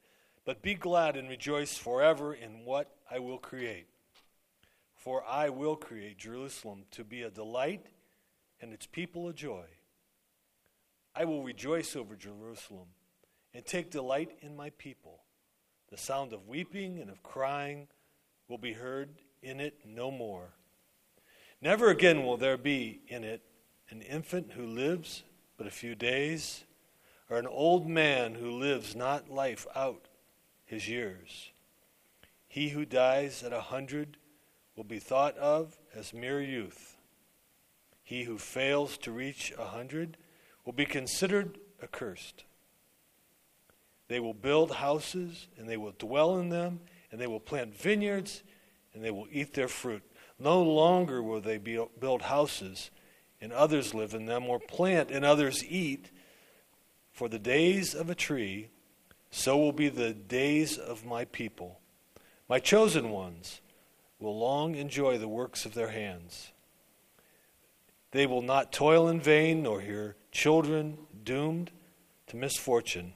but 0.46 0.62
be 0.62 0.76
glad 0.76 1.18
and 1.18 1.28
rejoice 1.28 1.76
forever 1.76 2.36
in 2.36 2.66
what 2.66 2.98
I 3.10 3.18
will 3.18 3.40
create. 3.40 3.88
For 4.96 5.24
I 5.28 5.50
will 5.50 5.76
create 5.76 6.20
Jerusalem 6.20 6.84
to 6.92 7.04
be 7.04 7.24
a 7.24 7.32
delight 7.32 7.88
and 8.62 8.74
its 8.74 8.86
people 8.86 9.28
a 9.28 9.34
joy. 9.34 9.66
I 11.16 11.26
will 11.26 11.42
rejoice 11.42 11.96
over 11.96 12.16
Jerusalem 12.16 12.90
and 13.56 13.66
take 13.66 13.90
delight 13.90 14.30
in 14.42 14.56
my 14.56 14.70
people. 14.70 15.24
The 15.90 15.98
sound 15.98 16.32
of 16.32 16.48
weeping 16.48 17.00
and 17.00 17.10
of 17.10 17.24
crying 17.24 17.88
will 18.48 18.60
be 18.60 18.74
heard 18.74 19.10
in 19.42 19.60
it 19.60 19.80
no 19.84 20.12
more. 20.12 20.54
Never 21.60 21.90
again 21.90 22.24
will 22.24 22.38
there 22.38 22.56
be 22.56 23.02
in 23.08 23.24
it 23.24 23.42
an 23.90 24.04
infant 24.04 24.52
who 24.52 24.68
lives 24.68 25.24
but 25.62 25.68
a 25.68 25.70
few 25.70 25.94
days, 25.94 26.64
or 27.30 27.38
an 27.38 27.46
old 27.46 27.88
man 27.88 28.34
who 28.34 28.50
lives 28.50 28.96
not 28.96 29.30
life 29.30 29.68
out 29.76 30.08
his 30.66 30.90
years. 30.90 31.52
He 32.48 32.70
who 32.70 32.84
dies 32.84 33.44
at 33.44 33.54
a 33.54 33.62
hundred 33.62 34.18
will 34.76 34.86
be 34.86 34.98
thought 34.98 35.38
of 35.38 35.78
as 35.94 36.16
mere 36.16 36.42
youth. 36.42 36.98
He 38.02 38.24
who 38.24 38.40
fails 38.40 38.98
to 38.98 39.12
reach 39.12 39.54
a 39.56 39.66
hundred 39.66 40.18
will 40.66 40.74
be 40.74 40.88
considered 40.88 41.60
accursed. 41.84 42.44
They 44.08 44.20
will 44.20 44.34
build 44.34 44.72
houses, 44.72 45.48
and 45.60 45.70
they 45.70 45.78
will 45.78 45.94
dwell 46.00 46.40
in 46.40 46.50
them, 46.50 46.80
and 47.12 47.22
they 47.22 47.28
will 47.28 47.40
plant 47.40 47.78
vineyards, 47.78 48.42
and 48.96 49.04
they 49.04 49.12
will 49.12 49.28
eat 49.32 49.54
their 49.54 49.68
fruit. 49.68 50.02
No 50.40 50.64
longer 50.64 51.22
will 51.22 51.40
they 51.40 51.60
build 51.60 52.24
houses 52.24 52.90
and 53.42 53.52
others 53.52 53.94
live 53.94 54.14
in 54.14 54.26
them, 54.26 54.48
or 54.48 54.60
plant 54.60 55.12
and 55.12 55.26
others 55.26 55.64
eat. 55.66 56.12
For 57.12 57.28
the 57.28 57.40
days 57.40 57.94
of 57.94 58.10
a 58.10 58.16
tree, 58.16 58.70
so 59.32 59.58
will 59.58 59.72
be 59.72 59.90
the 59.90 60.14
days 60.14 60.78
of 60.78 61.06
my 61.06 61.26
people. 61.26 61.80
My 62.48 62.60
chosen 62.60 63.10
ones 63.10 63.62
will 64.20 64.38
long 64.38 64.76
enjoy 64.76 65.18
the 65.18 65.28
works 65.28 65.66
of 65.66 65.74
their 65.74 65.90
hands. 65.90 66.52
They 68.12 68.26
will 68.26 68.42
not 68.42 68.74
toil 68.74 69.08
in 69.08 69.22
vain, 69.22 69.64
nor 69.64 69.82
hear 69.82 70.16
children 70.32 70.98
doomed 71.24 71.72
to 72.28 72.36
misfortune, 72.36 73.14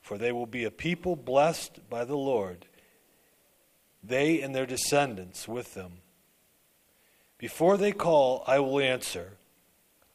for 0.00 0.18
they 0.18 0.32
will 0.32 0.46
be 0.46 0.64
a 0.64 0.70
people 0.70 1.16
blessed 1.16 1.88
by 1.88 2.04
the 2.04 2.16
Lord, 2.16 2.66
they 4.02 4.40
and 4.40 4.54
their 4.54 4.66
descendants 4.66 5.48
with 5.48 5.74
them. 5.74 6.00
Before 7.38 7.76
they 7.76 7.92
call, 7.92 8.44
I 8.46 8.58
will 8.58 8.80
answer. 8.80 9.37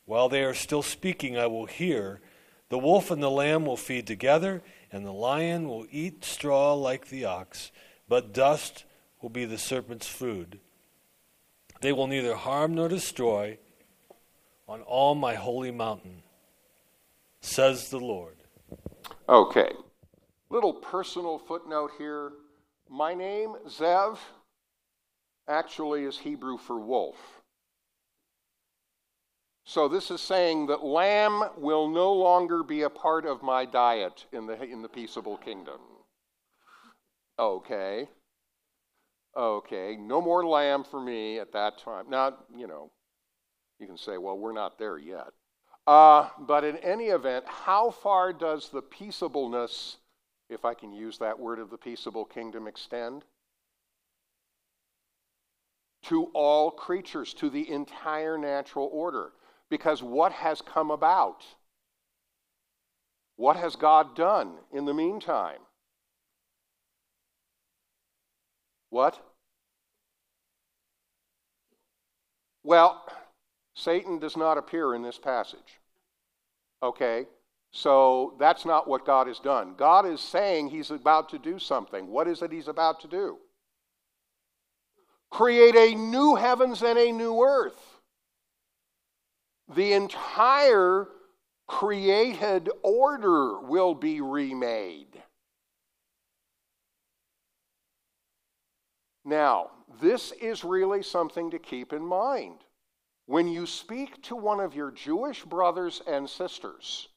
While 0.05 0.29
they 0.29 0.43
are 0.43 0.53
still 0.53 0.81
speaking, 0.81 1.37
I 1.37 1.47
will 1.47 1.65
hear. 1.65 2.21
The 2.69 2.77
wolf 2.77 3.11
and 3.11 3.21
the 3.21 3.29
lamb 3.29 3.65
will 3.65 3.77
feed 3.77 4.07
together, 4.07 4.63
and 4.91 5.05
the 5.05 5.13
lion 5.13 5.67
will 5.67 5.85
eat 5.91 6.25
straw 6.25 6.73
like 6.73 7.07
the 7.07 7.25
ox, 7.25 7.71
but 8.07 8.33
dust 8.33 8.83
will 9.21 9.29
be 9.29 9.45
the 9.45 9.57
serpent's 9.57 10.07
food. 10.07 10.59
They 11.81 11.91
will 11.91 12.07
neither 12.07 12.35
harm 12.35 12.75
nor 12.75 12.87
destroy 12.87 13.57
on 14.67 14.81
all 14.81 15.15
my 15.15 15.35
holy 15.35 15.71
mountain, 15.71 16.23
says 17.41 17.89
the 17.89 17.99
Lord. 17.99 18.35
Okay. 19.27 19.71
Little 20.49 20.73
personal 20.73 21.39
footnote 21.39 21.91
here. 21.97 22.31
My 22.89 23.13
name, 23.13 23.55
Zev, 23.67 24.17
actually 25.47 26.03
is 26.03 26.17
Hebrew 26.17 26.57
for 26.57 26.79
wolf. 26.79 27.32
So 29.65 29.87
this 29.87 30.11
is 30.11 30.19
saying 30.19 30.67
that 30.67 30.83
lamb 30.83 31.43
will 31.57 31.87
no 31.87 32.11
longer 32.13 32.63
be 32.63 32.81
a 32.81 32.89
part 32.89 33.25
of 33.25 33.41
my 33.41 33.65
diet 33.65 34.25
in 34.33 34.45
the, 34.45 34.61
in 34.61 34.81
the 34.81 34.89
peaceable 34.89 35.37
kingdom. 35.37 35.79
Okay. 37.39 38.09
Okay, 39.35 39.97
no 39.99 40.21
more 40.21 40.45
lamb 40.45 40.83
for 40.83 41.01
me 41.01 41.39
at 41.39 41.53
that 41.53 41.79
time. 41.79 42.09
Now, 42.09 42.35
you 42.55 42.67
know, 42.67 42.91
you 43.79 43.87
can 43.87 43.97
say, 43.97 44.17
well, 44.17 44.37
we're 44.37 44.53
not 44.53 44.77
there 44.77 44.97
yet. 44.97 45.29
Uh, 45.87 46.29
but 46.39 46.63
in 46.63 46.77
any 46.77 47.05
event, 47.05 47.45
how 47.47 47.89
far 47.89 48.31
does 48.31 48.69
the 48.69 48.81
peaceableness, 48.81 49.97
if 50.49 50.65
I 50.65 50.73
can 50.73 50.93
use 50.93 51.17
that 51.17 51.39
word 51.39 51.59
of 51.59 51.69
the 51.69 51.77
peaceable 51.77 52.25
kingdom, 52.25 52.67
extend? 52.67 53.23
To 56.03 56.25
all 56.33 56.69
creatures, 56.69 57.33
to 57.35 57.49
the 57.49 57.69
entire 57.71 58.37
natural 58.37 58.89
order. 58.93 59.31
Because 59.73 60.03
what 60.03 60.31
has 60.33 60.61
come 60.61 60.91
about? 60.91 61.43
What 63.37 63.55
has 63.55 63.75
God 63.75 64.15
done 64.15 64.51
in 64.71 64.85
the 64.85 64.93
meantime? 64.93 65.57
What? 68.91 69.19
Well, 72.63 73.03
Satan 73.73 74.19
does 74.19 74.37
not 74.37 74.59
appear 74.59 74.93
in 74.93 75.01
this 75.01 75.17
passage. 75.17 75.79
Okay? 76.83 77.25
So 77.71 78.35
that's 78.39 78.65
not 78.65 78.87
what 78.87 79.07
God 79.07 79.25
has 79.25 79.39
done. 79.39 79.73
God 79.75 80.05
is 80.05 80.21
saying 80.21 80.67
he's 80.67 80.91
about 80.91 81.29
to 81.29 81.39
do 81.39 81.57
something. 81.57 82.09
What 82.09 82.27
is 82.27 82.43
it 82.43 82.51
he's 82.51 82.67
about 82.67 83.01
to 83.01 83.07
do? 83.07 83.39
Create 85.31 85.75
a 85.75 85.95
new 85.95 86.35
heavens 86.35 86.83
and 86.83 86.99
a 86.99 87.11
new 87.11 87.41
earth. 87.41 87.92
The 89.75 89.93
entire 89.93 91.07
created 91.67 92.69
order 92.81 93.59
will 93.59 93.95
be 93.95 94.21
remade. 94.21 95.21
Now, 99.25 99.71
this 100.01 100.31
is 100.33 100.63
really 100.63 101.01
something 101.01 101.51
to 101.51 101.59
keep 101.59 101.93
in 101.93 102.03
mind. 102.03 102.59
When 103.25 103.47
you 103.47 103.65
speak 103.65 104.21
to 104.23 104.35
one 104.35 104.59
of 104.59 104.75
your 104.75 104.91
Jewish 104.91 105.43
brothers 105.43 106.01
and 106.05 106.29
sisters 106.29 107.07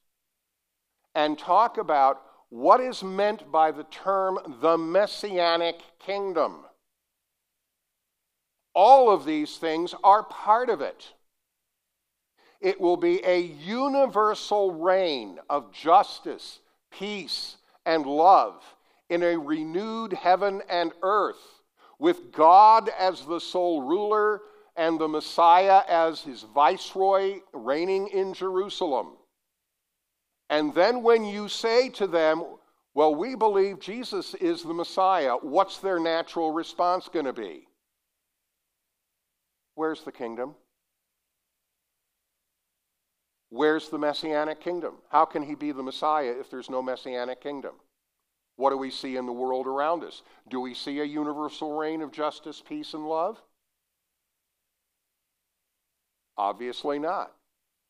and 1.14 1.37
talk 1.37 1.79
about 1.79 2.23
what 2.49 2.81
is 2.81 3.03
meant 3.03 3.51
by 3.51 3.73
the 3.73 3.85
term 3.85 4.38
the 4.61 4.79
Messianic 4.79 5.81
kingdom, 5.99 6.64
all 8.73 9.11
of 9.11 9.25
these 9.25 9.57
things 9.57 9.95
are 10.05 10.23
part 10.23 10.69
of 10.69 10.81
it. 10.81 11.12
It 12.61 12.81
will 12.81 12.97
be 12.97 13.25
a 13.25 13.38
universal 13.38 14.73
reign 14.73 15.38
of 15.51 15.73
justice, 15.73 16.61
peace, 16.90 17.57
and 17.85 18.07
love 18.07 18.62
in 19.09 19.23
a 19.23 19.38
renewed 19.38 20.12
heaven 20.12 20.62
and 20.69 20.92
earth, 21.03 21.62
with 21.99 22.33
God 22.33 22.90
as 22.99 23.25
the 23.25 23.40
sole 23.40 23.83
ruler 23.83 24.40
and 24.77 24.99
the 24.99 25.09
Messiah 25.09 25.83
as 25.88 26.21
his 26.21 26.42
viceroy 26.42 27.40
reigning 27.53 28.09
in 28.09 28.35
Jerusalem. 28.35 29.16
And 30.51 30.75
then 30.75 31.03
when 31.03 31.25
you 31.25 31.49
say 31.49 31.88
to 31.90 32.07
them, 32.07 32.45
Well, 32.95 33.14
we 33.14 33.35
believe 33.35 33.81
Jesus 33.81 34.35
is 34.35 34.62
the 34.62 34.75
Messiah, 34.75 35.35
what's 35.40 35.79
their 35.79 35.99
natural 35.99 36.53
response 36.53 37.09
going 37.09 37.25
to 37.25 37.33
be? 37.33 37.66
Where's 39.75 40.03
the 40.03 40.12
kingdom? 40.12 40.55
Where's 43.51 43.89
the 43.89 43.99
messianic 43.99 44.61
kingdom? 44.61 44.97
How 45.09 45.25
can 45.25 45.43
he 45.43 45.55
be 45.55 45.73
the 45.73 45.83
Messiah 45.83 46.35
if 46.39 46.51
there's 46.51 46.69
no 46.69 46.83
messianic 46.83 47.41
kingdom? 47.41 47.75
What 48.57 48.71
do 48.71 48.77
we 48.77 48.91
see 48.91 49.17
in 49.17 49.27
the 49.27 49.33
world 49.33 49.67
around 49.67 50.03
us? 50.03 50.23
Do 50.49 50.61
we 50.61 50.75
see 50.75 51.01
a 51.01 51.05
universal 51.05 51.77
reign 51.77 52.03
of 52.03 52.11
justice, 52.11 52.63
peace, 52.67 52.95
and 52.95 53.07
love? 53.07 53.41
Obviously 56.37 56.99
not. 56.99 57.33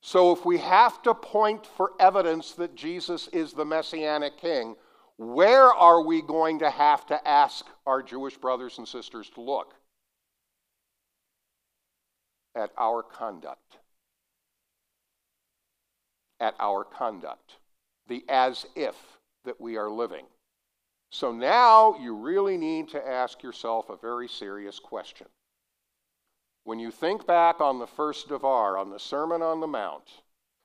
So, 0.03 0.33
if 0.33 0.45
we 0.45 0.59
have 0.59 1.03
to 1.03 1.15
point 1.15 1.67
for 1.67 1.93
evidence 1.99 2.53
that 2.53 2.75
Jesus 2.75 3.29
is 3.29 3.53
the 3.53 3.65
Messianic 3.65 4.37
King, 4.37 4.77
where 5.17 5.73
are 5.73 6.03
we 6.03 6.21
going 6.21 6.59
to 6.61 6.71
have 6.71 7.07
to 7.07 7.27
ask 7.27 7.67
our 7.87 8.03
Jewish 8.03 8.37
brothers 8.37 8.79
and 8.79 8.87
sisters 8.87 9.31
to 9.31 9.41
look? 9.41 9.75
At 12.55 12.71
our 12.79 13.03
conduct. 13.03 13.79
At 16.41 16.55
our 16.61 16.85
conduct. 16.85 17.57
The 18.09 18.25
as 18.29 18.67
if 18.75 18.97
that 19.45 19.61
we 19.61 19.77
are 19.77 19.91
living. 19.91 20.27
So 21.11 21.33
now 21.33 21.97
you 22.01 22.15
really 22.15 22.57
need 22.57 22.89
to 22.91 23.09
ask 23.09 23.43
yourself 23.43 23.89
a 23.89 23.97
very 23.97 24.29
serious 24.29 24.79
question. 24.79 25.29
When 26.65 26.79
you 26.79 26.91
think 26.91 27.27
back 27.27 27.61
on 27.61 27.79
the 27.79 27.87
first 27.87 28.29
Devar, 28.29 28.77
on 28.77 28.91
the 28.91 28.99
Sermon 28.99 29.41
on 29.41 29.61
the 29.61 29.67
Mount, 29.67 30.23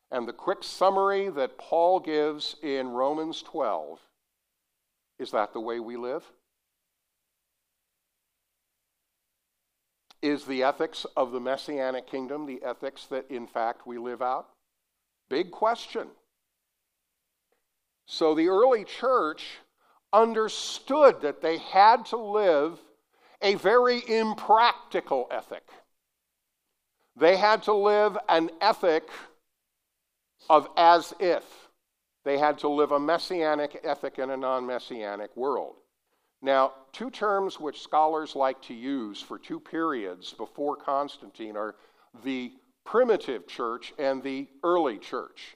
and 0.10 0.28
the 0.28 0.34
quick 0.34 0.64
summary 0.64 1.30
that 1.30 1.58
Paul 1.58 2.00
gives 2.00 2.56
in 2.62 2.90
Romans 2.90 3.42
12, 3.44 4.00
is 5.20 5.32
that 5.32 5.54
the 5.54 5.60
way 5.60 5.80
we 5.80 5.96
live? 5.96 6.24
Is 10.22 10.46
the 10.46 10.64
ethics 10.64 11.06
of 11.16 11.32
the 11.32 11.40
Messianic 11.40 12.08
kingdom 12.08 12.46
the 12.46 12.62
ethics 12.64 13.06
that 13.06 13.30
in 13.30 13.48
fact 13.48 13.88
we 13.88 13.98
live 13.98 14.22
out? 14.22 14.50
Big 15.32 15.50
question. 15.50 16.10
So 18.06 18.36
the 18.36 18.50
early 18.50 18.84
church 18.84 19.46
understood 20.12 21.22
that 21.22 21.42
they 21.42 21.58
had 21.58 22.06
to 22.08 22.18
live 22.18 22.78
a 23.42 23.56
very 23.56 24.04
impractical 24.10 25.30
ethic. 25.32 25.64
They 27.16 27.38
had 27.38 27.64
to 27.64 27.74
live 27.74 28.18
an 28.28 28.50
ethic 28.60 29.08
of 30.50 30.68
as 30.76 31.14
if. 31.18 31.46
They 32.26 32.38
had 32.38 32.58
to 32.60 32.68
live 32.68 32.92
a 32.92 33.00
messianic 33.00 33.80
ethic 33.86 34.20
in 34.20 34.32
a 34.32 34.38
non 34.38 34.66
messianic 34.66 35.38
world. 35.38 35.76
Now, 36.42 36.74
two 36.92 37.10
terms 37.10 37.58
which 37.58 37.82
scholars 37.82 38.36
like 38.36 38.62
to 38.64 38.74
use 38.74 39.22
for 39.22 39.40
two 39.40 39.62
periods 39.62 40.34
before 40.34 40.76
Constantine 40.76 41.56
are 41.56 41.76
the 42.26 42.52
primitive 42.92 43.48
church 43.48 43.94
and 43.98 44.22
the 44.22 44.50
early 44.66 44.98
church. 44.98 45.56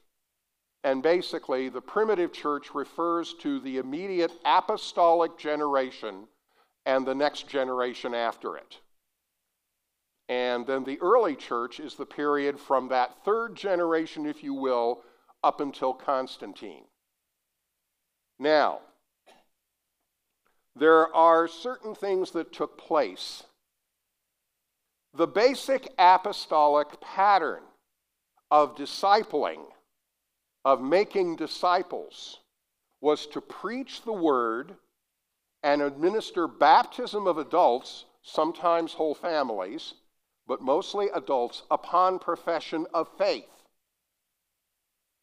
And 0.85 1.03
basically, 1.03 1.67
the 1.67 1.81
primitive 1.81 2.31
church 2.31 2.73
refers 2.73 3.33
to 3.41 3.59
the 3.59 3.77
immediate 3.77 4.31
apostolic 4.45 5.37
generation 5.37 6.29
and 6.85 7.05
the 7.05 7.13
next 7.13 7.49
generation 7.49 8.13
after 8.13 8.55
it. 8.55 8.79
And 10.29 10.65
then 10.65 10.85
the 10.85 10.97
early 11.01 11.35
church 11.35 11.81
is 11.81 11.95
the 11.95 12.05
period 12.05 12.57
from 12.57 12.87
that 12.87 13.25
third 13.25 13.53
generation, 13.53 14.25
if 14.25 14.41
you 14.41 14.53
will, 14.53 15.01
up 15.43 15.59
until 15.59 15.93
Constantine. 15.93 16.85
Now, 18.39 18.79
there 20.73 21.13
are 21.13 21.49
certain 21.49 21.95
things 21.95 22.31
that 22.31 22.53
took 22.53 22.77
place. 22.77 23.43
The 25.15 25.27
basic 25.27 25.93
apostolic 25.97 26.99
pattern 26.99 27.63
of 28.51 28.75
discipling, 28.75 29.63
of 30.65 30.81
making 30.81 31.37
disciples, 31.37 32.39
was 32.99 33.25
to 33.27 33.39
preach 33.39 34.01
the 34.01 34.11
word 34.11 34.75
and 35.63 35.81
administer 35.81 36.47
baptism 36.47 37.27
of 37.27 37.37
adults, 37.37 38.05
sometimes 38.23 38.93
whole 38.93 39.15
families, 39.15 39.93
but 40.47 40.61
mostly 40.61 41.07
adults, 41.13 41.63
upon 41.71 42.19
profession 42.19 42.85
of 42.93 43.07
faith. 43.17 43.49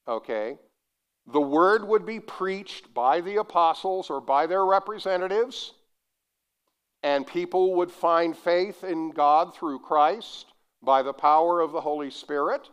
Okay? 0.08 0.58
The 1.26 1.40
word 1.40 1.86
would 1.86 2.06
be 2.06 2.18
preached 2.18 2.94
by 2.94 3.20
the 3.20 3.36
apostles 3.36 4.08
or 4.08 4.20
by 4.20 4.46
their 4.46 4.64
representatives, 4.64 5.74
and 7.02 7.26
people 7.26 7.74
would 7.74 7.90
find 7.90 8.36
faith 8.36 8.84
in 8.84 9.10
God 9.10 9.54
through 9.54 9.80
Christ 9.80 10.46
by 10.82 11.02
the 11.02 11.12
power 11.12 11.60
of 11.60 11.72
the 11.72 11.80
Holy 11.80 12.10
Spirit, 12.10 12.68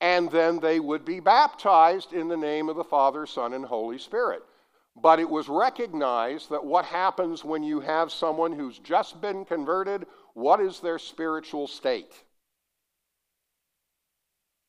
and 0.00 0.30
then 0.30 0.60
they 0.60 0.80
would 0.80 1.04
be 1.04 1.20
baptized 1.20 2.12
in 2.12 2.28
the 2.28 2.36
name 2.36 2.68
of 2.68 2.76
the 2.76 2.84
Father, 2.84 3.26
Son, 3.26 3.52
and 3.52 3.64
Holy 3.64 3.98
Spirit. 3.98 4.42
But 4.96 5.18
it 5.18 5.28
was 5.28 5.48
recognized 5.48 6.50
that 6.50 6.64
what 6.64 6.84
happens 6.84 7.44
when 7.44 7.62
you 7.62 7.80
have 7.80 8.12
someone 8.12 8.52
who's 8.52 8.78
just 8.78 9.20
been 9.20 9.44
converted, 9.44 10.06
what 10.34 10.60
is 10.60 10.80
their 10.80 10.98
spiritual 10.98 11.66
state? 11.66 12.12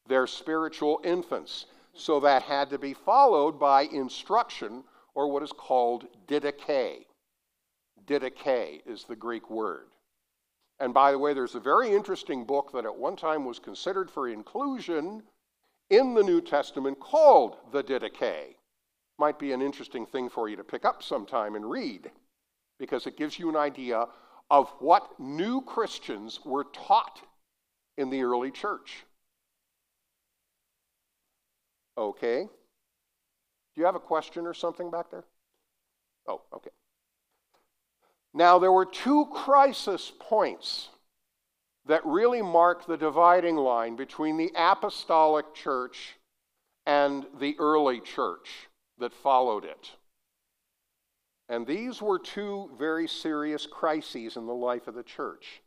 They're 0.07 0.27
spiritual 0.27 1.01
infants. 1.03 1.65
So 1.93 2.19
that 2.21 2.43
had 2.43 2.69
to 2.71 2.77
be 2.77 2.93
followed 2.93 3.59
by 3.59 3.83
instruction 3.83 4.83
or 5.13 5.31
what 5.31 5.43
is 5.43 5.51
called 5.51 6.05
didache. 6.27 7.05
Didache 8.05 8.81
is 8.85 9.03
the 9.03 9.15
Greek 9.15 9.49
word. 9.49 9.87
And 10.79 10.93
by 10.93 11.11
the 11.11 11.19
way, 11.19 11.33
there's 11.33 11.55
a 11.55 11.59
very 11.59 11.93
interesting 11.93 12.45
book 12.45 12.71
that 12.73 12.85
at 12.85 12.95
one 12.95 13.15
time 13.15 13.45
was 13.45 13.59
considered 13.59 14.11
for 14.11 14.27
inclusion 14.27 15.23
in 15.89 16.13
the 16.13 16.23
New 16.23 16.41
Testament 16.41 16.99
called 16.99 17.57
the 17.71 17.83
Didache. 17.83 18.55
Might 19.17 19.39
be 19.39 19.53
an 19.53 19.61
interesting 19.61 20.05
thing 20.05 20.29
for 20.29 20.49
you 20.49 20.57
to 20.57 20.63
pick 20.63 20.83
up 20.83 21.01
sometime 21.01 21.55
and 21.55 21.69
read 21.69 22.11
because 22.79 23.07
it 23.07 23.17
gives 23.17 23.39
you 23.39 23.49
an 23.49 23.55
idea 23.55 24.07
of 24.49 24.69
what 24.79 25.17
new 25.19 25.61
Christians 25.61 26.39
were 26.43 26.65
taught 26.65 27.21
in 27.97 28.09
the 28.09 28.23
early 28.23 28.51
church. 28.51 29.05
Okay. 31.97 32.43
Do 32.43 33.81
you 33.81 33.85
have 33.85 33.95
a 33.95 33.99
question 33.99 34.45
or 34.45 34.53
something 34.53 34.91
back 34.91 35.09
there? 35.09 35.23
Oh, 36.27 36.41
okay. 36.53 36.71
Now, 38.35 38.59
there 38.59 38.71
were 38.73 38.85
two 38.85 39.27
crisis 39.27 40.11
points 40.19 40.89
that 41.85 42.05
really 42.05 42.41
mark 42.41 42.85
the 42.85 42.97
dividing 42.97 43.55
line 43.55 43.95
between 43.95 44.35
the 44.35 44.51
apostolic 44.57 45.53
church 45.53 46.17
and 46.85 47.25
the 47.39 47.55
early 47.59 48.01
church 48.01 48.67
that 48.97 49.13
followed 49.13 49.63
it. 49.63 49.91
And 51.47 51.65
these 51.65 52.01
were 52.01 52.19
two 52.19 52.71
very 52.77 53.07
serious 53.07 53.65
crises 53.65 54.35
in 54.35 54.47
the 54.47 54.53
life 54.53 54.89
of 54.89 54.95
the 54.95 55.03
church. 55.03 55.61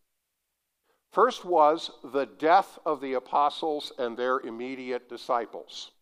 First 1.11 1.47
was 1.47 1.91
the 2.05 2.27
death 2.27 2.79
of 2.85 3.01
the 3.01 3.15
apostles 3.15 3.93
and 3.99 4.15
their 4.15 4.41
immediate 4.41 5.09
disciples. 5.09 5.93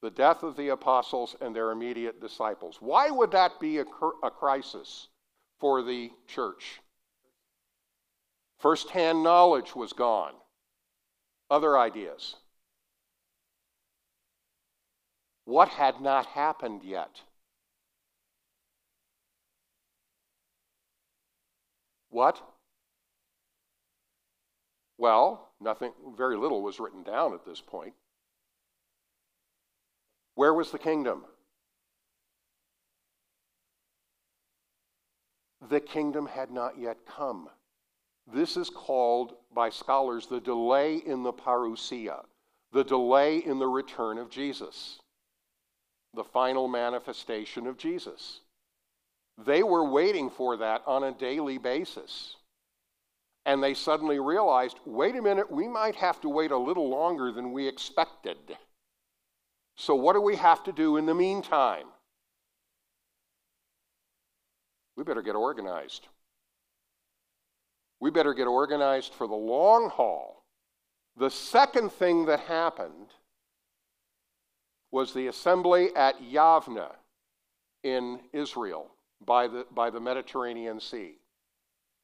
The 0.00 0.10
death 0.10 0.42
of 0.42 0.56
the 0.56 0.70
apostles 0.70 1.36
and 1.38 1.54
their 1.54 1.70
immediate 1.70 2.18
disciples. 2.18 2.78
Why 2.80 3.10
would 3.10 3.32
that 3.32 3.60
be 3.60 3.76
a, 3.76 3.84
a 4.22 4.30
crisis 4.30 5.08
for 5.60 5.82
the 5.82 6.10
church? 6.26 6.80
First 8.58 8.90
hand 8.90 9.22
knowledge 9.22 9.76
was 9.76 9.92
gone. 9.92 10.32
Other 11.50 11.78
ideas. 11.78 12.36
What 15.44 15.68
had 15.68 16.00
not 16.00 16.26
happened 16.26 16.82
yet? 16.84 17.22
What? 22.10 22.42
Well, 24.98 25.48
nothing, 25.60 25.92
very 26.16 26.36
little 26.36 26.62
was 26.62 26.78
written 26.78 27.02
down 27.02 27.32
at 27.32 27.44
this 27.46 27.60
point. 27.60 27.94
Where 30.34 30.52
was 30.52 30.70
the 30.70 30.78
kingdom? 30.78 31.24
The 35.70 35.80
kingdom 35.80 36.26
had 36.26 36.50
not 36.50 36.78
yet 36.78 36.98
come. 37.06 37.48
This 38.32 38.56
is 38.56 38.68
called 38.68 39.34
by 39.54 39.70
scholars 39.70 40.26
the 40.26 40.40
delay 40.40 40.96
in 40.96 41.22
the 41.22 41.32
parousia, 41.32 42.24
the 42.72 42.82
delay 42.82 43.38
in 43.38 43.60
the 43.60 43.68
return 43.68 44.18
of 44.18 44.30
Jesus, 44.30 44.98
the 46.12 46.24
final 46.24 46.66
manifestation 46.66 47.68
of 47.68 47.78
Jesus. 47.78 48.40
They 49.38 49.62
were 49.62 49.88
waiting 49.88 50.28
for 50.28 50.56
that 50.56 50.82
on 50.86 51.04
a 51.04 51.12
daily 51.12 51.56
basis. 51.56 52.36
And 53.46 53.62
they 53.62 53.74
suddenly 53.74 54.18
realized 54.18 54.78
wait 54.84 55.14
a 55.14 55.22
minute, 55.22 55.50
we 55.50 55.68
might 55.68 55.94
have 55.94 56.20
to 56.22 56.28
wait 56.28 56.50
a 56.50 56.58
little 56.58 56.88
longer 56.88 57.30
than 57.30 57.52
we 57.52 57.68
expected. 57.68 58.36
So, 59.76 59.94
what 59.94 60.14
do 60.14 60.20
we 60.20 60.36
have 60.36 60.64
to 60.64 60.72
do 60.72 60.96
in 60.96 61.06
the 61.06 61.14
meantime? 61.14 61.86
We 65.00 65.04
better 65.04 65.22
get 65.22 65.34
organized. 65.34 66.08
We 68.00 68.10
better 68.10 68.34
get 68.34 68.46
organized 68.46 69.14
for 69.14 69.26
the 69.26 69.34
long 69.34 69.88
haul. 69.88 70.44
The 71.16 71.30
second 71.30 71.90
thing 71.90 72.26
that 72.26 72.40
happened 72.40 73.06
was 74.90 75.14
the 75.14 75.28
assembly 75.28 75.88
at 75.96 76.20
Yavna 76.20 76.90
in 77.82 78.20
Israel 78.34 78.90
by 79.24 79.48
the, 79.48 79.64
by 79.74 79.88
the 79.88 80.00
Mediterranean 80.00 80.80
Sea. 80.80 81.14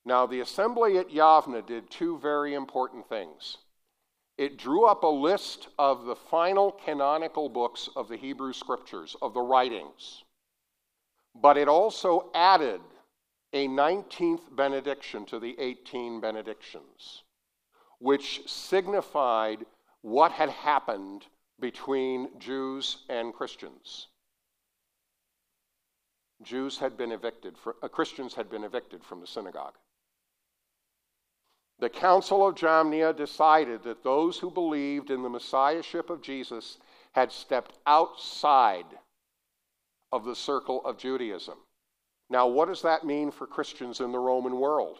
Now, 0.07 0.25
the 0.25 0.41
assembly 0.41 0.97
at 0.97 1.11
Yavna 1.11 1.67
did 1.67 1.91
two 1.91 2.17
very 2.17 2.55
important 2.55 3.07
things. 3.11 3.59
It 4.39 4.57
drew 4.57 4.87
up 4.87 5.03
a 5.03 5.07
list 5.07 5.69
of 5.79 6.07
the 6.07 6.17
final 6.17 6.73
canonical 6.73 7.51
books 7.51 7.91
of 7.95 8.09
the 8.09 8.17
Hebrew 8.17 8.55
Scriptures, 8.55 9.15
of 9.21 9.35
the 9.35 9.43
writings, 9.43 10.25
but 11.41 11.57
it 11.57 11.69
also 11.69 12.31
added 12.35 12.81
a 13.53 13.69
19th 13.69 14.55
benediction 14.55 15.25
to 15.27 15.39
the 15.39 15.59
18 15.59 16.21
benedictions, 16.21 17.23
which 17.99 18.43
signified 18.47 19.65
what 20.03 20.33
had 20.33 20.51
happened 20.51 21.27
between 21.59 22.29
Jews 22.39 22.99
and 23.09 23.33
Christians. 23.33 24.09
Jews 26.43 26.79
had 26.79 26.97
been 26.97 27.13
evicted, 27.13 27.57
for, 27.57 27.77
uh, 27.83 27.89
Christians 27.89 28.35
had 28.35 28.51
been 28.51 28.65
evicted 28.65 29.03
from 29.03 29.21
the 29.21 29.27
synagogue. 29.27 29.75
The 31.79 31.89
Council 31.89 32.47
of 32.47 32.55
Jamnia 32.55 33.15
decided 33.15 33.83
that 33.85 34.03
those 34.03 34.39
who 34.39 34.51
believed 34.51 35.11
in 35.11 35.23
the 35.23 35.31
Messiahship 35.31 36.11
of 36.11 36.23
Jesus 36.23 36.79
had 37.13 37.33
stepped 37.33 37.79
outside 37.87 38.99
of 40.13 40.25
the 40.25 40.37
circle 40.37 40.85
of 40.85 40.99
Judaism. 40.99 41.59
Now, 42.29 42.47
what 42.47 42.69
does 42.69 42.83
that 42.83 43.05
mean 43.05 43.31
for 43.31 43.47
Christians 43.47 44.01
in 44.01 44.13
the 44.13 44.19
Roman 44.19 44.59
world? 44.59 44.99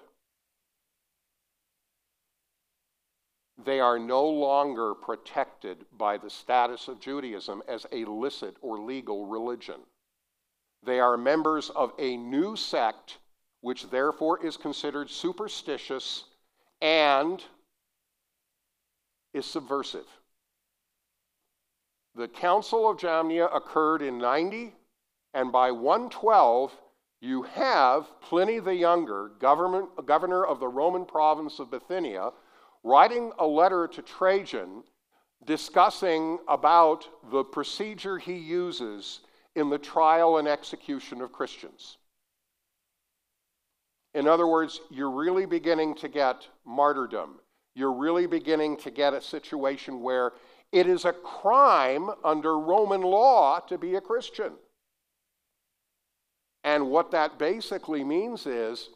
They 3.65 3.81
are 3.81 3.99
no 3.99 4.29
longer 4.29 4.95
protected 4.95 5.87
by 5.97 6.19
the 6.19 6.31
status 6.31 6.89
of 6.89 7.01
Judaism 7.01 7.63
as 7.67 7.87
a 7.91 8.05
licit 8.05 8.57
or 8.61 8.79
legal 8.79 9.27
religion. 9.27 9.81
They 10.85 11.01
are 11.01 11.17
members 11.17 11.71
of 11.71 11.93
a 11.99 12.17
new 12.17 12.55
sect, 12.55 13.19
which 13.63 13.91
therefore 13.91 14.45
is 14.45 14.57
considered 14.57 15.11
superstitious 15.11 16.25
and 16.81 17.43
is 19.33 19.47
subversive. 19.47 20.07
The 22.15 22.29
Council 22.29 22.89
of 22.89 22.99
Jamnia 22.99 23.55
occurred 23.55 24.03
in 24.03 24.19
90, 24.19 24.75
and 25.37 25.53
by 25.53 25.71
112, 25.71 26.73
you 27.21 27.43
have 27.43 28.07
Pliny 28.23 28.59
the 28.59 28.75
Younger, 28.75 29.33
governor 29.39 30.47
of 30.47 30.61
the 30.61 30.67
Roman 30.67 31.05
province 31.05 31.59
of 31.59 31.71
Bithynia, 31.71 32.31
writing 32.83 33.33
a 33.39 33.47
letter 33.47 33.87
to 33.87 34.01
Trajan 34.01 34.83
discussing 35.45 36.39
about 36.49 37.07
the 37.31 37.45
procedure 37.45 38.17
he 38.17 38.33
uses 38.33 39.21
in 39.55 39.69
the 39.69 39.79
trial 39.79 40.39
and 40.39 40.49
execution 40.49 41.21
of 41.21 41.33
Christians. 41.33 41.99
In 44.15 44.27
other 44.27 44.47
words, 44.47 44.81
you're 44.91 45.11
really 45.11 45.45
beginning 45.45 45.97
to 45.97 46.09
get 46.09 46.49
martyrdom. 46.65 47.41
You're 47.75 47.93
really 47.93 48.27
beginning 48.27 48.79
to 48.79 48.91
get 48.91 49.13
a 49.13 49.21
situation 49.21 50.01
where 50.01 50.33
it 50.73 50.87
is 50.87 51.05
a 51.05 51.13
crime 51.13 52.09
under 52.25 52.59
Roman 52.59 53.03
law 53.03 53.61
to 53.69 53.77
be 53.77 53.97
a 53.97 54.01
Christian. 54.01 54.53
And 56.67 56.91
what 56.91 57.13
that 57.13 57.39
basically 57.39 58.03
means 58.03 58.45
is 58.45 58.91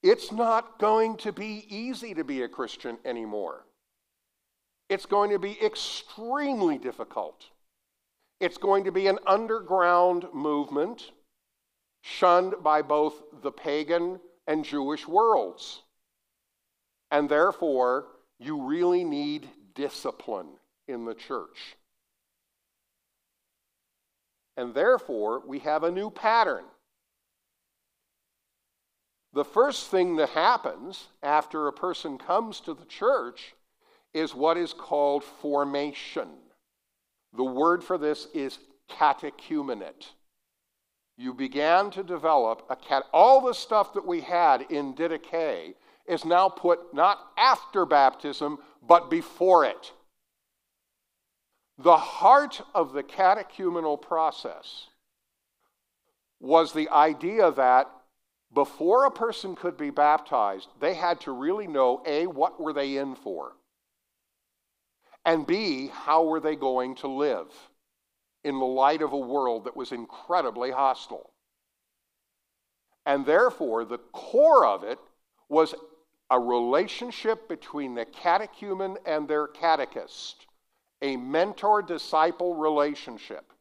it's 0.00 0.30
not 0.30 0.78
going 0.78 1.16
to 1.18 1.32
be 1.32 1.66
easy 1.68 2.14
to 2.14 2.22
be 2.22 2.42
a 2.42 2.48
Christian 2.48 2.98
anymore. 3.04 3.66
It's 4.88 5.06
going 5.06 5.30
to 5.30 5.38
be 5.40 5.58
extremely 5.60 6.78
difficult. 6.78 7.46
It's 8.38 8.58
going 8.58 8.84
to 8.84 8.92
be 8.92 9.08
an 9.08 9.18
underground 9.26 10.26
movement 10.32 11.10
shunned 12.02 12.54
by 12.62 12.80
both 12.80 13.14
the 13.42 13.50
pagan 13.52 14.20
and 14.46 14.64
Jewish 14.64 15.06
worlds. 15.08 15.82
And 17.10 17.28
therefore, 17.28 18.06
you 18.38 18.62
really 18.62 19.02
need 19.02 19.48
discipline 19.74 20.50
in 20.86 21.06
the 21.06 21.14
church. 21.14 21.76
And 24.56 24.72
therefore, 24.74 25.42
we 25.44 25.58
have 25.58 25.82
a 25.82 25.90
new 25.90 26.08
pattern. 26.08 26.64
The 29.32 29.44
first 29.44 29.90
thing 29.90 30.16
that 30.16 30.30
happens 30.30 31.08
after 31.22 31.68
a 31.68 31.72
person 31.72 32.18
comes 32.18 32.60
to 32.60 32.74
the 32.74 32.84
church 32.86 33.54
is 34.12 34.34
what 34.34 34.56
is 34.56 34.72
called 34.72 35.22
formation. 35.22 36.28
The 37.36 37.44
word 37.44 37.84
for 37.84 37.96
this 37.96 38.26
is 38.34 38.58
catechumenate. 38.90 40.06
You 41.16 41.32
began 41.32 41.90
to 41.92 42.02
develop 42.02 42.66
a 42.70 42.76
cat. 42.76 43.04
All 43.12 43.40
the 43.40 43.54
stuff 43.54 43.92
that 43.94 44.06
we 44.06 44.20
had 44.20 44.62
in 44.70 44.94
Didache 44.94 45.74
is 46.06 46.24
now 46.24 46.48
put 46.48 46.92
not 46.92 47.18
after 47.38 47.86
baptism, 47.86 48.58
but 48.82 49.10
before 49.10 49.64
it. 49.64 49.92
The 51.78 51.96
heart 51.96 52.60
of 52.74 52.92
the 52.92 53.02
catechumenal 53.02 54.00
process 54.00 54.86
was 56.40 56.72
the 56.72 56.88
idea 56.88 57.52
that 57.52 57.90
before 58.52 59.04
a 59.04 59.10
person 59.10 59.54
could 59.54 59.76
be 59.76 59.90
baptized, 59.90 60.68
they 60.80 60.94
had 60.94 61.20
to 61.22 61.32
really 61.32 61.66
know 61.66 62.02
A, 62.06 62.26
what 62.26 62.60
were 62.60 62.72
they 62.72 62.96
in 62.96 63.14
for? 63.14 63.52
And 65.24 65.46
B, 65.46 65.88
how 65.92 66.24
were 66.24 66.40
they 66.40 66.56
going 66.56 66.96
to 66.96 67.08
live 67.08 67.52
in 68.42 68.58
the 68.58 68.64
light 68.64 69.02
of 69.02 69.12
a 69.12 69.18
world 69.18 69.64
that 69.64 69.76
was 69.76 69.92
incredibly 69.92 70.70
hostile? 70.70 71.30
And 73.06 73.24
therefore, 73.24 73.84
the 73.84 73.98
core 73.98 74.66
of 74.66 74.82
it 74.82 74.98
was 75.48 75.74
a 76.30 76.38
relationship 76.38 77.48
between 77.48 77.94
the 77.94 78.04
catechumen 78.04 78.96
and 79.04 79.28
their 79.28 79.46
catechist, 79.46 80.46
a 81.02 81.16
mentor 81.16 81.82
disciple 81.82 82.54
relationship. 82.54 83.52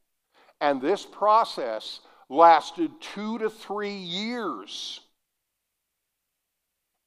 And 0.61 0.81
this 0.81 1.05
process 1.05 2.01
lasted 2.29 2.91
two 3.01 3.37
to 3.39 3.49
three 3.49 3.95
years. 3.95 5.01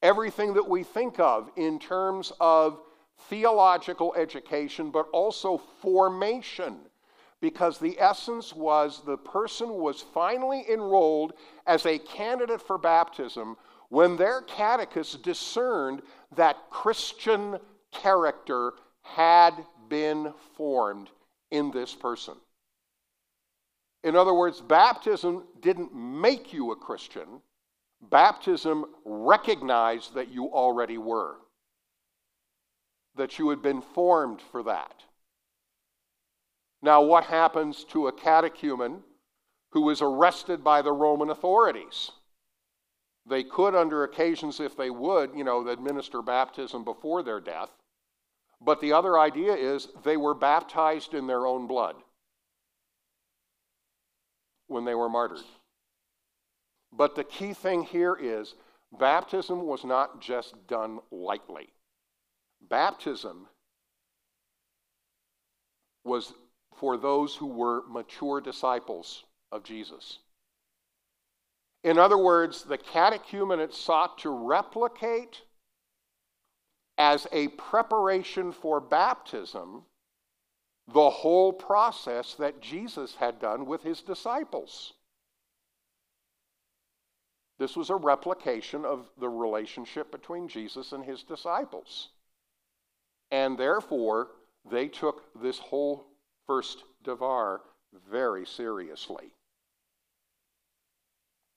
Everything 0.03 0.55
that 0.55 0.69
we 0.69 0.83
think 0.83 1.21
of 1.21 1.49
in 1.57 1.79
terms 1.79 2.33
of 2.41 2.81
theological 3.29 4.15
education, 4.17 4.91
but 4.91 5.07
also 5.13 5.59
formation, 5.81 6.77
because 7.41 7.79
the 7.79 7.97
essence 8.01 8.53
was 8.53 9.03
the 9.05 9.17
person 9.17 9.69
was 9.75 10.01
finally 10.01 10.65
enrolled 10.69 11.35
as 11.67 11.87
a 11.87 11.99
candidate 11.99 12.61
for 12.61 12.79
baptism 12.79 13.57
when 13.91 14.17
their 14.17 14.43
catechist 14.43 15.23
discerned 15.23 16.03
that 16.35 16.57
Christian 16.71 17.59
character 17.93 18.73
had 19.03 19.53
been 19.89 20.33
formed 20.57 21.11
in 21.51 21.71
this 21.71 21.95
person. 21.95 22.35
In 24.05 24.17
other 24.17 24.35
words, 24.35 24.61
baptism 24.61 25.45
didn't 25.61 25.95
make 25.95 26.53
you 26.53 26.73
a 26.73 26.77
Christian, 26.77 27.41
baptism 28.01 28.87
recognized 29.05 30.15
that 30.15 30.29
you 30.29 30.47
already 30.47 30.99
were, 30.99 31.37
that 33.15 33.39
you 33.39 33.49
had 33.51 33.63
been 33.63 33.81
formed 33.81 34.41
for 34.41 34.63
that. 34.65 35.05
Now, 36.83 37.03
what 37.03 37.25
happens 37.25 37.85
to 37.85 38.09
a 38.09 38.13
catechumen 38.13 39.05
who 39.71 39.89
is 39.89 40.03
arrested 40.03 40.65
by 40.65 40.83
the 40.83 40.93
Roman 40.93 41.31
authorities? 41.31 42.11
They 43.25 43.45
could, 43.45 43.77
under 43.77 44.03
occasions, 44.03 44.59
if 44.59 44.77
they 44.77 44.91
would, 44.91 45.31
you 45.37 45.45
know, 45.45 45.69
administer 45.69 46.23
baptism 46.23 46.83
before 46.83 47.23
their 47.23 47.39
death. 47.39 47.71
But 48.61 48.81
the 48.81 48.93
other 48.93 49.17
idea 49.17 49.55
is 49.55 49.89
they 50.03 50.17
were 50.17 50.35
baptized 50.35 51.15
in 51.15 51.29
their 51.29 51.47
own 51.47 51.69
blood 51.69 51.95
when 54.73 54.85
they 54.85 54.95
were 54.95 55.09
martyred. 55.09 55.45
But 56.93 57.15
the 57.15 57.25
key 57.25 57.55
thing 57.55 57.83
here 57.83 58.17
is 58.21 58.55
baptism 58.99 59.67
was 59.67 59.85
not 59.85 60.21
just 60.21 60.55
done 60.67 60.99
lightly. 61.11 61.69
Baptism 62.69 63.47
was 66.05 66.33
for 66.77 66.97
those 66.97 67.37
who 67.37 67.47
were 67.47 67.83
mature 67.89 68.41
disciples 68.41 69.25
of 69.51 69.63
Jesus. 69.63 70.19
In 71.85 71.99
other 71.99 72.19
words, 72.19 72.63
the 72.63 72.79
catechumenate 72.79 73.73
sought 73.73 74.19
to 74.19 74.31
replicate 74.31 75.43
as 76.99 77.27
a 77.33 77.49
preparation 77.49 78.53
for 78.53 78.81
baptism 78.81 79.85
the 80.89 81.11
whole 81.11 81.53
process 81.53 82.35
that 82.35 82.61
Jesus 82.61 83.15
had 83.15 83.39
done 83.41 83.67
with 83.67 83.83
his 83.83 84.03
disciples. 84.03 84.95
This 87.59 87.77
was 87.77 87.91
a 87.91 87.97
replication 87.97 88.85
of 88.85 89.07
the 89.21 89.29
relationship 89.29 90.11
between 90.11 90.49
Jesus 90.49 90.93
and 90.93 91.05
his 91.05 91.23
disciples. 91.23 92.09
And 93.31 93.57
therefore, 93.57 94.29
they 94.71 94.89
took 94.89 95.23
this 95.41 95.59
whole 95.59 96.07
first 96.47 96.83
devar 97.05 97.61
very 98.11 98.45
seriously. 98.47 99.33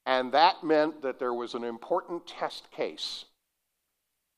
And 0.05 0.31
that 0.33 0.63
meant 0.63 1.01
that 1.01 1.17
there 1.17 1.33
was 1.33 1.55
an 1.55 1.63
important 1.63 2.27
test 2.27 2.69
case 2.71 3.25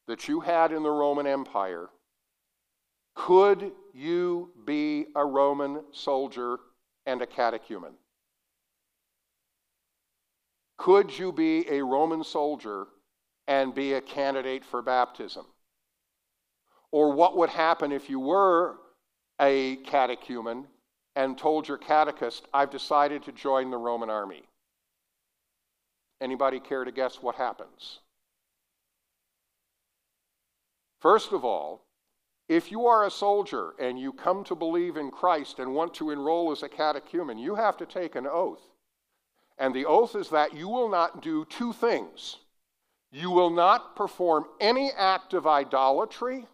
that 0.08 0.28
you 0.28 0.40
had 0.40 0.72
in 0.72 0.84
the 0.84 0.90
Roman 0.90 1.28
Empire. 1.28 1.90
Could 3.18 3.72
you 3.94 4.52
be 4.64 5.08
a 5.16 5.26
Roman 5.26 5.82
soldier 5.92 6.60
and 7.08 7.20
a 7.22 7.26
catechumen? 7.26 7.94
Could 10.78 11.18
you 11.18 11.32
be 11.32 11.68
a 11.68 11.84
Roman 11.84 12.24
soldier 12.24 12.86
and 13.48 13.74
be 13.74 13.94
a 13.94 14.02
candidate 14.02 14.64
for 14.64 14.84
baptism? 14.84 15.46
Or 16.92 17.12
what 17.12 17.36
would 17.36 17.50
happen 17.50 17.92
if 17.92 18.08
you 18.08 18.20
were 18.20 18.76
a 19.42 19.78
catechumen 19.78 20.68
and 21.16 21.36
told 21.38 21.68
your 21.68 21.80
catechist, 21.80 22.48
I've 22.54 22.70
decided 22.70 23.24
to 23.24 23.32
join 23.32 23.72
the 23.72 23.78
Roman 23.78 24.12
army? 24.12 24.44
Anybody 26.22 26.60
care 26.60 26.86
to 26.86 26.92
guess 26.92 27.16
what 27.16 27.36
happens? 27.36 28.00
First 31.02 31.34
of 31.34 31.44
all, 31.44 31.87
if 32.48 32.72
you 32.72 32.86
are 32.86 33.06
a 33.06 33.12
soldier 33.12 33.74
and 33.80 34.00
you 34.00 34.14
come 34.14 34.44
to 34.46 34.56
believe 34.56 34.96
in 34.96 35.12
Christ 35.12 35.60
and 35.60 35.74
want 35.74 35.94
to 35.96 36.12
enroll 36.12 36.52
as 36.52 36.64
a 36.64 36.70
catechumen, 36.70 37.38
you 37.38 37.56
have 37.56 37.76
to 37.78 37.86
take 37.86 38.16
an 38.16 38.26
oath. 38.26 38.62
And 39.58 39.74
the 39.74 39.86
oath 39.86 40.16
is 40.16 40.30
that 40.30 40.54
you 40.54 40.70
will 40.70 40.90
not 40.90 41.22
do 41.22 41.46
two 41.46 41.74
things. 41.74 42.38
You 43.12 43.32
will 43.32 43.50
not 43.50 43.96
perform 43.96 44.46
any 44.62 44.92
act 44.96 45.34
of 45.34 45.48
idolatry, 45.48 46.46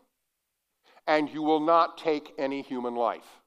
and 1.05 1.29
you 1.29 1.41
will 1.41 1.59
not 1.59 1.97
take 1.97 2.33
any 2.37 2.61
human 2.61 2.95
life. 2.95 3.41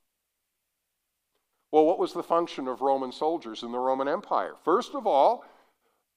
Well, 1.72 1.84
what 1.84 1.98
was 1.98 2.12
the 2.12 2.22
function 2.22 2.68
of 2.68 2.80
Roman 2.80 3.12
soldiers 3.12 3.62
in 3.62 3.72
the 3.72 3.78
Roman 3.78 4.08
Empire? 4.08 4.54
First 4.64 4.94
of 4.94 5.06
all, 5.06 5.44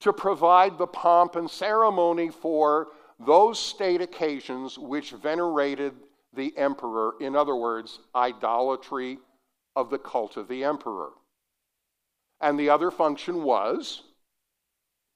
to 0.01 0.13
provide 0.13 0.77
the 0.77 0.87
pomp 0.87 1.35
and 1.35 1.49
ceremony 1.49 2.29
for 2.29 2.89
those 3.19 3.59
state 3.59 4.01
occasions 4.01 4.77
which 4.77 5.11
venerated 5.11 5.93
the 6.33 6.55
emperor, 6.57 7.13
in 7.19 7.35
other 7.35 7.55
words, 7.55 7.99
idolatry 8.15 9.19
of 9.75 9.89
the 9.89 9.97
cult 9.97 10.37
of 10.37 10.47
the 10.47 10.63
emperor. 10.63 11.09
And 12.41 12.59
the 12.59 12.69
other 12.69 12.91
function 12.91 13.43
was 13.43 14.03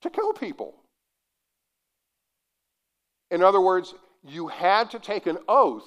to 0.02 0.10
kill 0.10 0.32
people. 0.32 0.74
In 3.30 3.42
other 3.42 3.60
words, 3.60 3.94
you 4.26 4.48
had 4.48 4.90
to 4.90 4.98
take 4.98 5.26
an 5.26 5.38
oath 5.48 5.86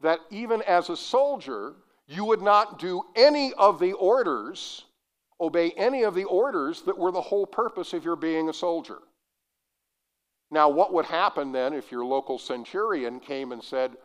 that 0.00 0.20
even 0.30 0.62
as 0.62 0.88
a 0.88 0.96
soldier, 0.96 1.74
you 2.06 2.24
would 2.24 2.42
not 2.42 2.78
do 2.78 3.02
any 3.16 3.52
of 3.54 3.80
the 3.80 3.92
orders 3.94 4.84
obey 5.40 5.70
any 5.72 6.02
of 6.02 6.14
the 6.14 6.24
orders 6.24 6.82
that 6.82 6.96
were 6.96 7.12
the 7.12 7.20
whole 7.20 7.46
purpose 7.46 7.92
of 7.92 8.04
your 8.04 8.16
being 8.16 8.48
a 8.48 8.54
soldier. 8.54 8.98
Now, 10.50 10.68
what 10.68 10.92
would 10.92 11.06
happen 11.06 11.52
then 11.52 11.72
if 11.72 11.90
your 11.90 12.04
local 12.04 12.38
centurion 12.38 13.20
came 13.20 13.52
and 13.52 13.62
said, 13.62 13.96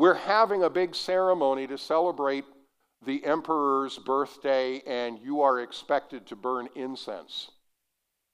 We're 0.00 0.14
having 0.14 0.62
a 0.62 0.70
big 0.70 0.94
ceremony 0.94 1.66
to 1.66 1.76
celebrate 1.76 2.46
the 3.04 3.22
emperor's 3.22 3.98
birthday, 3.98 4.80
and 4.86 5.18
you 5.18 5.42
are 5.42 5.60
expected 5.60 6.26
to 6.28 6.36
burn 6.36 6.70
incense 6.74 7.50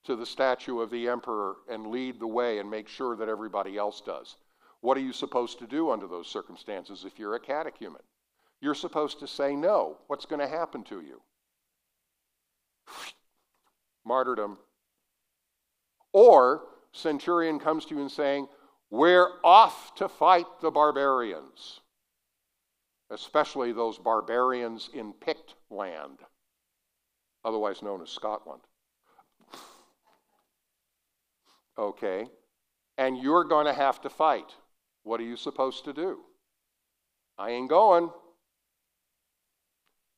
to 0.05 0.15
the 0.15 0.27
statue 0.27 0.79
of 0.79 0.91
the 0.91 1.09
emperor 1.09 1.57
and 1.69 1.89
lead 1.89 2.21
the 2.21 2.27
way 2.29 2.61
and 2.61 2.71
make 2.71 2.87
sure 2.87 3.17
that 3.17 3.29
everybody 3.29 3.77
else 3.77 4.01
does? 4.01 4.37
What 4.81 4.97
are 4.97 5.01
you 5.01 5.13
supposed 5.13 5.59
to 5.59 5.67
do 5.67 5.91
under 5.91 6.07
those 6.07 6.29
circumstances 6.29 7.05
if 7.05 7.19
you're 7.19 7.35
a 7.35 7.41
catechumen? 7.41 8.03
You're 8.61 8.77
supposed 8.77 9.19
to 9.19 9.27
say 9.27 9.57
no. 9.57 9.97
What's 10.07 10.25
going 10.25 10.39
to 10.39 10.47
happen 10.47 10.85
to 10.85 11.01
you? 11.01 11.21
martyrdom. 14.05 14.57
Or 16.13 16.63
centurion 16.93 17.59
comes 17.59 17.87
to 17.87 17.97
you 17.97 18.03
and 18.03 18.11
saying, 18.13 18.47
We're 18.97 19.29
off 19.45 19.95
to 19.97 20.09
fight 20.09 20.47
the 20.63 20.71
barbarians, 20.71 21.81
especially 23.11 23.73
those 23.73 23.99
barbarians 23.99 24.89
in 24.95 25.13
Pict 25.13 25.55
land, 25.69 26.21
otherwise 27.45 27.83
known 27.83 28.01
as 28.01 28.09
Scotland. 28.09 28.63
Okay, 31.79 32.27
and 32.97 33.19
you're 33.19 33.45
going 33.45 33.67
to 33.67 33.75
have 33.75 34.01
to 34.01 34.09
fight. 34.09 34.55
What 35.03 35.21
are 35.21 35.25
you 35.25 35.37
supposed 35.37 35.85
to 35.85 35.93
do? 35.93 36.21
I 37.37 37.51
ain't 37.51 37.69
going. 37.69 38.09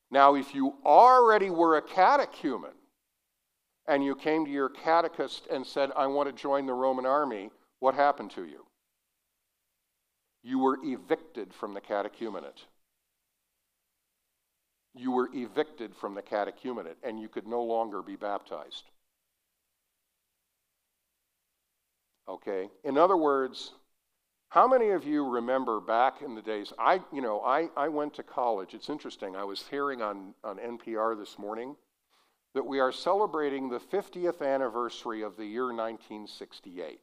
Now, 0.08 0.36
if 0.36 0.54
you 0.54 0.74
already 0.86 1.50
were 1.50 1.78
a 1.78 1.82
catechumen 1.82 2.70
and 3.88 4.04
you 4.04 4.14
came 4.14 4.44
to 4.44 4.52
your 4.52 4.68
catechist 4.68 5.48
and 5.50 5.66
said, 5.66 5.90
I 5.96 6.06
want 6.06 6.28
to 6.28 6.32
join 6.32 6.66
the 6.66 6.74
Roman 6.74 7.06
army, 7.06 7.50
what 7.80 7.96
happened 7.96 8.30
to 8.36 8.44
you? 8.44 8.67
You 10.42 10.58
were 10.58 10.78
evicted 10.82 11.52
from 11.52 11.74
the 11.74 11.80
catechumenate. 11.80 12.64
You 14.94 15.12
were 15.12 15.28
evicted 15.32 15.94
from 15.94 16.14
the 16.14 16.22
catechumenate, 16.22 16.96
and 17.02 17.20
you 17.20 17.28
could 17.28 17.46
no 17.46 17.62
longer 17.62 18.02
be 18.02 18.16
baptized. 18.16 18.84
Okay? 22.28 22.68
In 22.84 22.98
other 22.98 23.16
words, 23.16 23.72
how 24.50 24.66
many 24.66 24.90
of 24.90 25.04
you 25.04 25.28
remember 25.28 25.80
back 25.80 26.22
in 26.22 26.34
the 26.34 26.42
days? 26.42 26.72
I, 26.78 27.00
you 27.12 27.20
know, 27.20 27.40
I, 27.40 27.68
I 27.76 27.88
went 27.88 28.14
to 28.14 28.22
college. 28.22 28.74
It's 28.74 28.88
interesting. 28.88 29.36
I 29.36 29.44
was 29.44 29.64
hearing 29.70 30.00
on, 30.00 30.34
on 30.42 30.58
NPR 30.58 31.18
this 31.18 31.38
morning 31.38 31.76
that 32.54 32.64
we 32.64 32.80
are 32.80 32.92
celebrating 32.92 33.68
the 33.68 33.78
50th 33.78 34.40
anniversary 34.42 35.22
of 35.22 35.36
the 35.36 35.44
year 35.44 35.66
1968. 35.66 36.98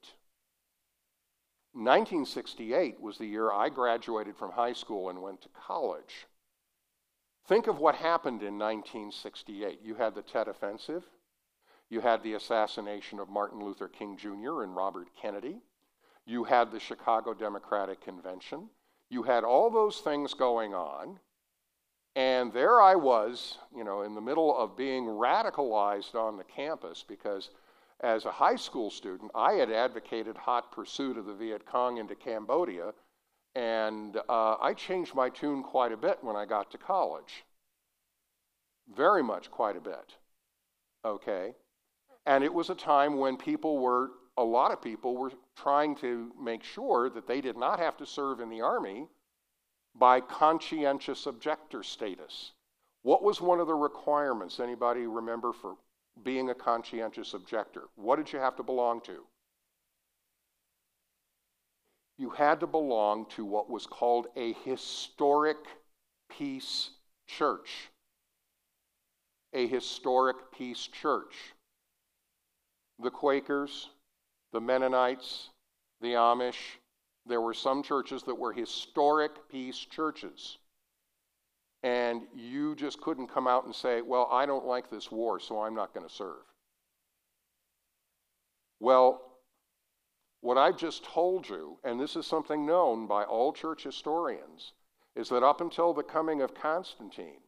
1968 1.76 3.02
was 3.02 3.18
the 3.18 3.26
year 3.26 3.52
I 3.52 3.70
graduated 3.70 4.38
from 4.38 4.52
high 4.52 4.74
school 4.74 5.10
and 5.10 5.22
went 5.22 5.42
to 5.42 5.50
college. 5.50 6.26
Think 7.48 7.68
of 7.68 7.80
what 7.80 7.96
happened 7.96 8.42
in 8.42 8.58
1968. 8.58 9.82
You 9.84 9.96
had 9.96 10.16
the 10.16 10.22
Tet 10.22 10.48
Offensive, 10.48 11.04
you 11.90 12.02
had 12.02 12.24
the 12.24 12.34
assassination 12.34 13.20
of 13.20 13.30
Martin 13.30 13.64
Luther 13.64 13.88
King 13.88 14.18
Jr. 14.18 14.64
and 14.64 14.76
Robert 14.76 15.08
Kennedy. 15.22 15.62
You 16.26 16.44
had 16.46 16.72
the 16.72 16.80
Chicago 16.80 17.34
Democratic 17.34 18.02
Convention. 18.02 18.70
You 19.10 19.24
had 19.24 19.44
all 19.44 19.70
those 19.70 20.00
things 20.00 20.34
going 20.34 20.74
on. 20.74 21.20
And 22.16 22.54
there 22.54 22.82
I 22.82 22.96
was, 22.96 23.58
you 23.76 23.84
know, 23.84 24.02
in 24.02 24.16
the 24.16 24.22
middle 24.22 24.58
of 24.58 24.78
being 24.78 25.06
radicalized 25.06 26.16
on 26.16 26.38
the 26.38 26.44
campus 26.44 27.04
because 27.08 27.50
as 28.06 28.26
a 28.26 28.32
high 28.32 28.56
school 28.56 28.92
student, 28.92 29.32
I 29.34 29.54
had 29.54 29.72
advocated 29.72 30.38
hot 30.38 30.72
pursuit 30.72 31.18
of 31.18 31.26
the 31.26 31.34
Viet 31.34 31.66
Cong 31.66 31.98
into 31.98 32.14
Cambodia. 32.14 32.94
And 33.56 34.18
uh, 34.30 34.58
I 34.62 34.74
changed 34.76 35.16
my 35.16 35.30
tune 35.30 35.64
quite 35.64 35.92
a 35.92 35.98
bit 35.98 36.20
when 36.22 36.36
I 36.36 36.46
got 36.46 36.70
to 36.72 36.78
college. 36.78 37.46
Very 38.96 39.24
much 39.24 39.50
quite 39.50 39.76
a 39.76 39.82
bit. 39.82 40.18
Okay? 41.04 41.54
And 42.28 42.44
it 42.44 42.54
was 42.54 42.70
a 42.70 42.76
time 42.76 43.18
when 43.18 43.38
people 43.38 43.80
were 43.80 44.12
a 44.38 44.44
lot 44.44 44.72
of 44.72 44.82
people 44.82 45.16
were 45.16 45.32
trying 45.56 45.96
to 45.96 46.32
make 46.40 46.62
sure 46.62 47.10
that 47.10 47.26
they 47.26 47.42
did 47.42 47.58
not 47.58 47.80
have 47.80 47.98
to 47.98 48.06
serve 48.06 48.40
in 48.40 48.50
the 48.50 48.62
army 48.62 49.08
by 49.98 50.20
conscientious 50.20 51.26
objector 51.26 51.82
status. 51.82 52.52
What 53.02 53.24
was 53.24 53.40
one 53.40 53.62
of 53.62 53.68
the 53.68 53.74
requirements? 53.74 54.60
Anybody 54.60 55.08
remember 55.08 55.54
for 55.54 55.78
being 56.24 56.50
a 56.50 56.56
conscientious 56.56 57.34
objector? 57.34 57.84
What 57.96 58.18
did 58.18 58.32
you 58.32 58.40
have 58.40 58.56
to 58.58 58.64
belong 58.64 59.02
to? 59.02 59.26
You 62.18 62.30
had 62.30 62.62
to 62.62 62.68
belong 62.68 63.26
to 63.36 63.44
what 63.44 63.70
was 63.70 63.86
called 63.86 64.28
a 64.36 64.54
historic 64.64 65.58
peace 66.30 66.92
church. 67.28 67.90
A 69.54 69.68
historic 69.68 70.52
peace 70.52 70.88
church. 70.88 71.36
The 73.00 73.12
Quakers, 73.12 73.90
the 74.54 74.62
Mennonites, 74.62 75.50
the 76.02 76.14
Amish. 76.14 76.78
There 77.26 77.42
were 77.42 77.54
some 77.54 77.84
churches 77.84 78.24
that 78.24 78.36
were 78.36 78.54
historic 78.54 79.32
peace 79.50 79.78
churches. 79.78 80.58
And 81.84 82.24
you 82.34 82.76
just 82.76 83.02
couldn't 83.02 83.28
come 83.28 83.48
out 83.48 83.66
and 83.66 83.76
say, 83.76 84.02
well, 84.02 84.28
I 84.32 84.46
don't 84.46 84.66
like 84.66 84.90
this 84.90 85.12
war, 85.12 85.40
so 85.40 85.62
I'm 85.62 85.76
not 85.76 85.94
going 85.94 86.08
to 86.08 86.14
serve. 86.14 86.44
Well, 88.80 89.22
what 90.42 90.58
I've 90.58 90.78
just 90.78 91.04
told 91.04 91.48
you, 91.48 91.78
and 91.84 92.00
this 92.00 92.16
is 92.16 92.26
something 92.26 92.66
known 92.66 93.08
by 93.08 93.24
all 93.24 93.54
church 93.54 93.84
historians, 93.84 94.74
is 95.16 95.30
that 95.30 95.44
up 95.44 95.62
until 95.62 95.94
the 95.94 96.04
coming 96.04 96.42
of 96.42 96.54
Constantine, 96.54 97.40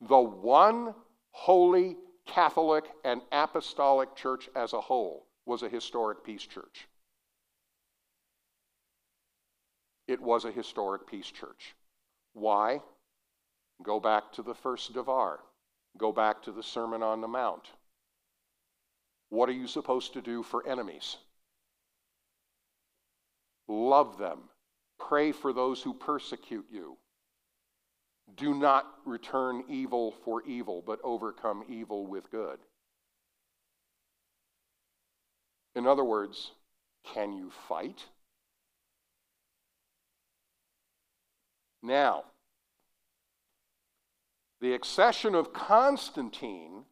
the 0.00 0.18
one 0.18 0.94
holy 1.32 1.96
Catholic 2.26 2.84
and 3.04 3.20
apostolic 3.32 4.14
church 4.14 4.48
as 4.54 4.72
a 4.72 4.80
whole 4.80 5.26
was 5.46 5.62
a 5.62 5.68
historic 5.68 6.24
peace 6.24 6.42
church. 6.42 6.88
It 10.06 10.20
was 10.20 10.44
a 10.44 10.50
historic 10.50 11.06
peace 11.06 11.30
church. 11.30 11.74
Why? 12.32 12.80
Go 13.82 14.00
back 14.00 14.32
to 14.32 14.42
the 14.42 14.54
first 14.54 14.92
Devar. 14.92 15.40
Go 15.96 16.12
back 16.12 16.42
to 16.42 16.52
the 16.52 16.62
Sermon 16.62 17.02
on 17.02 17.20
the 17.20 17.28
Mount. 17.28 17.70
What 19.30 19.48
are 19.48 19.52
you 19.52 19.66
supposed 19.66 20.12
to 20.14 20.20
do 20.20 20.42
for 20.42 20.66
enemies? 20.66 21.16
Love 23.68 24.18
them. 24.18 24.40
Pray 24.98 25.32
for 25.32 25.52
those 25.52 25.80
who 25.82 25.94
persecute 25.94 26.66
you. 26.70 26.96
Do 28.36 28.54
not 28.54 28.86
return 29.04 29.64
evil 29.68 30.14
for 30.24 30.42
evil, 30.42 30.82
but 30.86 31.00
overcome 31.02 31.64
evil 31.68 32.06
with 32.06 32.30
good. 32.30 32.58
In 35.74 35.86
other 35.86 36.04
words, 36.04 36.52
can 37.04 37.32
you 37.32 37.50
fight? 37.68 38.04
Now, 41.82 42.24
the 44.60 44.74
accession 44.74 45.34
of 45.34 45.52
Constantine 45.52 46.84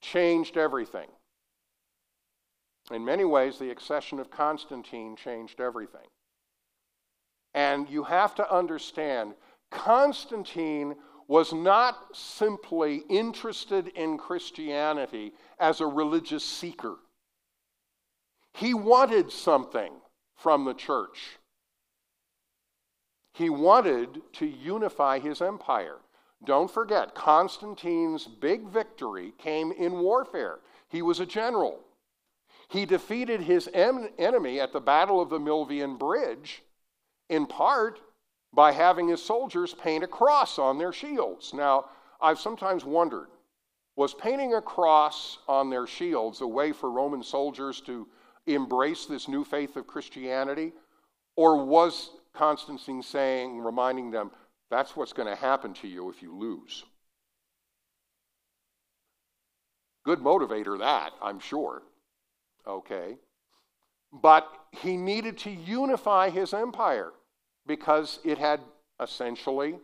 changed 0.00 0.56
everything. 0.56 1.08
In 2.90 3.04
many 3.04 3.24
ways, 3.24 3.58
the 3.58 3.70
accession 3.70 4.18
of 4.18 4.30
Constantine 4.30 5.16
changed 5.16 5.60
everything. 5.60 6.08
And 7.54 7.88
you 7.88 8.04
have 8.04 8.34
to 8.36 8.54
understand, 8.54 9.34
Constantine 9.70 10.94
was 11.28 11.52
not 11.52 11.96
simply 12.14 13.02
interested 13.08 13.88
in 13.88 14.16
Christianity 14.16 15.32
as 15.58 15.80
a 15.80 15.86
religious 15.86 16.44
seeker. 16.44 16.96
He 18.54 18.74
wanted 18.74 19.32
something 19.32 19.92
from 20.36 20.64
the 20.64 20.74
church. 20.74 21.38
He 23.34 23.50
wanted 23.50 24.22
to 24.34 24.46
unify 24.46 25.18
his 25.18 25.42
empire. 25.42 25.96
Don't 26.44 26.70
forget, 26.70 27.14
Constantine's 27.14 28.26
big 28.26 28.68
victory 28.68 29.32
came 29.38 29.72
in 29.72 30.00
warfare. 30.00 30.60
He 30.88 31.02
was 31.02 31.20
a 31.20 31.26
general. 31.26 31.80
He 32.68 32.84
defeated 32.84 33.40
his 33.40 33.68
en- 33.72 34.10
enemy 34.18 34.60
at 34.60 34.72
the 34.72 34.80
Battle 34.80 35.20
of 35.20 35.30
the 35.30 35.38
Milvian 35.38 35.98
Bridge, 35.98 36.62
in 37.28 37.46
part 37.46 38.00
by 38.52 38.72
having 38.72 39.08
his 39.08 39.22
soldiers 39.22 39.74
paint 39.74 40.04
a 40.04 40.08
cross 40.08 40.58
on 40.58 40.78
their 40.78 40.92
shields. 40.92 41.52
Now, 41.52 41.86
I've 42.20 42.38
sometimes 42.38 42.84
wondered 42.84 43.28
was 43.96 44.12
painting 44.12 44.54
a 44.54 44.60
cross 44.60 45.38
on 45.48 45.70
their 45.70 45.86
shields 45.86 46.42
a 46.42 46.46
way 46.46 46.70
for 46.70 46.90
Roman 46.90 47.22
soldiers 47.22 47.80
to 47.82 48.06
embrace 48.46 49.06
this 49.06 49.26
new 49.26 49.42
faith 49.42 49.76
of 49.76 49.86
Christianity? 49.86 50.72
Or 51.34 51.64
was 51.64 52.10
Constantine 52.34 53.02
saying, 53.02 53.58
reminding 53.58 54.10
them, 54.10 54.30
that's 54.70 54.96
what's 54.96 55.12
going 55.12 55.28
to 55.28 55.36
happen 55.36 55.74
to 55.74 55.88
you 55.88 56.10
if 56.10 56.22
you 56.22 56.36
lose? 56.36 56.84
Good 60.04 60.20
motivator, 60.20 60.78
that, 60.78 61.12
I'm 61.20 61.40
sure. 61.40 61.82
Okay. 62.66 63.16
But 64.12 64.48
he 64.72 64.96
needed 64.96 65.38
to 65.38 65.50
unify 65.50 66.30
his 66.30 66.54
empire 66.54 67.12
because 67.66 68.20
it 68.24 68.38
had 68.38 68.60
essentially 69.00 69.76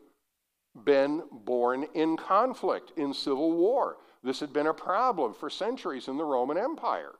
been 0.84 1.22
born 1.30 1.86
in 1.94 2.16
conflict, 2.16 2.92
in 2.96 3.12
civil 3.12 3.52
war. 3.52 3.96
This 4.22 4.40
had 4.40 4.52
been 4.52 4.68
a 4.68 4.74
problem 4.74 5.34
for 5.34 5.50
centuries 5.50 6.08
in 6.08 6.16
the 6.16 6.24
Roman 6.24 6.56
Empire. 6.56 7.12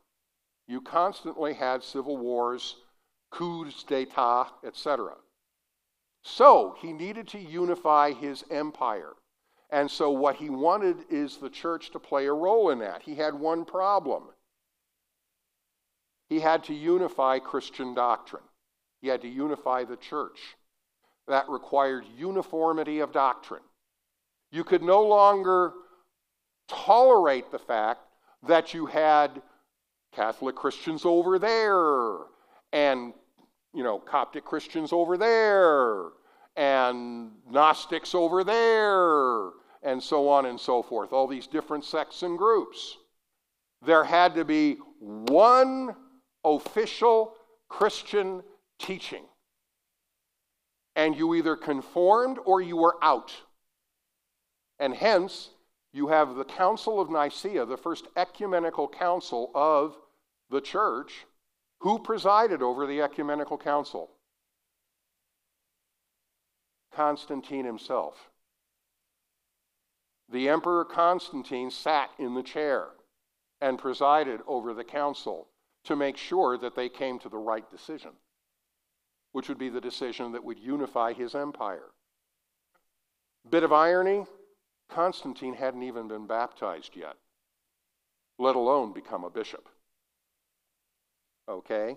You 0.68 0.80
constantly 0.80 1.54
had 1.54 1.82
civil 1.82 2.16
wars, 2.16 2.76
coups 3.30 3.82
d'etat, 3.82 4.46
etc. 4.64 5.14
So 6.23 6.77
he 6.81 6.93
needed 6.93 7.29
to 7.29 7.39
unify 7.39 8.12
his 8.12 8.45
empire. 8.51 9.12
And 9.70 9.91
so 9.91 10.11
what 10.11 10.37
he 10.37 10.51
wanted 10.51 10.97
is 11.11 11.39
the 11.39 11.51
church 11.51 11.91
to 11.93 11.99
play 11.99 12.27
a 12.27 12.33
role 12.33 12.70
in 12.70 12.79
that. 12.81 13.03
He 13.03 13.14
had 13.14 13.35
one 13.35 13.64
problem. 13.64 14.25
He 16.29 16.41
had 16.41 16.64
to 16.64 16.75
unify 16.75 17.39
Christian 17.39 17.95
doctrine. 17.95 18.43
He 19.01 19.09
had 19.09 19.23
to 19.23 19.29
unify 19.29 19.85
the 19.85 19.97
church. 19.97 20.39
That 21.27 21.49
required 21.49 22.05
uniformity 22.16 23.01
of 23.01 23.12
doctrine. 23.12 23.62
You 24.51 24.64
could 24.64 24.83
no 24.83 25.03
longer 25.03 25.73
tolerate 26.68 27.51
the 27.51 27.59
fact 27.59 28.01
that 28.47 28.75
you 28.75 28.87
had 28.87 29.43
Catholic 30.12 30.55
Christians 30.55 31.05
over 31.05 31.39
there, 31.39 32.16
and, 32.73 33.14
you 33.75 33.83
know, 33.83 33.99
Coptic 33.99 34.45
Christians 34.45 34.93
over 34.93 35.16
there, 35.16 36.11
and 36.57 37.31
Gnostics 37.51 38.14
over 38.14 38.45
there, 38.45 39.51
and 39.83 40.03
so 40.03 40.29
on 40.29 40.47
and 40.47 40.61
so 40.61 40.83
forth, 40.83 41.12
all 41.12 41.27
these 41.27 41.47
different 41.47 41.85
sects 41.85 42.23
and 42.23 42.39
groups. 42.39 42.97
There 43.85 44.05
had 44.05 44.35
to 44.35 44.45
be 44.45 44.77
one 45.01 45.97
official 46.45 47.35
Christian 47.68 48.43
teaching. 48.79 49.25
And 50.95 51.16
you 51.16 51.35
either 51.35 51.57
conformed 51.57 52.39
or 52.45 52.61
you 52.61 52.77
were 52.77 52.97
out. 53.03 53.33
And 54.79 54.95
hence, 54.95 55.51
you 55.93 56.09
have 56.09 56.37
the 56.37 56.45
Council 56.45 57.01
of 57.01 57.11
Nicaea, 57.11 57.64
the 57.64 57.77
first 57.77 58.07
ecumenical 58.16 58.89
council 58.89 59.51
of 59.55 59.97
the 60.51 60.61
church, 60.61 61.25
Who 61.83 61.99
presided 61.99 62.62
over 62.62 62.87
the 62.87 63.01
ecumenical 63.01 63.59
council? 63.59 64.09
Constantine 66.95 67.64
himself. 67.64 68.30
The 70.28 70.49
Emperor 70.49 70.85
Constantine 70.85 71.72
sat 71.72 72.11
in 72.20 72.35
the 72.35 72.43
chair 72.45 72.91
and 73.61 73.80
presided 73.80 74.43
over 74.47 74.72
the 74.72 74.85
council 74.85 75.49
to 75.83 75.97
make 75.97 76.16
sure 76.16 76.57
that 76.57 76.76
they 76.76 76.89
came 76.89 77.18
to 77.18 77.28
the 77.28 77.39
right 77.39 77.68
decision, 77.68 78.12
which 79.33 79.49
would 79.49 79.59
be 79.59 79.68
the 79.68 79.80
decision 79.80 80.30
that 80.33 80.45
would 80.45 80.61
unify 80.61 81.12
his 81.12 81.35
empire. 81.35 81.91
Bit 83.51 83.64
of 83.64 83.72
irony 83.72 84.26
Constantine 84.89 85.55
hadn't 85.55 85.83
even 85.83 86.07
been 86.07 86.28
baptized 86.28 86.95
yet, 86.95 87.16
let 88.39 88.55
alone 88.55 88.93
become 88.93 89.24
a 89.24 89.30
bishop. 89.30 89.68
Okay? 91.49 91.97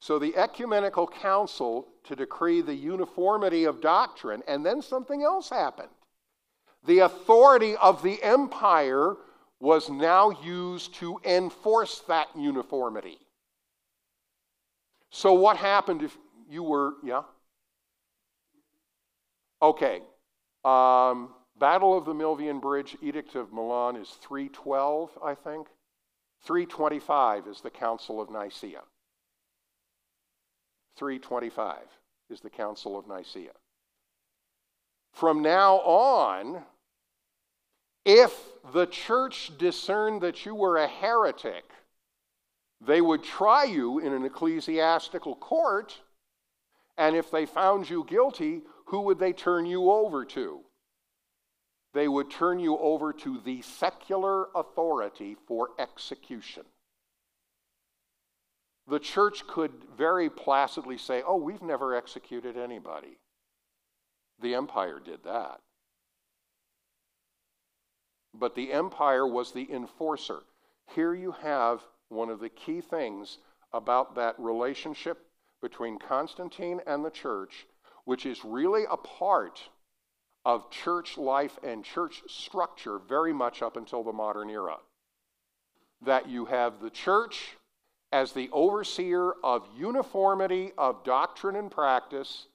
So 0.00 0.18
the 0.18 0.36
ecumenical 0.36 1.06
council 1.06 1.88
to 2.04 2.14
decree 2.14 2.60
the 2.60 2.74
uniformity 2.74 3.64
of 3.64 3.80
doctrine, 3.80 4.42
and 4.46 4.64
then 4.64 4.82
something 4.82 5.22
else 5.22 5.48
happened. 5.48 5.88
The 6.86 7.00
authority 7.00 7.76
of 7.76 8.02
the 8.02 8.22
empire 8.22 9.16
was 9.60 9.88
now 9.88 10.30
used 10.44 10.94
to 10.96 11.18
enforce 11.24 12.00
that 12.08 12.28
uniformity. 12.36 13.18
So, 15.08 15.32
what 15.32 15.56
happened 15.56 16.02
if 16.02 16.16
you 16.50 16.62
were, 16.62 16.94
yeah? 17.02 17.22
Okay. 19.62 20.02
Um, 20.64 21.30
Battle 21.56 21.96
of 21.96 22.04
the 22.04 22.12
Milvian 22.12 22.60
Bridge, 22.60 22.96
Edict 23.00 23.36
of 23.36 23.52
Milan 23.52 23.96
is 23.96 24.10
312, 24.20 25.16
I 25.24 25.34
think. 25.34 25.68
325 26.44 27.46
is 27.46 27.60
the 27.60 27.70
Council 27.70 28.20
of 28.20 28.30
Nicaea. 28.30 28.82
325 30.96 31.76
is 32.30 32.40
the 32.40 32.50
Council 32.50 32.98
of 32.98 33.08
Nicaea. 33.08 33.52
From 35.12 35.42
now 35.42 35.76
on, 35.76 36.62
if 38.04 38.36
the 38.72 38.86
church 38.86 39.52
discerned 39.58 40.20
that 40.20 40.44
you 40.44 40.54
were 40.54 40.76
a 40.76 40.86
heretic, 40.86 41.64
they 42.80 43.00
would 43.00 43.22
try 43.22 43.64
you 43.64 43.98
in 43.98 44.12
an 44.12 44.24
ecclesiastical 44.24 45.36
court, 45.36 45.98
and 46.98 47.16
if 47.16 47.30
they 47.30 47.46
found 47.46 47.88
you 47.88 48.04
guilty, 48.04 48.62
who 48.86 49.00
would 49.02 49.18
they 49.18 49.32
turn 49.32 49.64
you 49.64 49.90
over 49.90 50.24
to? 50.26 50.60
They 51.94 52.08
would 52.08 52.28
turn 52.28 52.58
you 52.58 52.76
over 52.76 53.12
to 53.12 53.38
the 53.38 53.62
secular 53.62 54.48
authority 54.54 55.36
for 55.46 55.70
execution. 55.78 56.64
The 58.88 58.98
church 58.98 59.46
could 59.46 59.72
very 59.96 60.28
placidly 60.28 60.98
say, 60.98 61.22
Oh, 61.24 61.36
we've 61.36 61.62
never 61.62 61.94
executed 61.94 62.56
anybody. 62.56 63.18
The 64.40 64.56
empire 64.56 65.00
did 65.02 65.22
that. 65.22 65.60
But 68.34 68.56
the 68.56 68.72
empire 68.72 69.26
was 69.26 69.52
the 69.52 69.72
enforcer. 69.72 70.42
Here 70.94 71.14
you 71.14 71.30
have 71.30 71.80
one 72.08 72.28
of 72.28 72.40
the 72.40 72.48
key 72.48 72.80
things 72.80 73.38
about 73.72 74.16
that 74.16 74.34
relationship 74.38 75.26
between 75.62 75.98
Constantine 75.98 76.80
and 76.86 77.04
the 77.04 77.10
church, 77.10 77.68
which 78.04 78.26
is 78.26 78.44
really 78.44 78.84
a 78.90 78.96
part 78.96 79.62
of 80.44 80.70
church 80.70 81.16
life 81.16 81.58
and 81.62 81.84
church 81.84 82.22
structure 82.26 82.98
very 82.98 83.32
much 83.32 83.62
up 83.62 83.76
until 83.76 84.02
the 84.02 84.12
modern 84.12 84.50
era. 84.50 84.76
That 86.02 86.28
you 86.28 86.44
have 86.46 86.80
the 86.80 86.90
church 86.90 87.56
as 88.12 88.32
the 88.32 88.48
overseer 88.52 89.32
of 89.42 89.66
uniformity 89.76 90.72
of 90.78 91.02
doctrine 91.02 91.56
and 91.56 91.70
practice, 91.70 92.46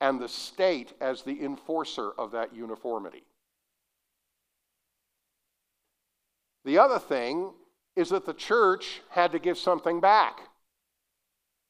and 0.00 0.18
the 0.18 0.28
state 0.28 0.94
as 1.00 1.22
the 1.22 1.44
enforcer 1.44 2.12
of 2.18 2.32
that 2.32 2.54
uniformity. 2.54 3.22
The 6.64 6.78
other 6.78 6.98
thing 6.98 7.52
is 7.94 8.08
that 8.08 8.24
the 8.24 8.34
church 8.34 9.02
had 9.10 9.32
to 9.32 9.38
give 9.38 9.58
something 9.58 10.00
back. 10.00 10.40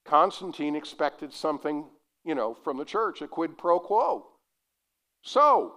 Constantine 0.05 0.77
expected 0.77 1.33
something, 1.33 1.87
you 2.25 2.35
know, 2.35 2.55
from 2.55 2.77
the 2.77 2.85
church, 2.85 3.23
a 3.23 3.29
quid 3.29 3.59
pro 3.59 3.81
quo. 3.81 4.27
So, 5.23 5.75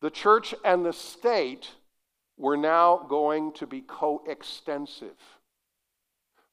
the 0.00 0.10
church 0.10 0.54
and 0.64 0.84
the 0.84 0.92
state 0.92 1.70
were 2.36 2.56
now 2.56 3.04
going 3.08 3.52
to 3.52 3.66
be 3.66 3.80
coextensive. 3.82 5.18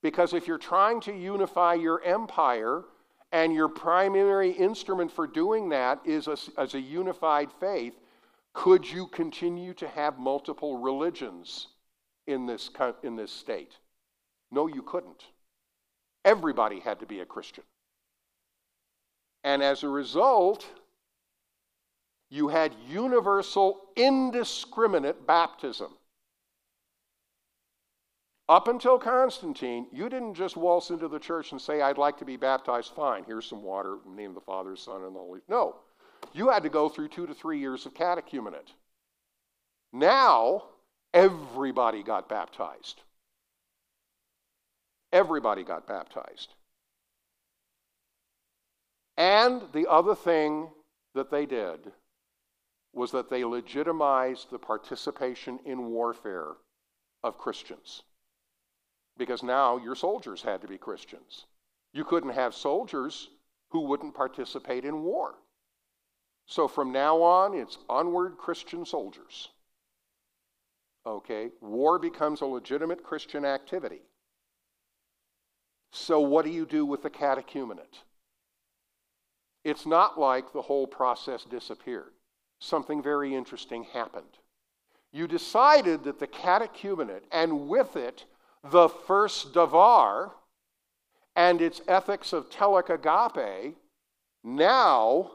Because 0.01 0.33
if 0.33 0.47
you're 0.47 0.57
trying 0.57 1.01
to 1.01 1.13
unify 1.13 1.73
your 1.75 2.03
empire, 2.03 2.83
and 3.35 3.53
your 3.53 3.67
primary 3.67 4.51
instrument 4.51 5.11
for 5.11 5.27
doing 5.27 5.67
that 5.67 5.99
is 6.05 6.27
a, 6.27 6.37
as 6.57 6.73
a 6.73 6.79
unified 6.79 7.49
faith, 7.59 7.93
could 8.53 8.89
you 8.89 9.07
continue 9.07 9.73
to 9.73 9.89
have 9.89 10.17
multiple 10.17 10.77
religions 10.77 11.67
in 12.27 12.45
this, 12.45 12.69
in 13.03 13.17
this 13.17 13.33
state? 13.33 13.73
No, 14.51 14.67
you 14.67 14.81
couldn't. 14.81 15.25
Everybody 16.23 16.79
had 16.79 17.01
to 17.01 17.05
be 17.05 17.19
a 17.19 17.25
Christian. 17.25 17.65
And 19.45 19.61
as 19.61 19.83
a 19.83 19.87
result, 19.87 20.65
you 22.31 22.47
had 22.47 22.73
universal, 22.89 23.79
indiscriminate 23.95 25.27
baptism. 25.27 25.93
Up 28.49 28.67
until 28.67 28.97
Constantine, 28.97 29.85
you 29.93 30.09
didn't 30.09 30.33
just 30.33 30.57
waltz 30.57 30.89
into 30.89 31.07
the 31.07 31.19
church 31.19 31.51
and 31.51 31.61
say, 31.61 31.81
I'd 31.81 31.99
like 31.99 32.17
to 32.17 32.25
be 32.25 32.37
baptized. 32.37 32.93
Fine, 32.95 33.23
here's 33.25 33.45
some 33.45 33.61
water, 33.61 33.97
in 34.03 34.15
the 34.15 34.21
name 34.21 34.29
of 34.31 34.35
the 34.35 34.41
Father, 34.41 34.75
Son, 34.75 35.03
and 35.03 35.15
the 35.15 35.19
Holy. 35.19 35.41
No, 35.47 35.75
you 36.33 36.49
had 36.49 36.63
to 36.63 36.69
go 36.69 36.89
through 36.89 37.09
two 37.09 37.27
to 37.27 37.33
three 37.35 37.59
years 37.59 37.85
of 37.85 37.93
catechumenate. 37.93 38.73
Now, 39.93 40.63
everybody 41.13 42.01
got 42.01 42.27
baptized. 42.27 43.01
Everybody 45.13 45.63
got 45.63 45.87
baptized. 45.87 46.55
And 49.17 49.61
the 49.73 49.87
other 49.89 50.15
thing 50.15 50.69
that 51.13 51.31
they 51.31 51.45
did 51.45 51.91
was 52.93 53.11
that 53.11 53.29
they 53.29 53.43
legitimized 53.43 54.49
the 54.49 54.59
participation 54.59 55.59
in 55.65 55.89
warfare 55.89 56.53
of 57.23 57.37
Christians. 57.37 58.03
Because 59.17 59.43
now 59.43 59.77
your 59.77 59.95
soldiers 59.95 60.41
had 60.41 60.61
to 60.61 60.67
be 60.67 60.77
Christians. 60.77 61.45
You 61.93 62.03
couldn't 62.03 62.31
have 62.31 62.53
soldiers 62.53 63.29
who 63.69 63.81
wouldn't 63.81 64.13
participate 64.13 64.85
in 64.85 65.03
war. 65.03 65.35
So 66.47 66.67
from 66.67 66.91
now 66.91 67.21
on, 67.21 67.53
it's 67.53 67.77
onward 67.89 68.37
Christian 68.37 68.85
soldiers. 68.85 69.49
Okay? 71.05 71.49
War 71.61 71.99
becomes 71.99 72.41
a 72.41 72.45
legitimate 72.45 73.03
Christian 73.03 73.45
activity. 73.45 74.01
So, 75.91 76.19
what 76.19 76.43
do 76.43 76.51
you 76.51 76.65
do 76.65 76.85
with 76.85 77.03
the 77.03 77.09
catechumenate? 77.09 78.03
It's 79.65 79.87
not 79.87 80.19
like 80.19 80.53
the 80.53 80.61
whole 80.61 80.85
process 80.85 81.43
disappeared. 81.43 82.13
Something 82.59 83.01
very 83.01 83.33
interesting 83.33 83.83
happened. 83.83 84.37
You 85.11 85.27
decided 85.27 86.03
that 86.03 86.19
the 86.19 86.27
catechumenate, 86.27 87.23
and 87.31 87.67
with 87.67 87.95
it, 87.95 88.25
the 88.63 88.87
first 88.87 89.53
Devar, 89.53 90.33
and 91.35 91.61
its 91.61 91.81
ethics 91.87 92.31
of 92.31 92.49
telic 92.51 92.89
agape, 92.89 93.75
now 94.43 95.31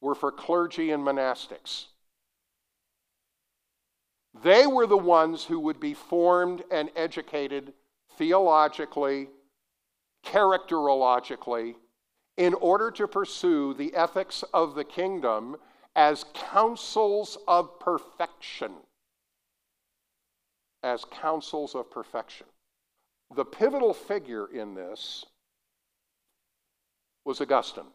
were 0.00 0.16
for 0.16 0.32
clergy 0.32 0.90
and 0.90 1.06
monastics. 1.06 1.86
They 4.42 4.66
were 4.66 4.86
the 4.86 4.96
ones 4.96 5.44
who 5.44 5.60
would 5.60 5.78
be 5.78 5.94
formed 5.94 6.64
and 6.72 6.90
educated 6.96 7.72
theologically, 8.18 9.28
characterologically, 10.24 11.76
in 12.36 12.54
order 12.54 12.90
to 12.90 13.08
pursue 13.08 13.74
the 13.74 13.94
ethics 13.94 14.44
of 14.52 14.74
the 14.74 14.84
kingdom 14.84 15.56
as 15.94 16.24
counsels 16.34 17.38
of 17.48 17.80
perfection. 17.80 18.72
As 20.82 21.04
counsels 21.06 21.74
of 21.74 21.90
perfection. 21.90 22.46
The 23.34 23.44
pivotal 23.44 23.94
figure 23.94 24.46
in 24.46 24.74
this 24.74 25.24
was 27.24 27.40
Augustine. 27.40 27.90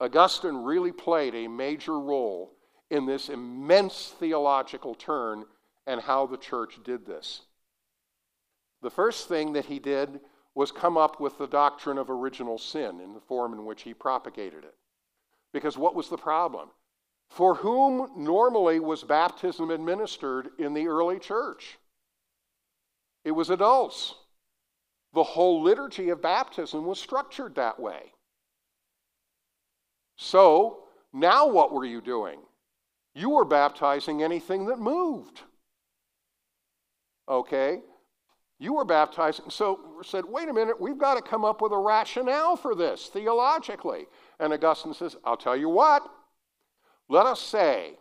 Augustine 0.00 0.56
really 0.56 0.92
played 0.92 1.34
a 1.34 1.48
major 1.48 1.98
role 1.98 2.54
in 2.90 3.06
this 3.06 3.28
immense 3.28 4.14
theological 4.18 4.94
turn 4.94 5.44
and 5.86 6.00
how 6.00 6.26
the 6.26 6.36
church 6.36 6.78
did 6.84 7.06
this. 7.06 7.42
The 8.82 8.90
first 8.90 9.28
thing 9.28 9.52
that 9.52 9.66
he 9.66 9.78
did 9.78 10.20
was 10.54 10.70
come 10.70 10.96
up 10.96 11.20
with 11.20 11.38
the 11.38 11.46
doctrine 11.46 11.98
of 11.98 12.10
original 12.10 12.58
sin 12.58 13.00
in 13.00 13.14
the 13.14 13.20
form 13.20 13.52
in 13.52 13.64
which 13.64 13.82
he 13.82 13.94
propagated 13.94 14.64
it. 14.64 14.74
Because 15.52 15.78
what 15.78 15.94
was 15.94 16.08
the 16.08 16.18
problem? 16.18 16.68
For 17.30 17.54
whom 17.54 18.10
normally 18.16 18.78
was 18.78 19.02
baptism 19.02 19.70
administered 19.70 20.50
in 20.58 20.74
the 20.74 20.88
early 20.88 21.18
church? 21.18 21.78
It 23.24 23.30
was 23.30 23.50
adults. 23.50 24.14
The 25.14 25.22
whole 25.22 25.62
liturgy 25.62 26.10
of 26.10 26.20
baptism 26.20 26.84
was 26.84 26.98
structured 26.98 27.54
that 27.54 27.78
way. 27.80 28.12
So, 30.16 30.84
now 31.12 31.46
what 31.46 31.72
were 31.72 31.84
you 31.84 32.00
doing? 32.00 32.40
You 33.14 33.30
were 33.30 33.44
baptizing 33.44 34.22
anything 34.22 34.66
that 34.66 34.78
moved. 34.78 35.42
Okay? 37.28 37.80
You 38.62 38.74
were 38.74 38.84
baptizing. 38.84 39.46
So 39.48 39.80
we 39.98 40.04
said, 40.04 40.24
wait 40.24 40.48
a 40.48 40.52
minute, 40.52 40.80
we've 40.80 40.96
got 40.96 41.16
to 41.16 41.20
come 41.20 41.44
up 41.44 41.60
with 41.60 41.72
a 41.72 41.76
rationale 41.76 42.54
for 42.54 42.76
this 42.76 43.08
theologically. 43.08 44.06
And 44.38 44.52
Augustine 44.52 44.94
says, 44.94 45.16
I'll 45.24 45.36
tell 45.36 45.56
you 45.56 45.68
what. 45.68 46.08
Let 47.08 47.26
us 47.26 47.40
say 47.40 47.98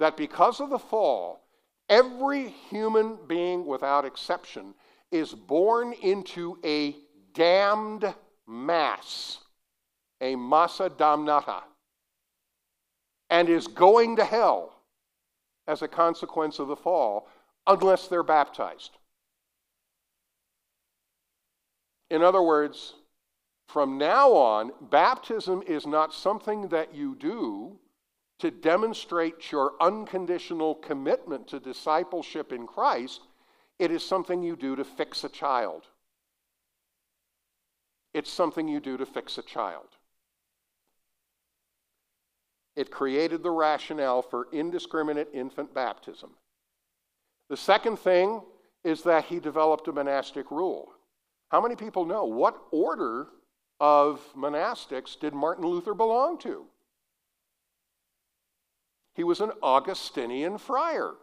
that 0.00 0.18
because 0.18 0.60
of 0.60 0.68
the 0.68 0.78
fall, 0.78 1.48
every 1.88 2.50
human 2.50 3.16
being 3.26 3.64
without 3.64 4.04
exception 4.04 4.74
is 5.10 5.32
born 5.32 5.94
into 6.02 6.58
a 6.62 6.96
damned 7.32 8.14
mass, 8.46 9.38
a 10.20 10.36
massa 10.36 10.90
damnata, 10.90 11.62
and 13.30 13.48
is 13.48 13.66
going 13.68 14.16
to 14.16 14.24
hell 14.26 14.82
as 15.66 15.80
a 15.80 15.88
consequence 15.88 16.58
of 16.58 16.68
the 16.68 16.76
fall 16.76 17.26
unless 17.66 18.06
they're 18.06 18.22
baptized. 18.22 18.98
In 22.10 22.22
other 22.22 22.42
words, 22.42 22.94
from 23.68 23.98
now 23.98 24.32
on, 24.32 24.72
baptism 24.90 25.62
is 25.66 25.86
not 25.86 26.12
something 26.12 26.68
that 26.68 26.94
you 26.94 27.14
do 27.16 27.78
to 28.38 28.50
demonstrate 28.50 29.50
your 29.50 29.72
unconditional 29.80 30.74
commitment 30.76 31.48
to 31.48 31.60
discipleship 31.60 32.52
in 32.52 32.66
Christ. 32.66 33.22
It 33.78 33.90
is 33.90 34.04
something 34.04 34.42
you 34.42 34.56
do 34.56 34.76
to 34.76 34.84
fix 34.84 35.24
a 35.24 35.28
child. 35.28 35.84
It's 38.12 38.30
something 38.30 38.68
you 38.68 38.80
do 38.80 38.96
to 38.96 39.06
fix 39.06 39.38
a 39.38 39.42
child. 39.42 39.88
It 42.76 42.90
created 42.90 43.42
the 43.42 43.50
rationale 43.50 44.22
for 44.22 44.48
indiscriminate 44.52 45.28
infant 45.32 45.72
baptism. 45.74 46.30
The 47.48 47.56
second 47.56 47.98
thing 47.98 48.42
is 48.82 49.02
that 49.02 49.24
he 49.24 49.38
developed 49.40 49.88
a 49.88 49.92
monastic 49.92 50.50
rule. 50.50 50.93
How 51.54 51.60
many 51.60 51.76
people 51.76 52.04
know 52.04 52.24
what 52.24 52.60
order 52.72 53.28
of 53.78 54.20
monastics 54.36 55.16
did 55.16 55.32
Martin 55.32 55.64
Luther 55.64 55.94
belong 55.94 56.36
to? 56.38 56.66
He 59.14 59.22
was 59.22 59.40
an 59.40 59.52
Augustinian 59.62 60.58
friar. 60.58 61.14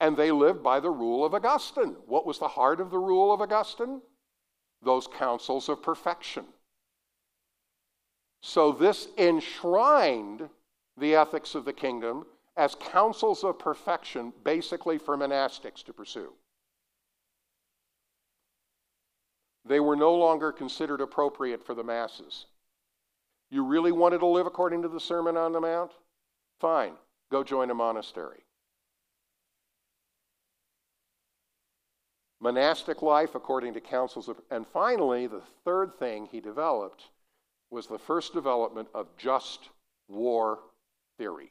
And 0.00 0.16
they 0.16 0.32
lived 0.32 0.64
by 0.64 0.80
the 0.80 0.90
rule 0.90 1.24
of 1.24 1.32
Augustine. 1.32 1.94
What 2.08 2.26
was 2.26 2.40
the 2.40 2.48
heart 2.48 2.80
of 2.80 2.90
the 2.90 2.98
rule 2.98 3.32
of 3.32 3.40
Augustine? 3.40 4.02
Those 4.82 5.06
counsels 5.06 5.68
of 5.68 5.80
perfection. 5.80 6.46
So 8.42 8.72
this 8.72 9.06
enshrined 9.16 10.48
the 10.96 11.14
ethics 11.14 11.54
of 11.54 11.64
the 11.64 11.72
kingdom 11.72 12.26
as 12.56 12.74
counsels 12.74 13.44
of 13.44 13.60
perfection, 13.60 14.32
basically 14.42 14.98
for 14.98 15.16
monastics 15.16 15.84
to 15.84 15.92
pursue. 15.92 16.32
They 19.68 19.80
were 19.80 19.96
no 19.96 20.14
longer 20.14 20.50
considered 20.50 21.00
appropriate 21.00 21.64
for 21.64 21.74
the 21.74 21.84
masses. 21.84 22.46
You 23.50 23.64
really 23.64 23.92
wanted 23.92 24.18
to 24.18 24.26
live 24.26 24.46
according 24.46 24.82
to 24.82 24.88
the 24.88 25.00
Sermon 25.00 25.36
on 25.36 25.52
the 25.52 25.60
Mount? 25.60 25.92
Fine, 26.58 26.94
go 27.30 27.44
join 27.44 27.70
a 27.70 27.74
monastery. 27.74 28.44
Monastic 32.40 33.02
life 33.02 33.34
according 33.34 33.74
to 33.74 33.80
counsels 33.80 34.28
of. 34.28 34.40
And 34.50 34.66
finally, 34.72 35.26
the 35.26 35.42
third 35.64 35.98
thing 35.98 36.28
he 36.30 36.40
developed 36.40 37.04
was 37.70 37.86
the 37.86 37.98
first 37.98 38.32
development 38.32 38.88
of 38.94 39.08
just 39.18 39.68
war 40.08 40.60
theory. 41.18 41.50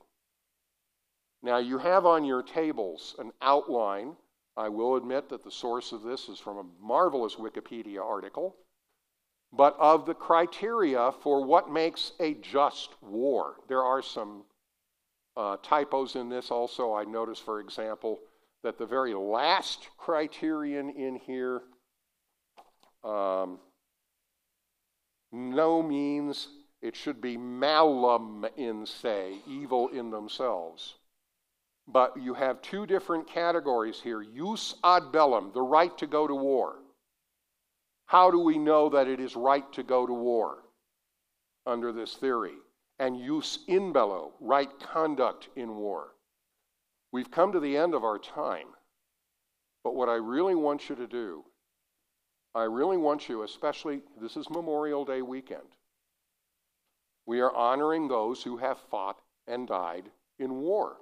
Now, 1.43 1.57
you 1.57 1.77
have 1.77 2.05
on 2.05 2.23
your 2.23 2.41
tables 2.41 3.15
an 3.19 3.31
outline. 3.41 4.15
I 4.57 4.69
will 4.69 4.95
admit 4.95 5.29
that 5.29 5.43
the 5.43 5.51
source 5.51 5.91
of 5.91 6.01
this 6.01 6.27
is 6.29 6.39
from 6.39 6.57
a 6.57 6.85
marvelous 6.85 7.35
Wikipedia 7.35 8.03
article, 8.03 8.55
but 9.53 9.77
of 9.79 10.05
the 10.05 10.15
criteria 10.15 11.11
for 11.21 11.45
what 11.45 11.71
makes 11.71 12.13
a 12.19 12.33
just 12.35 12.89
war. 13.01 13.57
There 13.67 13.83
are 13.83 14.01
some 14.01 14.43
uh, 15.37 15.57
typos 15.61 16.15
in 16.15 16.29
this 16.29 16.49
also. 16.49 16.93
I 16.93 17.03
noticed, 17.03 17.45
for 17.45 17.59
example, 17.59 18.19
that 18.63 18.79
the 18.79 18.85
very 18.87 19.13
last 19.13 19.89
criterion 19.97 20.89
in 20.89 21.17
here 21.17 21.61
um, 23.03 23.59
no 25.31 25.83
means 25.83 26.47
it 26.81 26.95
should 26.95 27.21
be 27.21 27.37
malum 27.37 28.45
in 28.55 28.85
se, 28.85 29.37
evil 29.47 29.89
in 29.89 30.09
themselves. 30.09 30.95
But 31.87 32.17
you 32.17 32.33
have 32.33 32.61
two 32.61 32.85
different 32.85 33.27
categories 33.27 34.01
here 34.01 34.23
jus 34.23 34.75
ad 34.83 35.11
bellum, 35.11 35.51
the 35.53 35.61
right 35.61 35.97
to 35.97 36.07
go 36.07 36.27
to 36.27 36.35
war. 36.35 36.79
How 38.07 38.29
do 38.29 38.39
we 38.39 38.57
know 38.57 38.89
that 38.89 39.07
it 39.07 39.19
is 39.19 39.35
right 39.35 39.71
to 39.73 39.83
go 39.83 40.05
to 40.05 40.13
war 40.13 40.63
under 41.65 41.91
this 41.91 42.15
theory? 42.15 42.55
And 42.99 43.17
jus 43.23 43.59
in 43.67 43.93
bello, 43.93 44.33
right 44.39 44.69
conduct 44.79 45.49
in 45.55 45.75
war. 45.75 46.15
We've 47.11 47.31
come 47.31 47.51
to 47.53 47.59
the 47.59 47.77
end 47.77 47.93
of 47.93 48.03
our 48.03 48.19
time. 48.19 48.67
But 49.83 49.95
what 49.95 50.09
I 50.09 50.15
really 50.15 50.55
want 50.55 50.89
you 50.89 50.95
to 50.95 51.07
do, 51.07 51.45
I 52.53 52.63
really 52.63 52.97
want 52.97 53.29
you, 53.29 53.43
especially, 53.43 54.01
this 54.19 54.35
is 54.35 54.49
Memorial 54.49 55.05
Day 55.05 55.21
weekend. 55.21 55.75
We 57.25 57.39
are 57.39 57.53
honoring 57.53 58.07
those 58.07 58.43
who 58.43 58.57
have 58.57 58.79
fought 58.89 59.21
and 59.47 59.67
died 59.67 60.09
in 60.39 60.55
war. 60.55 60.97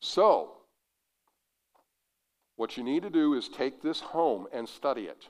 So, 0.00 0.52
what 2.56 2.76
you 2.76 2.82
need 2.82 3.02
to 3.02 3.10
do 3.10 3.34
is 3.34 3.48
take 3.48 3.82
this 3.82 4.00
home 4.00 4.46
and 4.52 4.68
study 4.68 5.04
it. 5.04 5.28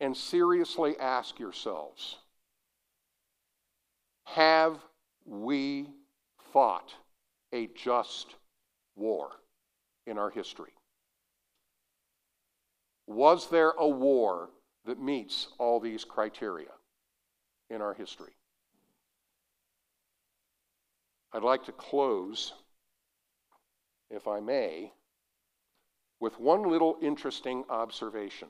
And 0.00 0.16
seriously 0.16 0.96
ask 0.98 1.38
yourselves 1.40 2.18
Have 4.24 4.78
we 5.24 5.88
fought 6.52 6.94
a 7.52 7.68
just 7.74 8.36
war 8.94 9.30
in 10.06 10.18
our 10.18 10.30
history? 10.30 10.72
Was 13.06 13.48
there 13.48 13.70
a 13.78 13.88
war 13.88 14.50
that 14.84 15.00
meets 15.00 15.48
all 15.58 15.80
these 15.80 16.04
criteria 16.04 16.70
in 17.70 17.80
our 17.80 17.94
history? 17.94 18.32
I'd 21.32 21.42
like 21.42 21.64
to 21.64 21.72
close 21.72 22.52
if 24.10 24.26
I 24.26 24.40
may, 24.40 24.92
with 26.20 26.40
one 26.40 26.62
little 26.62 26.96
interesting 27.00 27.64
observation. 27.68 28.48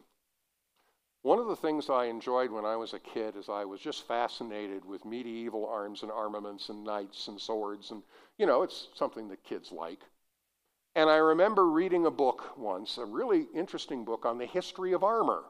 One 1.23 1.39
of 1.39 1.49
the 1.49 1.57
things 1.57 1.91
I 1.91 2.05
enjoyed 2.05 2.51
when 2.51 2.65
I 2.65 2.77
was 2.77 2.95
a 2.95 3.01
kid 3.01 3.37
is 3.37 3.49
I 3.49 3.65
was 3.65 3.81
just 3.81 4.07
fascinated 4.07 4.85
with 4.85 5.05
medieval 5.05 5.67
arms 5.67 6.03
and 6.03 6.13
armaments 6.13 6.69
and 6.69 6.85
knights 6.85 7.29
and 7.29 7.41
swords, 7.41 7.91
and 7.91 8.03
you 8.37 8.47
know, 8.47 8.63
it's 8.63 8.89
something 8.95 9.29
that 9.29 9.43
kids 9.43 9.73
like. 9.73 10.01
And 10.95 11.11
I 11.11 11.17
remember 11.17 11.67
reading 11.67 12.07
a 12.07 12.11
book 12.11 12.57
once, 12.57 12.99
a 12.99 13.05
really 13.05 13.49
interesting 13.55 14.05
book 14.05 14.25
on 14.25 14.39
the 14.39 14.47
history 14.47 14.93
of 14.93 15.05
armor. 15.05 15.45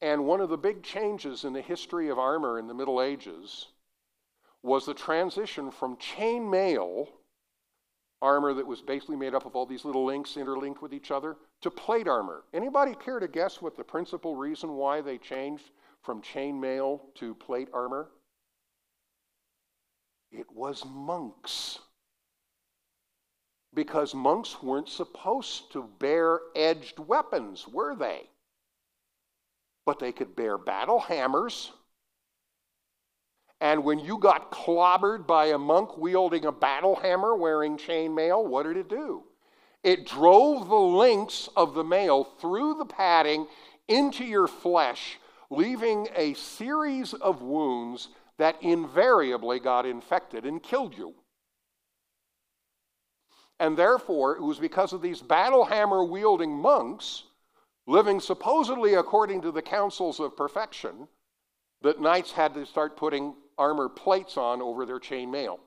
And 0.00 0.26
one 0.26 0.40
of 0.40 0.48
the 0.48 0.58
big 0.58 0.82
changes 0.82 1.44
in 1.44 1.52
the 1.52 1.60
history 1.60 2.08
of 2.08 2.18
armor 2.18 2.58
in 2.58 2.66
the 2.66 2.74
Middle 2.74 3.00
Ages 3.02 3.68
was 4.62 4.86
the 4.86 4.94
transition 4.94 5.70
from 5.70 5.96
chain 5.96 6.48
mail 6.48 7.08
armor 8.20 8.52
that 8.54 8.66
was 8.66 8.80
basically 8.80 9.16
made 9.16 9.34
up 9.34 9.46
of 9.46 9.54
all 9.54 9.66
these 9.66 9.84
little 9.84 10.04
links 10.04 10.36
interlinked 10.36 10.82
with 10.82 10.92
each 10.92 11.10
other 11.10 11.36
to 11.60 11.70
plate 11.70 12.08
armor. 12.08 12.44
Anybody 12.52 12.94
care 12.94 13.20
to 13.20 13.28
guess 13.28 13.62
what 13.62 13.76
the 13.76 13.84
principal 13.84 14.34
reason 14.34 14.72
why 14.72 15.00
they 15.00 15.18
changed 15.18 15.70
from 16.02 16.22
chainmail 16.22 17.00
to 17.16 17.34
plate 17.34 17.68
armor? 17.72 18.08
It 20.30 20.46
was 20.52 20.84
monks. 20.84 21.78
Because 23.74 24.14
monks 24.14 24.62
weren't 24.62 24.88
supposed 24.88 25.72
to 25.72 25.88
bear 25.98 26.40
edged 26.56 26.98
weapons, 26.98 27.68
were 27.68 27.94
they? 27.94 28.28
But 29.86 29.98
they 29.98 30.12
could 30.12 30.34
bear 30.34 30.58
battle 30.58 30.98
hammers 30.98 31.72
and 33.60 33.82
when 33.82 33.98
you 33.98 34.18
got 34.18 34.52
clobbered 34.52 35.26
by 35.26 35.46
a 35.46 35.58
monk 35.58 35.98
wielding 35.98 36.44
a 36.44 36.52
battle 36.52 36.96
hammer 36.96 37.34
wearing 37.34 37.76
chainmail, 37.76 38.44
what 38.44 38.64
did 38.64 38.76
it 38.76 38.88
do? 38.88 39.24
It 39.82 40.06
drove 40.06 40.68
the 40.68 40.74
links 40.74 41.48
of 41.56 41.74
the 41.74 41.84
mail 41.84 42.24
through 42.24 42.74
the 42.74 42.84
padding 42.84 43.46
into 43.88 44.24
your 44.24 44.46
flesh, 44.46 45.18
leaving 45.50 46.08
a 46.14 46.34
series 46.34 47.14
of 47.14 47.42
wounds 47.42 48.08
that 48.38 48.62
invariably 48.62 49.58
got 49.58 49.86
infected 49.86 50.44
and 50.44 50.62
killed 50.62 50.96
you. 50.96 51.14
And 53.58 53.76
therefore, 53.76 54.36
it 54.36 54.42
was 54.42 54.58
because 54.58 54.92
of 54.92 55.02
these 55.02 55.20
battle 55.20 55.64
hammer 55.64 56.04
wielding 56.04 56.52
monks 56.52 57.24
living 57.88 58.20
supposedly 58.20 58.94
according 58.94 59.40
to 59.40 59.50
the 59.50 59.62
counsels 59.62 60.20
of 60.20 60.36
perfection 60.36 61.08
that 61.82 62.00
knights 62.00 62.32
had 62.32 62.54
to 62.54 62.66
start 62.66 62.96
putting 62.96 63.34
armor 63.56 63.88
plates 63.88 64.36
on 64.36 64.60
over 64.62 64.84
their 64.84 64.98
chainmail. 64.98 65.58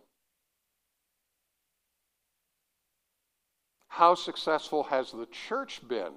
How 3.87 4.15
successful 4.15 4.83
has 4.83 5.11
the 5.11 5.27
church 5.27 5.81
been 5.87 6.13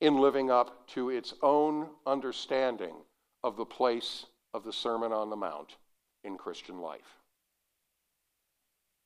in 0.00 0.18
living 0.18 0.50
up 0.50 0.86
to 0.88 1.10
its 1.10 1.34
own 1.42 1.88
understanding 2.06 2.94
of 3.42 3.56
the 3.56 3.64
place 3.64 4.26
of 4.54 4.64
the 4.64 4.72
Sermon 4.72 5.12
on 5.12 5.30
the 5.30 5.36
Mount 5.36 5.76
in 6.24 6.36
Christian 6.36 6.80
life? 6.80 7.18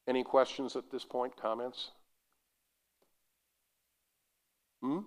Any 0.09 0.23
questions 0.23 0.77
at 0.77 0.91
this 0.91 1.05
point? 1.05 1.37
Comments? 1.37 1.91
Hmm? 4.83 5.01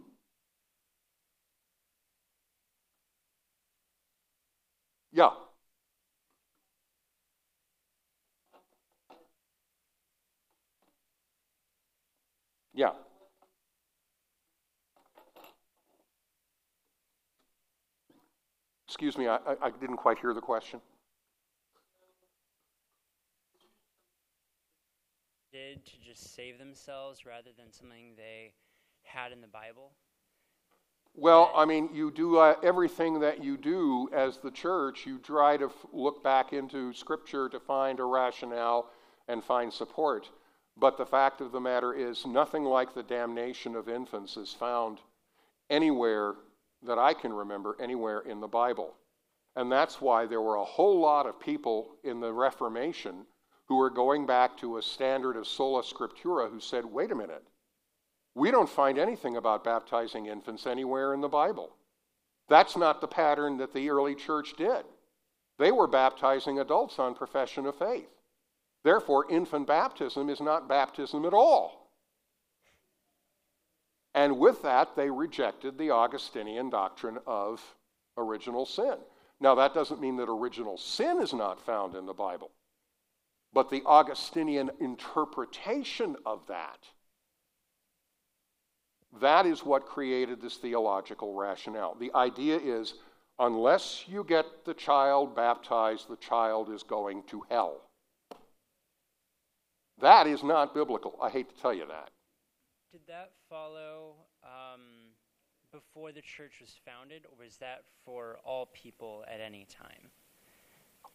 Yeah. 5.12 5.30
Yeah. 12.74 12.92
Excuse 18.88 19.18
me, 19.18 19.28
I, 19.28 19.38
I 19.62 19.72
didn't 19.80 19.98
quite 19.98 20.20
hear 20.20 20.34
the 20.34 20.42
question. 20.42 20.82
Did 25.52 25.86
to 25.86 25.92
just 26.00 26.36
save 26.36 26.60
themselves 26.60 27.26
rather 27.26 27.50
than 27.58 27.72
something 27.72 28.14
they 28.16 28.54
had 29.04 29.32
in 29.32 29.42
the 29.42 29.48
Bible? 29.48 29.92
Well, 31.22 31.52
I 31.54 31.66
mean, 31.66 31.90
you 31.92 32.12
do 32.12 32.38
uh, 32.38 32.56
everything 32.64 33.20
that 33.20 33.44
you 33.44 33.58
do 33.58 34.08
as 34.14 34.38
the 34.38 34.52
church, 34.52 35.06
you 35.06 35.18
try 35.18 35.58
to 35.58 35.66
f- 35.66 35.86
look 35.92 36.24
back 36.24 36.54
into 36.54 36.94
Scripture 36.94 37.50
to 37.50 37.60
find 37.60 38.00
a 38.00 38.06
rationale 38.06 38.90
and 39.28 39.44
find 39.44 39.74
support. 39.74 40.30
But 40.78 40.96
the 40.96 41.06
fact 41.06 41.42
of 41.42 41.52
the 41.52 41.60
matter 41.60 41.94
is, 41.94 42.26
nothing 42.26 42.64
like 42.64 42.94
the 42.94 43.04
damnation 43.04 43.76
of 43.76 43.90
infants 43.90 44.38
is 44.38 44.54
found 44.54 45.00
anywhere 45.70 46.36
that 46.84 46.98
I 46.98 47.14
can 47.14 47.34
remember, 47.34 47.76
anywhere 47.82 48.22
in 48.22 48.40
the 48.40 48.48
Bible. 48.48 48.94
And 49.58 49.70
that's 49.70 50.00
why 50.00 50.26
there 50.26 50.42
were 50.42 50.56
a 50.56 50.64
whole 50.64 51.02
lot 51.02 51.26
of 51.26 51.38
people 51.38 51.98
in 52.02 52.22
the 52.22 52.32
Reformation 52.32 53.26
who 53.66 53.76
were 53.76 53.90
going 53.90 54.26
back 54.26 54.56
to 54.60 54.78
a 54.78 54.82
standard 54.82 55.36
of 55.36 55.48
sola 55.48 55.84
scriptura 55.84 56.50
who 56.50 56.62
said, 56.62 56.86
wait 56.86 57.12
a 57.12 57.16
minute, 57.16 57.44
we 58.40 58.52
don't 58.52 58.70
find 58.70 58.98
anything 58.98 59.36
about 59.36 59.66
baptizing 59.66 60.28
infants 60.28 60.66
anywhere 60.66 61.14
in 61.14 61.20
the 61.20 61.28
Bible. 61.28 61.72
That's 62.48 62.78
not 62.78 63.02
the 63.02 63.08
pattern 63.08 63.58
that 63.58 63.74
the 63.74 63.90
early 63.90 64.16
church 64.16 64.54
did. 64.58 64.86
They 65.58 65.72
were 65.74 65.88
baptizing 65.88 66.58
adults 66.58 67.00
on 67.00 67.16
profession 67.16 67.66
of 67.66 67.76
faith. 67.76 68.10
Therefore, 68.84 69.30
infant 69.30 69.68
baptism 69.68 70.30
is 70.30 70.40
not 70.40 70.70
baptism 70.70 71.26
at 71.26 71.34
all. 71.34 71.92
And 74.16 74.40
with 74.40 74.62
that, 74.64 74.96
they 74.96 75.10
rejected 75.10 75.78
the 75.78 75.92
Augustinian 75.92 76.70
doctrine 76.70 77.20
of 77.28 77.62
original 78.18 78.66
sin. 78.66 78.96
Now, 79.42 79.56
that 79.56 79.74
doesn't 79.74 80.02
mean 80.02 80.16
that 80.16 80.30
original 80.30 80.78
sin 80.78 81.22
is 81.22 81.34
not 81.34 81.60
found 81.66 81.94
in 81.94 82.06
the 82.06 82.14
Bible, 82.14 82.52
but 83.52 83.70
the 83.70 83.84
Augustinian 83.86 84.72
interpretation 84.80 86.16
of 86.26 86.48
that 86.48 86.80
that 89.22 89.46
is 89.46 89.66
what 89.66 89.86
created 89.86 90.42
this 90.42 90.58
theological 90.58 91.34
rationale. 91.34 91.96
The 92.00 92.12
idea 92.14 92.58
is 92.58 92.96
unless 93.40 94.06
you 94.08 94.24
get 94.24 94.66
the 94.66 94.74
child 94.74 95.36
baptized, 95.36 96.10
the 96.10 96.18
child 96.18 96.70
is 96.72 96.84
going 96.84 97.24
to 97.28 97.44
hell. 97.50 97.82
That 100.02 100.28
is 100.28 100.44
not 100.44 100.74
biblical. 100.74 101.18
I 101.22 101.30
hate 101.30 101.50
to 101.54 101.62
tell 101.62 101.74
you 101.74 101.86
that. 101.88 102.10
Did 102.92 103.02
that 103.08 103.32
follow 103.50 104.16
um, 104.44 104.82
before 105.72 106.12
the 106.12 106.22
church 106.22 106.54
was 106.62 106.76
founded, 106.86 107.26
or 107.26 107.44
was 107.44 107.58
that 107.58 107.84
for 108.06 108.40
all 108.46 108.68
people 108.74 109.26
at 109.28 109.42
any 109.42 109.66
time? 109.66 110.10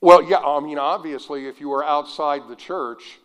Well, 0.01 0.22
yeah, 0.22 0.38
I 0.38 0.61
mean, 0.61 0.78
obviously, 0.78 1.47
if 1.47 1.61
you 1.61 1.70
were 1.70 1.84
outside 1.84 2.42
the 2.49 2.57
church, 2.57 3.18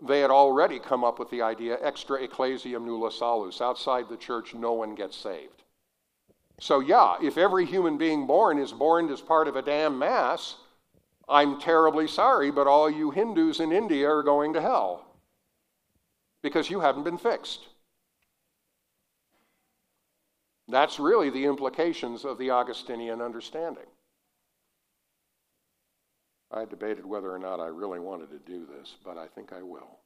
they 0.00 0.20
had 0.20 0.30
already 0.30 0.78
come 0.78 1.02
up 1.02 1.18
with 1.18 1.30
the 1.30 1.42
idea 1.42 1.78
extra 1.82 2.22
ecclesiam 2.22 2.84
nulla 2.84 3.10
salus. 3.10 3.60
Outside 3.60 4.08
the 4.08 4.16
church, 4.16 4.54
no 4.54 4.72
one 4.72 4.94
gets 4.94 5.16
saved. 5.16 5.62
So, 6.60 6.80
yeah, 6.80 7.16
if 7.22 7.38
every 7.38 7.64
human 7.64 7.98
being 7.98 8.26
born 8.26 8.58
is 8.58 8.72
born 8.72 9.10
as 9.10 9.20
part 9.20 9.48
of 9.48 9.56
a 9.56 9.62
damn 9.62 9.98
mass, 9.98 10.56
I'm 11.28 11.60
terribly 11.60 12.08
sorry, 12.08 12.50
but 12.50 12.66
all 12.66 12.88
you 12.88 13.10
Hindus 13.10 13.60
in 13.60 13.70
India 13.70 14.08
are 14.08 14.22
going 14.22 14.54
to 14.54 14.60
hell 14.60 15.04
because 16.42 16.70
you 16.70 16.80
haven't 16.80 17.02
been 17.02 17.18
fixed. 17.18 17.66
That's 20.68 21.00
really 21.00 21.30
the 21.30 21.46
implications 21.46 22.24
of 22.24 22.38
the 22.38 22.50
Augustinian 22.50 23.20
understanding. 23.20 23.86
I 26.50 26.64
debated 26.64 27.04
whether 27.04 27.30
or 27.30 27.38
not 27.38 27.60
I 27.60 27.66
really 27.66 28.00
wanted 28.00 28.30
to 28.30 28.38
do 28.38 28.66
this, 28.66 28.96
but 29.04 29.18
I 29.18 29.26
think 29.26 29.52
I 29.52 29.62
will. 29.62 29.98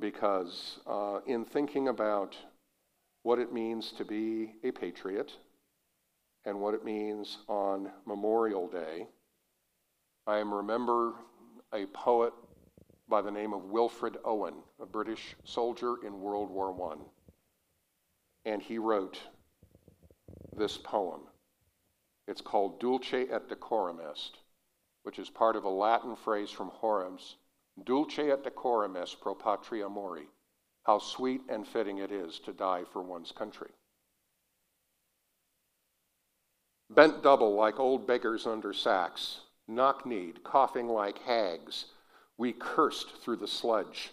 Because 0.00 0.80
uh, 0.86 1.20
in 1.26 1.44
thinking 1.44 1.88
about 1.88 2.36
what 3.22 3.38
it 3.38 3.52
means 3.52 3.92
to 3.92 4.04
be 4.04 4.54
a 4.64 4.72
patriot 4.72 5.32
and 6.44 6.60
what 6.60 6.74
it 6.74 6.84
means 6.84 7.38
on 7.46 7.90
Memorial 8.04 8.66
Day, 8.66 9.06
I 10.26 10.38
remember 10.38 11.14
a 11.72 11.86
poet 11.86 12.32
by 13.08 13.22
the 13.22 13.30
name 13.30 13.52
of 13.52 13.64
Wilfred 13.64 14.16
Owen, 14.24 14.54
a 14.80 14.86
British 14.86 15.36
soldier 15.44 15.96
in 16.04 16.20
World 16.20 16.50
War 16.50 16.74
I. 16.92 18.50
And 18.50 18.60
he 18.60 18.78
wrote 18.78 19.20
this 20.56 20.76
poem 20.78 21.20
it's 22.26 22.40
called 22.40 22.80
Dulce 22.80 23.12
et 23.30 23.48
decorum 23.48 24.00
est, 24.00 24.38
which 25.02 25.18
is 25.18 25.30
part 25.30 25.56
of 25.56 25.64
a 25.64 25.68
Latin 25.68 26.16
phrase 26.16 26.50
from 26.50 26.68
Horace 26.68 27.36
Dulce 27.84 28.18
et 28.18 28.44
decorum 28.44 28.96
est 28.96 29.20
pro 29.20 29.34
patria 29.34 29.88
mori. 29.88 30.28
How 30.84 30.98
sweet 30.98 31.42
and 31.48 31.66
fitting 31.66 31.98
it 31.98 32.12
is 32.12 32.38
to 32.40 32.52
die 32.52 32.84
for 32.92 33.02
one's 33.02 33.32
country. 33.32 33.70
Bent 36.90 37.22
double 37.22 37.54
like 37.54 37.80
old 37.80 38.06
beggars 38.06 38.46
under 38.46 38.72
sacks, 38.72 39.40
knock 39.66 40.04
kneed, 40.04 40.42
coughing 40.44 40.88
like 40.88 41.18
hags, 41.18 41.86
we 42.36 42.52
cursed 42.52 43.16
through 43.22 43.36
the 43.36 43.48
sludge, 43.48 44.10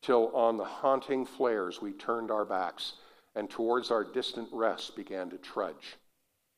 till 0.00 0.34
on 0.34 0.56
the 0.56 0.64
haunting 0.64 1.26
flares 1.26 1.82
we 1.82 1.92
turned 1.92 2.30
our 2.30 2.44
backs, 2.44 2.94
and 3.34 3.50
towards 3.50 3.90
our 3.90 4.04
distant 4.04 4.48
rest 4.52 4.96
began 4.96 5.28
to 5.28 5.36
trudge. 5.36 5.96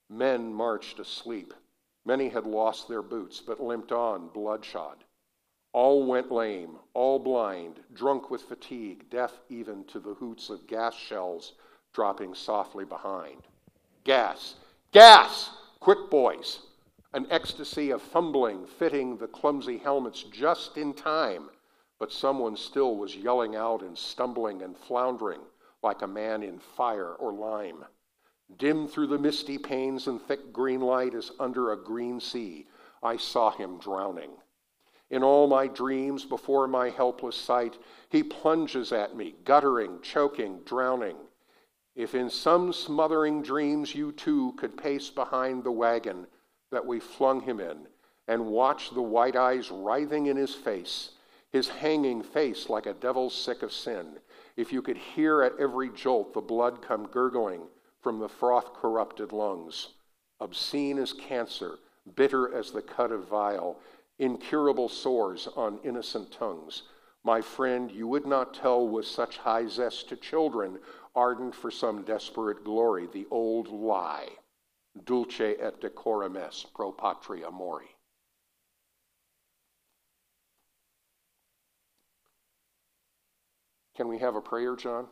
Men 0.09 0.53
marched 0.53 1.01
asleep. 1.01 1.53
Many 2.05 2.29
had 2.29 2.47
lost 2.47 2.87
their 2.87 3.03
boots, 3.03 3.41
but 3.41 3.61
limped 3.61 3.91
on, 3.91 4.29
bloodshot. 4.29 5.03
All 5.73 6.07
went 6.07 6.31
lame, 6.31 6.79
all 6.95 7.19
blind, 7.19 7.81
drunk 7.93 8.31
with 8.31 8.43
fatigue, 8.43 9.11
deaf 9.11 9.33
even 9.49 9.85
to 9.87 9.99
the 9.99 10.15
hoots 10.15 10.49
of 10.49 10.67
gas 10.67 10.95
shells 10.95 11.55
dropping 11.93 12.35
softly 12.35 12.85
behind. 12.85 13.43
Gas! 14.05 14.55
Gas! 14.93 15.51
Quick, 15.81 16.09
boys! 16.11 16.61
An 17.13 17.27
ecstasy 17.31 17.91
of 17.91 18.01
fumbling, 18.01 18.67
fitting 18.67 19.17
the 19.17 19.27
clumsy 19.27 19.79
helmets 19.79 20.23
just 20.23 20.77
in 20.77 20.95
time, 20.95 21.51
but 21.99 22.13
someone 22.13 22.57
still 22.57 22.97
was 22.97 23.17
yelling 23.17 23.57
out 23.57 23.83
and 23.83 23.97
stumbling 23.97 24.63
and 24.63 24.77
floundering 24.77 25.41
like 25.83 26.03
a 26.03 26.07
man 26.07 26.43
in 26.43 26.59
fire 26.59 27.15
or 27.15 27.33
lime. 27.33 27.85
Dim 28.59 28.89
through 28.89 29.09
the 29.09 29.19
misty 29.19 29.59
panes 29.59 30.07
and 30.07 30.23
thick 30.23 30.53
green 30.53 30.81
light 30.81 31.15
as 31.15 31.33
under 31.39 31.73
a 31.73 31.77
green 31.77 32.21
sea, 32.21 32.67
I 33.03 33.17
saw 33.17 33.51
him 33.51 33.79
drowning. 33.79 34.31
In 35.11 35.23
all 35.23 35.47
my 35.47 35.67
dreams, 35.67 36.25
before 36.25 36.67
my 36.67 36.89
helpless 36.89 37.37
sight, 37.37 37.77
he 38.09 38.23
plunges 38.23 38.93
at 38.93 39.15
me, 39.15 39.35
guttering, 39.45 40.01
choking, 40.01 40.61
drowning. 40.65 41.17
If 41.95 42.15
in 42.15 42.31
some 42.31 42.73
smothering 42.73 43.43
dreams 43.43 43.95
you 43.95 44.13
too 44.13 44.53
could 44.57 44.77
pace 44.77 45.11
behind 45.11 45.63
the 45.63 45.73
wagon 45.73 46.27
that 46.71 46.87
we 46.87 46.99
flung 46.99 47.41
him 47.41 47.61
in 47.61 47.87
and 48.27 48.47
watch 48.47 48.91
the 48.91 49.03
white 49.03 49.37
eyes 49.37 49.71
writhing 49.71 50.27
in 50.27 50.37
his 50.37 50.55
face, 50.55 51.11
his 51.51 51.69
hanging 51.69 52.23
face 52.23 52.69
like 52.69 52.87
a 52.87 52.95
devil 52.95 53.29
sick 53.29 53.63
of 53.63 53.73
sin, 53.73 54.19
if 54.57 54.73
you 54.73 54.83
could 54.83 54.97
hear 54.97 55.43
at 55.43 55.59
every 55.59 55.91
jolt 55.91 56.33
the 56.33 56.41
blood 56.41 56.81
come 56.81 57.07
gurgling 57.07 57.69
from 58.07 58.21
the 58.21 58.29
froth 58.29 58.73
corrupted 58.73 59.33
lungs. 59.33 59.89
Obscene 60.39 60.97
as 60.97 61.13
cancer, 61.13 61.81
bitter 62.15 62.55
as 62.55 62.71
the 62.71 62.81
cut 62.81 63.11
of 63.11 63.27
vile, 63.27 63.81
incurable 64.21 64.89
sores 64.89 65.49
on 65.57 65.81
innocent 65.83 66.31
tongues. 66.31 66.85
My 67.25 67.41
friend, 67.41 67.91
you 67.91 68.07
would 68.07 68.25
not 68.25 68.55
tell 68.55 68.87
with 68.87 69.09
such 69.09 69.39
high 69.39 69.67
zest 69.67 70.09
to 70.11 70.17
children, 70.17 70.79
ardent 71.17 71.53
for 71.53 71.69
some 71.69 72.05
desperate 72.05 72.63
glory, 72.63 73.09
the 73.13 73.27
old 73.33 73.67
lie, 73.67 74.29
dulce 75.05 75.41
et 75.41 75.81
decorum 75.81 76.37
est 76.37 76.73
pro 76.75 76.93
patria 76.93 77.51
mori. 77.51 77.89
Can 83.97 84.07
we 84.07 84.19
have 84.19 84.37
a 84.37 84.41
prayer, 84.41 84.77
John? 84.77 85.09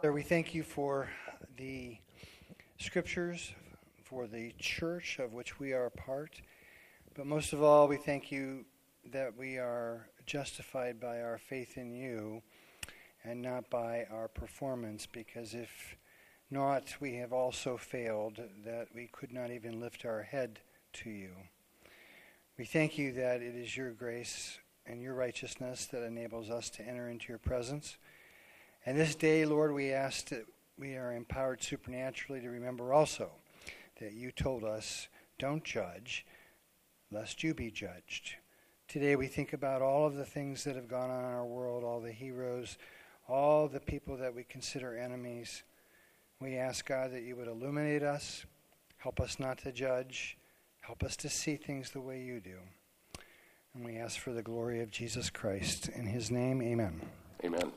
Father, 0.00 0.14
we 0.14 0.22
thank 0.22 0.54
you 0.54 0.62
for 0.62 1.10
the 1.58 1.98
scriptures, 2.78 3.52
for 4.02 4.26
the 4.26 4.54
church 4.58 5.18
of 5.18 5.34
which 5.34 5.60
we 5.60 5.74
are 5.74 5.84
a 5.84 5.90
part. 5.90 6.40
But 7.14 7.26
most 7.26 7.52
of 7.52 7.62
all, 7.62 7.86
we 7.86 7.98
thank 7.98 8.32
you 8.32 8.64
that 9.12 9.36
we 9.36 9.58
are 9.58 10.08
justified 10.24 10.98
by 10.98 11.20
our 11.20 11.36
faith 11.36 11.76
in 11.76 11.92
you 11.92 12.40
and 13.24 13.42
not 13.42 13.68
by 13.68 14.06
our 14.10 14.26
performance, 14.26 15.04
because 15.04 15.52
if 15.52 15.96
not, 16.50 16.94
we 16.98 17.16
have 17.16 17.34
also 17.34 17.76
failed, 17.76 18.40
that 18.64 18.88
we 18.94 19.06
could 19.12 19.34
not 19.34 19.50
even 19.50 19.80
lift 19.80 20.06
our 20.06 20.22
head 20.22 20.60
to 20.94 21.10
you. 21.10 21.32
We 22.56 22.64
thank 22.64 22.96
you 22.96 23.12
that 23.12 23.42
it 23.42 23.54
is 23.54 23.76
your 23.76 23.90
grace 23.90 24.60
and 24.86 25.02
your 25.02 25.12
righteousness 25.12 25.84
that 25.92 26.02
enables 26.02 26.48
us 26.48 26.70
to 26.70 26.88
enter 26.88 27.06
into 27.10 27.28
your 27.28 27.38
presence. 27.38 27.98
And 28.86 28.98
this 28.98 29.14
day, 29.14 29.44
Lord, 29.44 29.72
we 29.72 29.92
ask 29.92 30.28
that 30.28 30.46
we 30.78 30.96
are 30.96 31.12
empowered 31.12 31.62
supernaturally 31.62 32.40
to 32.40 32.48
remember 32.48 32.92
also 32.92 33.30
that 34.00 34.12
you 34.12 34.32
told 34.32 34.64
us, 34.64 35.08
don't 35.38 35.62
judge, 35.62 36.24
lest 37.10 37.42
you 37.42 37.52
be 37.52 37.70
judged. 37.70 38.36
Today, 38.88 39.14
we 39.16 39.26
think 39.26 39.52
about 39.52 39.82
all 39.82 40.06
of 40.06 40.16
the 40.16 40.24
things 40.24 40.64
that 40.64 40.76
have 40.76 40.88
gone 40.88 41.10
on 41.10 41.24
in 41.24 41.30
our 41.30 41.44
world, 41.44 41.84
all 41.84 42.00
the 42.00 42.12
heroes, 42.12 42.78
all 43.28 43.68
the 43.68 43.80
people 43.80 44.16
that 44.16 44.34
we 44.34 44.42
consider 44.44 44.96
enemies. 44.96 45.62
We 46.40 46.56
ask, 46.56 46.86
God, 46.86 47.12
that 47.12 47.22
you 47.22 47.36
would 47.36 47.48
illuminate 47.48 48.02
us, 48.02 48.46
help 48.98 49.20
us 49.20 49.38
not 49.38 49.58
to 49.58 49.72
judge 49.72 50.38
Help 50.80 51.04
us 51.04 51.16
to 51.16 51.28
see 51.28 51.56
things 51.56 51.90
the 51.90 52.00
way 52.00 52.20
you 52.20 52.40
do. 52.40 52.56
And 53.74 53.84
we 53.84 53.96
ask 53.96 54.18
for 54.18 54.32
the 54.32 54.42
glory 54.42 54.80
of 54.80 54.90
Jesus 54.90 55.30
Christ. 55.30 55.88
In 55.88 56.06
his 56.06 56.30
name, 56.30 56.60
amen. 56.62 57.00
Amen. 57.44 57.72